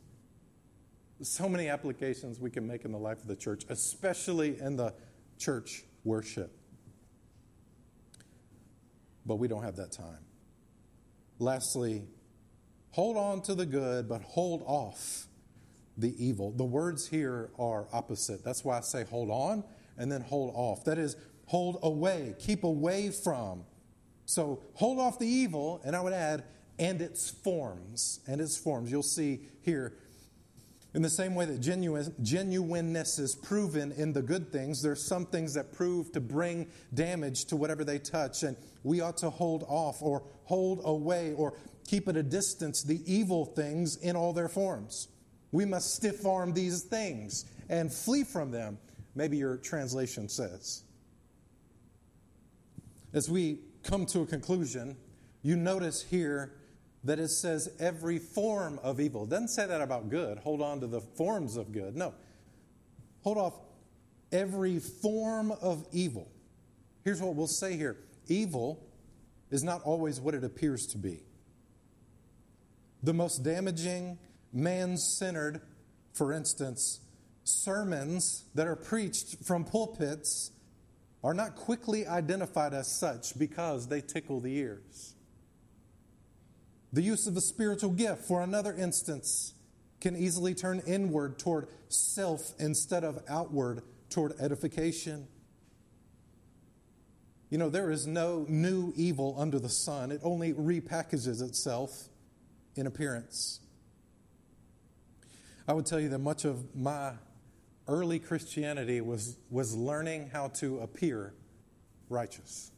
So 1.20 1.48
many 1.48 1.68
applications 1.68 2.38
we 2.38 2.48
can 2.48 2.64
make 2.64 2.84
in 2.84 2.92
the 2.92 2.98
life 2.98 3.20
of 3.22 3.26
the 3.26 3.34
church, 3.34 3.64
especially 3.68 4.61
in 4.61 4.76
the 4.76 4.94
church 5.36 5.82
worship. 6.04 6.56
But 9.26 9.40
we 9.40 9.48
don't 9.48 9.64
have 9.64 9.74
that 9.78 9.90
time. 9.90 10.20
Lastly, 11.40 12.04
hold 12.90 13.16
on 13.16 13.42
to 13.42 13.56
the 13.56 13.66
good, 13.66 14.09
but 14.09 14.22
hold 14.22 14.62
off 14.64 15.26
the 15.96 16.14
evil. 16.24 16.52
The 16.52 16.62
words 16.62 17.09
here 17.09 17.50
are 17.59 17.88
opposite. 17.92 18.44
That's 18.44 18.64
why 18.64 18.78
I 18.78 18.82
say 18.82 19.02
hold 19.02 19.28
on 19.28 19.64
and 19.96 20.12
then 20.12 20.20
hold 20.20 20.52
off. 20.54 20.84
That 20.84 20.98
is, 20.98 21.16
hold 21.46 21.80
away, 21.82 22.36
keep 22.38 22.62
away 22.62 23.11
from 23.11 23.64
so 24.29 24.61
hold 24.74 24.99
off 24.99 25.18
the 25.18 25.26
evil, 25.26 25.81
and 25.85 25.97
I 25.97 26.03
would 26.03 26.12
add, 26.12 26.45
and 26.79 27.01
its 27.01 27.31
forms. 27.31 28.20
And 28.26 28.43
its 28.43 28.59
forms. 28.59 28.91
You'll 28.91 29.03
see 29.03 29.41
here. 29.62 29.95
In 30.93 31.01
the 31.01 31.09
same 31.09 31.35
way 31.35 31.47
that 31.47 31.61
genuine, 31.61 32.14
genuineness 32.20 33.18
is 33.18 33.35
proven 33.35 33.91
in 33.91 34.12
the 34.12 34.20
good 34.20 34.53
things, 34.53 34.83
there's 34.83 35.03
some 35.03 35.24
things 35.24 35.55
that 35.55 35.72
prove 35.72 36.12
to 36.12 36.20
bring 36.20 36.66
damage 36.93 37.47
to 37.47 37.57
whatever 37.57 37.85
they 37.85 37.99
touch, 37.99 38.43
and 38.43 38.55
we 38.83 39.01
ought 39.01 39.16
to 39.18 39.31
hold 39.31 39.64
off 39.66 40.03
or 40.03 40.22
hold 40.45 40.83
away 40.85 41.33
or 41.33 41.55
keep 41.87 42.07
at 42.07 42.16
a 42.18 42.22
distance 42.22 42.83
the 42.83 43.01
evil 43.11 43.47
things 43.47 43.97
in 43.97 44.14
all 44.14 44.35
their 44.35 44.49
forms. 44.49 45.09
We 45.53 45.64
must 45.64 45.95
stiff 45.95 46.26
arm 46.26 46.53
these 46.53 46.83
things 46.83 47.47
and 47.70 47.91
flee 47.91 48.24
from 48.24 48.51
them, 48.51 48.76
maybe 49.14 49.39
your 49.39 49.57
translation 49.57 50.29
says. 50.29 50.83
As 53.14 53.31
we 53.31 53.61
come 53.89 54.05
to 54.07 54.20
a 54.20 54.26
conclusion, 54.26 54.97
you 55.43 55.57
notice 55.57 56.03
here 56.03 56.53
that 57.05 57.18
it 57.18 57.28
says 57.28 57.70
every 57.80 58.18
form 58.18 58.78
of 58.82 59.01
evil. 59.01 59.24
It 59.24 59.30
doesn't 59.30 59.49
say 59.49 59.66
that 59.66 59.80
about 59.80 60.11
good. 60.11 60.39
Hold 60.39 60.61
on 60.61 60.80
to 60.80 60.86
the 60.86 61.01
forms 61.01 61.57
of 61.57 61.72
good. 61.72 61.97
No. 61.97 62.12
Hold 63.22 63.39
off 63.39 63.55
every 64.30 64.78
form 64.78 65.53
of 65.53 65.86
evil. 65.91 66.28
Here's 67.03 67.22
what 67.22 67.34
we'll 67.34 67.47
say 67.47 67.76
here 67.76 67.97
evil 68.26 68.84
is 69.51 69.64
not 69.64 69.82
always 69.84 70.20
what 70.20 70.34
it 70.34 70.45
appears 70.45 70.86
to 70.89 70.99
be. 70.99 71.22
the 73.03 73.14
most 73.14 73.43
damaging, 73.43 74.18
man 74.53 74.97
centered, 74.97 75.62
for 76.12 76.32
instance, 76.32 77.01
sermons 77.45 78.45
that 78.55 78.66
are 78.66 78.76
preached 78.76 79.43
from 79.45 79.64
pulpits 79.64 80.51
are 81.22 81.34
not 81.34 81.56
quickly 81.56 82.06
identified 82.06 82.72
as 82.72 82.86
such 82.86 83.38
because 83.38 83.88
they 83.88 84.00
tickle 84.00 84.40
the 84.40 84.56
ears. 84.56 85.14
The 86.92 87.02
use 87.02 87.26
of 87.26 87.36
a 87.36 87.40
spiritual 87.40 87.90
gift, 87.90 88.22
for 88.22 88.40
another 88.40 88.74
instance, 88.74 89.54
can 90.00 90.16
easily 90.16 90.54
turn 90.54 90.80
inward 90.86 91.38
toward 91.38 91.68
self 91.88 92.54
instead 92.58 93.04
of 93.04 93.22
outward 93.28 93.82
toward 94.10 94.32
edification. 94.40 95.26
You 97.50 97.58
know, 97.58 97.68
there 97.68 97.90
is 97.90 98.06
no 98.06 98.46
new 98.48 98.92
evil 98.96 99.34
under 99.38 99.58
the 99.58 99.68
sun, 99.68 100.12
it 100.12 100.20
only 100.22 100.52
repackages 100.52 101.42
itself 101.42 102.08
in 102.76 102.86
appearance. 102.86 103.60
I 105.66 105.74
would 105.74 105.84
tell 105.84 106.00
you 106.00 106.08
that 106.10 106.20
much 106.20 106.44
of 106.44 106.74
my 106.74 107.12
early 107.89 108.18
Christianity 108.18 109.01
was, 109.01 109.36
was 109.51 109.74
learning 109.74 110.30
how 110.32 110.49
to 110.49 110.80
appear 110.80 111.34
righteous. 112.09 112.70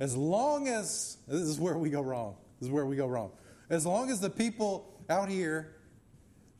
As 0.00 0.16
long 0.16 0.66
as, 0.66 1.18
this 1.28 1.42
is 1.42 1.60
where 1.60 1.78
we 1.78 1.90
go 1.90 2.00
wrong. 2.00 2.36
This 2.58 2.68
is 2.68 2.72
where 2.72 2.86
we 2.86 2.96
go 2.96 3.06
wrong. 3.06 3.30
As 3.70 3.86
long 3.86 4.10
as 4.10 4.20
the 4.20 4.30
people 4.30 5.02
out 5.08 5.28
here, 5.28 5.76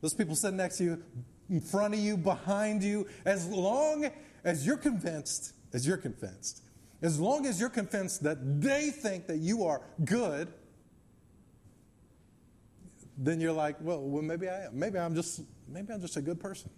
those 0.01 0.13
people 0.13 0.35
sitting 0.35 0.57
next 0.57 0.77
to 0.77 0.83
you, 0.83 1.03
in 1.49 1.61
front 1.61 1.93
of 1.93 1.99
you, 1.99 2.17
behind 2.17 2.83
you, 2.83 3.07
as 3.25 3.47
long 3.47 4.09
as 4.43 4.65
you're 4.65 4.77
convinced, 4.77 5.53
as 5.73 5.85
you're 5.85 5.97
convinced, 5.97 6.61
as 7.01 7.19
long 7.19 7.45
as 7.45 7.59
you're 7.59 7.69
convinced 7.69 8.23
that 8.23 8.61
they 8.61 8.89
think 8.89 9.27
that 9.27 9.37
you 9.37 9.65
are 9.65 9.81
good, 10.03 10.51
then 13.17 13.39
you're 13.39 13.53
like, 13.53 13.77
well, 13.81 14.01
well 14.01 14.23
maybe 14.23 14.49
I 14.49 14.65
am. 14.65 14.77
Maybe 14.77 14.99
I'm 14.99 15.15
just 15.15 15.41
maybe 15.67 15.93
I'm 15.93 16.01
just 16.01 16.17
a 16.17 16.21
good 16.21 16.39
person. 16.39 16.69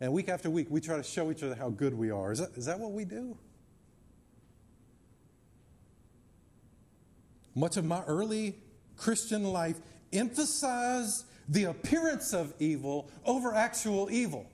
And 0.00 0.12
week 0.12 0.28
after 0.28 0.48
week, 0.48 0.68
we 0.70 0.80
try 0.80 0.96
to 0.96 1.02
show 1.02 1.30
each 1.30 1.42
other 1.42 1.54
how 1.54 1.70
good 1.70 1.92
we 1.92 2.10
are. 2.10 2.30
Is 2.30 2.38
that, 2.38 2.50
is 2.56 2.66
that 2.66 2.78
what 2.78 2.92
we 2.92 3.04
do? 3.04 3.36
Much 7.54 7.76
of 7.76 7.84
my 7.84 8.02
early 8.04 8.56
Christian 8.96 9.42
life 9.42 9.80
emphasized 10.12 11.24
the 11.48 11.64
appearance 11.64 12.32
of 12.32 12.54
evil 12.60 13.10
over 13.24 13.54
actual 13.54 14.08
evil. 14.10 14.48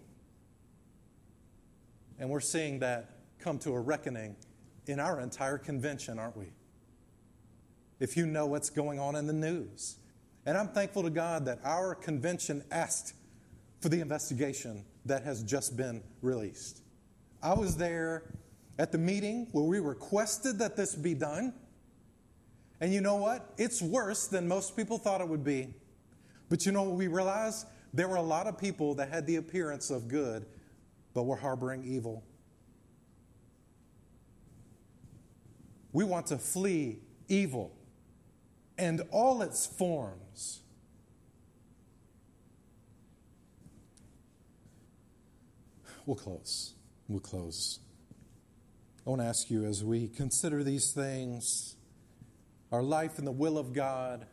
And 2.18 2.30
we're 2.30 2.40
seeing 2.40 2.78
that 2.78 3.10
come 3.38 3.58
to 3.58 3.72
a 3.72 3.80
reckoning 3.80 4.36
in 4.86 5.00
our 5.00 5.20
entire 5.20 5.58
convention, 5.58 6.18
aren't 6.18 6.36
we? 6.36 6.46
If 8.00 8.16
you 8.16 8.26
know 8.26 8.46
what's 8.46 8.70
going 8.70 8.98
on 8.98 9.16
in 9.16 9.26
the 9.26 9.32
news. 9.32 9.96
And 10.46 10.58
I'm 10.58 10.68
thankful 10.68 11.02
to 11.02 11.10
God 11.10 11.46
that 11.46 11.60
our 11.64 11.94
convention 11.94 12.64
asked 12.70 13.14
for 13.80 13.88
the 13.88 14.00
investigation 14.00 14.84
that 15.06 15.24
has 15.24 15.42
just 15.42 15.76
been 15.76 16.02
released. 16.22 16.82
I 17.42 17.54
was 17.54 17.76
there 17.76 18.24
at 18.78 18.92
the 18.92 18.98
meeting 18.98 19.48
where 19.52 19.64
we 19.64 19.78
requested 19.78 20.58
that 20.58 20.76
this 20.76 20.94
be 20.94 21.14
done. 21.14 21.54
And 22.80 22.92
you 22.92 23.00
know 23.00 23.16
what? 23.16 23.52
It's 23.56 23.80
worse 23.80 24.26
than 24.26 24.48
most 24.48 24.76
people 24.76 24.98
thought 24.98 25.20
it 25.20 25.28
would 25.28 25.44
be. 25.44 25.68
But 26.48 26.66
you 26.66 26.72
know 26.72 26.82
what 26.82 26.96
we 26.96 27.06
realized? 27.06 27.66
There 27.92 28.08
were 28.08 28.16
a 28.16 28.22
lot 28.22 28.46
of 28.46 28.58
people 28.58 28.94
that 28.96 29.08
had 29.08 29.26
the 29.26 29.36
appearance 29.36 29.90
of 29.90 30.08
good, 30.08 30.46
but 31.14 31.22
were 31.22 31.36
harboring 31.36 31.84
evil. 31.84 32.24
We 35.92 36.04
want 36.04 36.26
to 36.26 36.38
flee 36.38 36.98
evil 37.28 37.72
and 38.76 39.02
all 39.12 39.42
its 39.42 39.64
forms. 39.64 40.23
We'll 46.06 46.16
close. 46.16 46.74
We'll 47.08 47.20
close. 47.20 47.80
I 49.06 49.10
want 49.10 49.22
to 49.22 49.26
ask 49.26 49.50
you 49.50 49.64
as 49.64 49.82
we 49.84 50.08
consider 50.08 50.62
these 50.62 50.92
things 50.92 51.76
our 52.72 52.82
life 52.82 53.18
in 53.18 53.24
the 53.24 53.32
will 53.32 53.56
of 53.56 53.72
God, 53.72 54.26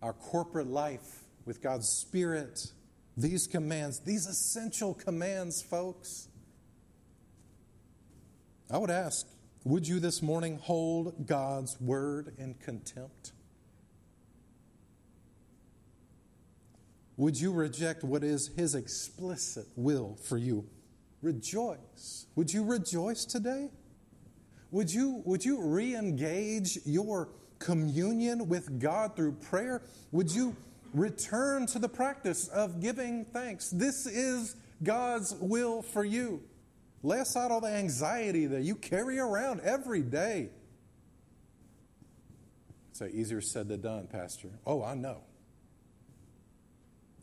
our 0.00 0.12
corporate 0.12 0.68
life 0.68 1.24
with 1.44 1.60
God's 1.60 1.88
Spirit, 1.88 2.72
these 3.16 3.46
commands, 3.46 4.00
these 4.00 4.26
essential 4.26 4.94
commands, 4.94 5.60
folks. 5.62 6.28
I 8.70 8.78
would 8.78 8.90
ask, 8.90 9.26
would 9.64 9.88
you 9.88 9.98
this 9.98 10.22
morning 10.22 10.58
hold 10.58 11.26
God's 11.26 11.80
word 11.80 12.34
in 12.38 12.54
contempt? 12.54 13.32
Would 17.16 17.40
you 17.40 17.52
reject 17.52 18.04
what 18.04 18.22
is 18.22 18.50
His 18.56 18.74
explicit 18.74 19.66
will 19.74 20.16
for 20.22 20.36
you? 20.36 20.66
Rejoice. 21.22 22.26
Would 22.36 22.52
you 22.52 22.64
rejoice 22.64 23.24
today? 23.24 23.70
Would 24.70 24.92
you, 24.92 25.22
would 25.24 25.44
you 25.44 25.62
re 25.62 25.94
engage 25.94 26.78
your 26.84 27.30
communion 27.58 28.48
with 28.48 28.78
God 28.78 29.16
through 29.16 29.32
prayer? 29.32 29.82
Would 30.12 30.30
you 30.30 30.54
return 30.92 31.66
to 31.66 31.78
the 31.78 31.88
practice 31.88 32.48
of 32.48 32.80
giving 32.80 33.24
thanks? 33.24 33.70
This 33.70 34.06
is 34.06 34.56
God's 34.82 35.34
will 35.40 35.82
for 35.82 36.04
you. 36.04 36.42
Lay 37.02 37.20
aside 37.20 37.50
all 37.50 37.60
the 37.60 37.68
anxiety 37.68 38.46
that 38.46 38.62
you 38.62 38.74
carry 38.74 39.18
around 39.18 39.60
every 39.60 40.02
day. 40.02 40.50
Say, 42.92 43.10
easier 43.10 43.40
said 43.40 43.68
than 43.68 43.80
done, 43.80 44.06
Pastor. 44.06 44.48
Oh, 44.66 44.82
I 44.82 44.94
know. 44.94 45.22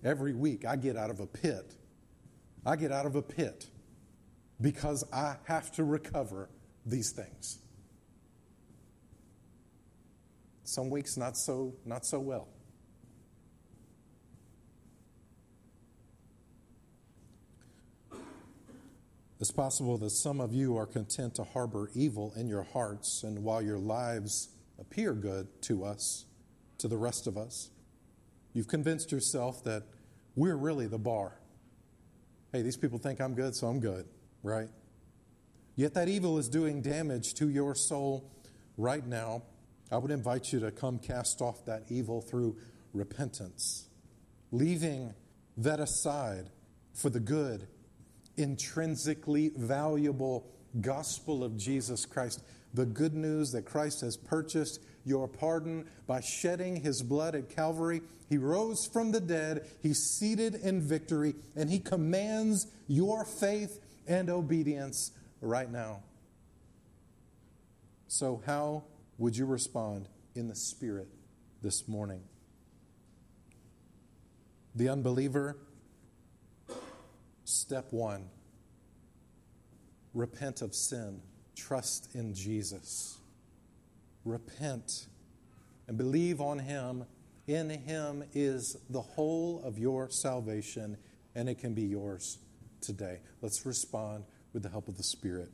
Every 0.03 0.33
week 0.33 0.65
I 0.65 0.75
get 0.75 0.97
out 0.97 1.09
of 1.09 1.19
a 1.19 1.27
pit. 1.27 1.75
I 2.65 2.75
get 2.75 2.91
out 2.91 3.05
of 3.05 3.15
a 3.15 3.21
pit 3.21 3.67
because 4.59 5.03
I 5.11 5.37
have 5.45 5.71
to 5.73 5.83
recover 5.83 6.49
these 6.85 7.11
things. 7.11 7.59
Some 10.63 10.89
weeks 10.89 11.17
not 11.17 11.37
so 11.37 11.75
not 11.85 12.05
so 12.05 12.19
well. 12.19 12.47
It's 19.39 19.51
possible 19.51 19.97
that 19.97 20.11
some 20.11 20.39
of 20.39 20.53
you 20.53 20.77
are 20.77 20.85
content 20.85 21.35
to 21.35 21.43
harbor 21.43 21.89
evil 21.93 22.31
in 22.37 22.47
your 22.47 22.63
hearts, 22.63 23.23
and 23.23 23.43
while 23.43 23.61
your 23.61 23.77
lives 23.77 24.47
appear 24.79 25.11
good 25.13 25.61
to 25.63 25.83
us, 25.83 26.25
to 26.77 26.87
the 26.87 26.95
rest 26.95 27.27
of 27.27 27.37
us, 27.37 27.69
you've 28.53 28.69
convinced 28.69 29.11
yourself 29.11 29.61
that 29.65 29.83
we're 30.35 30.55
really 30.55 30.87
the 30.87 30.97
bar. 30.97 31.33
Hey, 32.51 32.61
these 32.61 32.77
people 32.77 32.99
think 32.99 33.19
I'm 33.19 33.33
good, 33.33 33.55
so 33.55 33.67
I'm 33.67 33.79
good, 33.79 34.05
right? 34.43 34.69
Yet 35.75 35.93
that 35.95 36.07
evil 36.07 36.37
is 36.37 36.49
doing 36.49 36.81
damage 36.81 37.33
to 37.35 37.49
your 37.49 37.75
soul 37.75 38.31
right 38.77 39.05
now. 39.05 39.43
I 39.91 39.97
would 39.97 40.11
invite 40.11 40.53
you 40.53 40.59
to 40.61 40.71
come 40.71 40.99
cast 40.99 41.41
off 41.41 41.65
that 41.65 41.83
evil 41.89 42.21
through 42.21 42.57
repentance, 42.93 43.87
leaving 44.51 45.13
that 45.57 45.79
aside 45.79 46.49
for 46.93 47.09
the 47.09 47.19
good, 47.19 47.67
intrinsically 48.37 49.51
valuable 49.55 50.47
gospel 50.81 51.43
of 51.43 51.57
Jesus 51.57 52.05
Christ. 52.05 52.43
The 52.73 52.85
good 52.85 53.13
news 53.13 53.51
that 53.51 53.65
Christ 53.65 54.01
has 54.01 54.17
purchased 54.17 54.79
your 55.05 55.27
pardon 55.27 55.87
by 56.07 56.21
shedding 56.21 56.77
his 56.77 57.01
blood 57.01 57.35
at 57.35 57.49
Calvary. 57.49 58.01
He 58.29 58.37
rose 58.37 58.85
from 58.85 59.11
the 59.11 59.19
dead, 59.19 59.67
he's 59.81 59.99
seated 59.99 60.55
in 60.55 60.81
victory, 60.81 61.35
and 61.55 61.69
he 61.69 61.79
commands 61.79 62.67
your 62.87 63.25
faith 63.25 63.79
and 64.07 64.29
obedience 64.29 65.11
right 65.41 65.69
now. 65.71 66.01
So, 68.07 68.41
how 68.45 68.83
would 69.17 69.35
you 69.35 69.45
respond 69.45 70.07
in 70.35 70.47
the 70.47 70.55
Spirit 70.55 71.07
this 71.61 71.87
morning? 71.87 72.21
The 74.75 74.89
unbeliever, 74.89 75.57
step 77.43 77.91
one 77.91 78.29
repent 80.13 80.61
of 80.61 80.75
sin, 80.75 81.21
trust 81.55 82.13
in 82.13 82.33
Jesus. 82.33 83.17
Repent 84.25 85.07
and 85.87 85.97
believe 85.97 86.39
on 86.39 86.59
Him. 86.59 87.05
In 87.47 87.69
Him 87.69 88.23
is 88.33 88.77
the 88.89 89.01
whole 89.01 89.61
of 89.63 89.77
your 89.77 90.09
salvation, 90.09 90.97
and 91.35 91.49
it 91.49 91.59
can 91.59 91.73
be 91.73 91.83
yours 91.83 92.37
today. 92.81 93.19
Let's 93.41 93.65
respond 93.65 94.23
with 94.53 94.63
the 94.63 94.69
help 94.69 94.87
of 94.87 94.97
the 94.97 95.03
Spirit. 95.03 95.49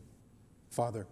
Father, 0.72 1.08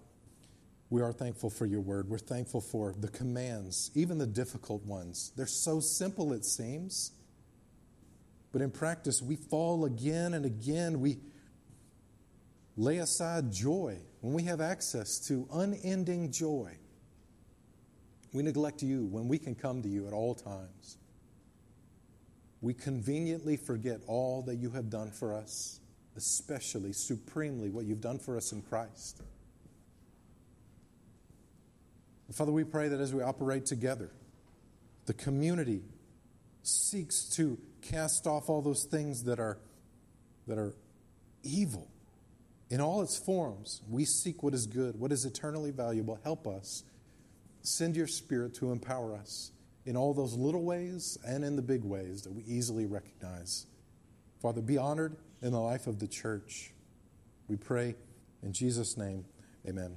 we 0.90 1.02
are 1.02 1.12
thankful 1.12 1.50
for 1.50 1.66
your 1.66 1.82
word. 1.82 2.10
We're 2.10 2.18
thankful 2.18 2.62
for 2.62 2.94
the 2.98 3.10
commands, 3.10 3.92
even 3.96 4.18
the 4.18 4.28
difficult 4.28 4.86
ones. 4.86 5.34
They're 5.36 5.48
so 5.48 5.80
simple, 5.80 6.34
it 6.34 6.46
seems. 6.46 7.12
But 8.54 8.62
in 8.62 8.72
practice, 8.72 9.22
we 9.22 9.36
fall 9.36 9.86
again 9.86 10.34
and 10.34 10.46
again. 10.46 11.02
We 11.02 11.18
lay 12.78 13.00
aside 13.00 13.52
joy 13.52 13.98
when 14.22 14.34
we 14.34 14.44
have 14.44 14.62
access 14.62 15.20
to 15.28 15.48
unending 15.52 16.32
joy. 16.32 16.78
We 18.34 18.44
neglect 18.44 18.84
you 18.84 19.06
when 19.06 19.28
we 19.28 19.38
can 19.38 19.56
come 19.56 19.82
to 19.82 19.90
you 19.90 20.08
at 20.08 20.14
all 20.14 20.36
times. 20.36 20.98
We 22.62 22.74
conveniently 22.74 23.58
forget 23.58 24.02
all 24.08 24.42
that 24.44 24.56
you 24.56 24.72
have 24.72 24.90
done 24.90 25.12
for 25.12 25.34
us, 25.34 25.80
especially, 26.16 26.94
supremely, 26.94 27.70
what 27.70 27.86
you've 27.86 28.02
done 28.02 28.20
for 28.20 28.36
us 28.36 28.52
in 28.52 28.62
Christ. 28.62 29.22
Father, 32.34 32.52
we 32.52 32.64
pray 32.64 32.90
that 32.90 33.00
as 33.00 33.14
we 33.14 33.24
operate 33.24 33.66
together, 33.66 34.12
the 35.06 35.14
community 35.14 35.82
seeks 36.62 37.24
to 37.36 37.58
cast 37.82 38.28
off 38.28 38.50
all 38.50 38.62
those 38.62 38.84
things 38.84 39.24
that 39.24 39.40
are, 39.40 39.58
that 40.48 40.58
are 40.58 40.74
evil 41.44 41.88
in 42.70 42.82
all 42.82 43.02
its 43.02 43.18
forms. 43.18 43.82
We 43.90 44.04
seek 44.04 44.44
what 44.44 44.54
is 44.54 44.68
good, 44.68 45.00
what 45.00 45.12
is 45.12 45.24
eternally 45.24 45.72
valuable. 45.72 46.20
Help 46.24 46.46
us. 46.46 46.84
Send 47.62 47.96
your 47.96 48.08
Spirit 48.08 48.54
to 48.56 48.72
empower 48.72 49.16
us 49.16 49.52
in 49.86 49.96
all 49.96 50.14
those 50.14 50.34
little 50.34 50.64
ways 50.64 51.18
and 51.26 51.44
in 51.44 51.56
the 51.56 51.62
big 51.62 51.84
ways 51.84 52.22
that 52.24 52.34
we 52.34 52.44
easily 52.44 52.86
recognize. 52.86 53.66
Father, 54.42 54.62
be 54.62 54.78
honored 54.78 55.16
in 55.42 55.52
the 55.52 55.60
life 55.60 55.88
of 55.88 56.00
the 56.00 56.08
church. 56.08 56.74
We 57.48 57.56
pray 57.56 57.96
in 58.44 58.54
Jesus' 58.54 58.98
name, 58.98 59.26
amen. 59.68 59.96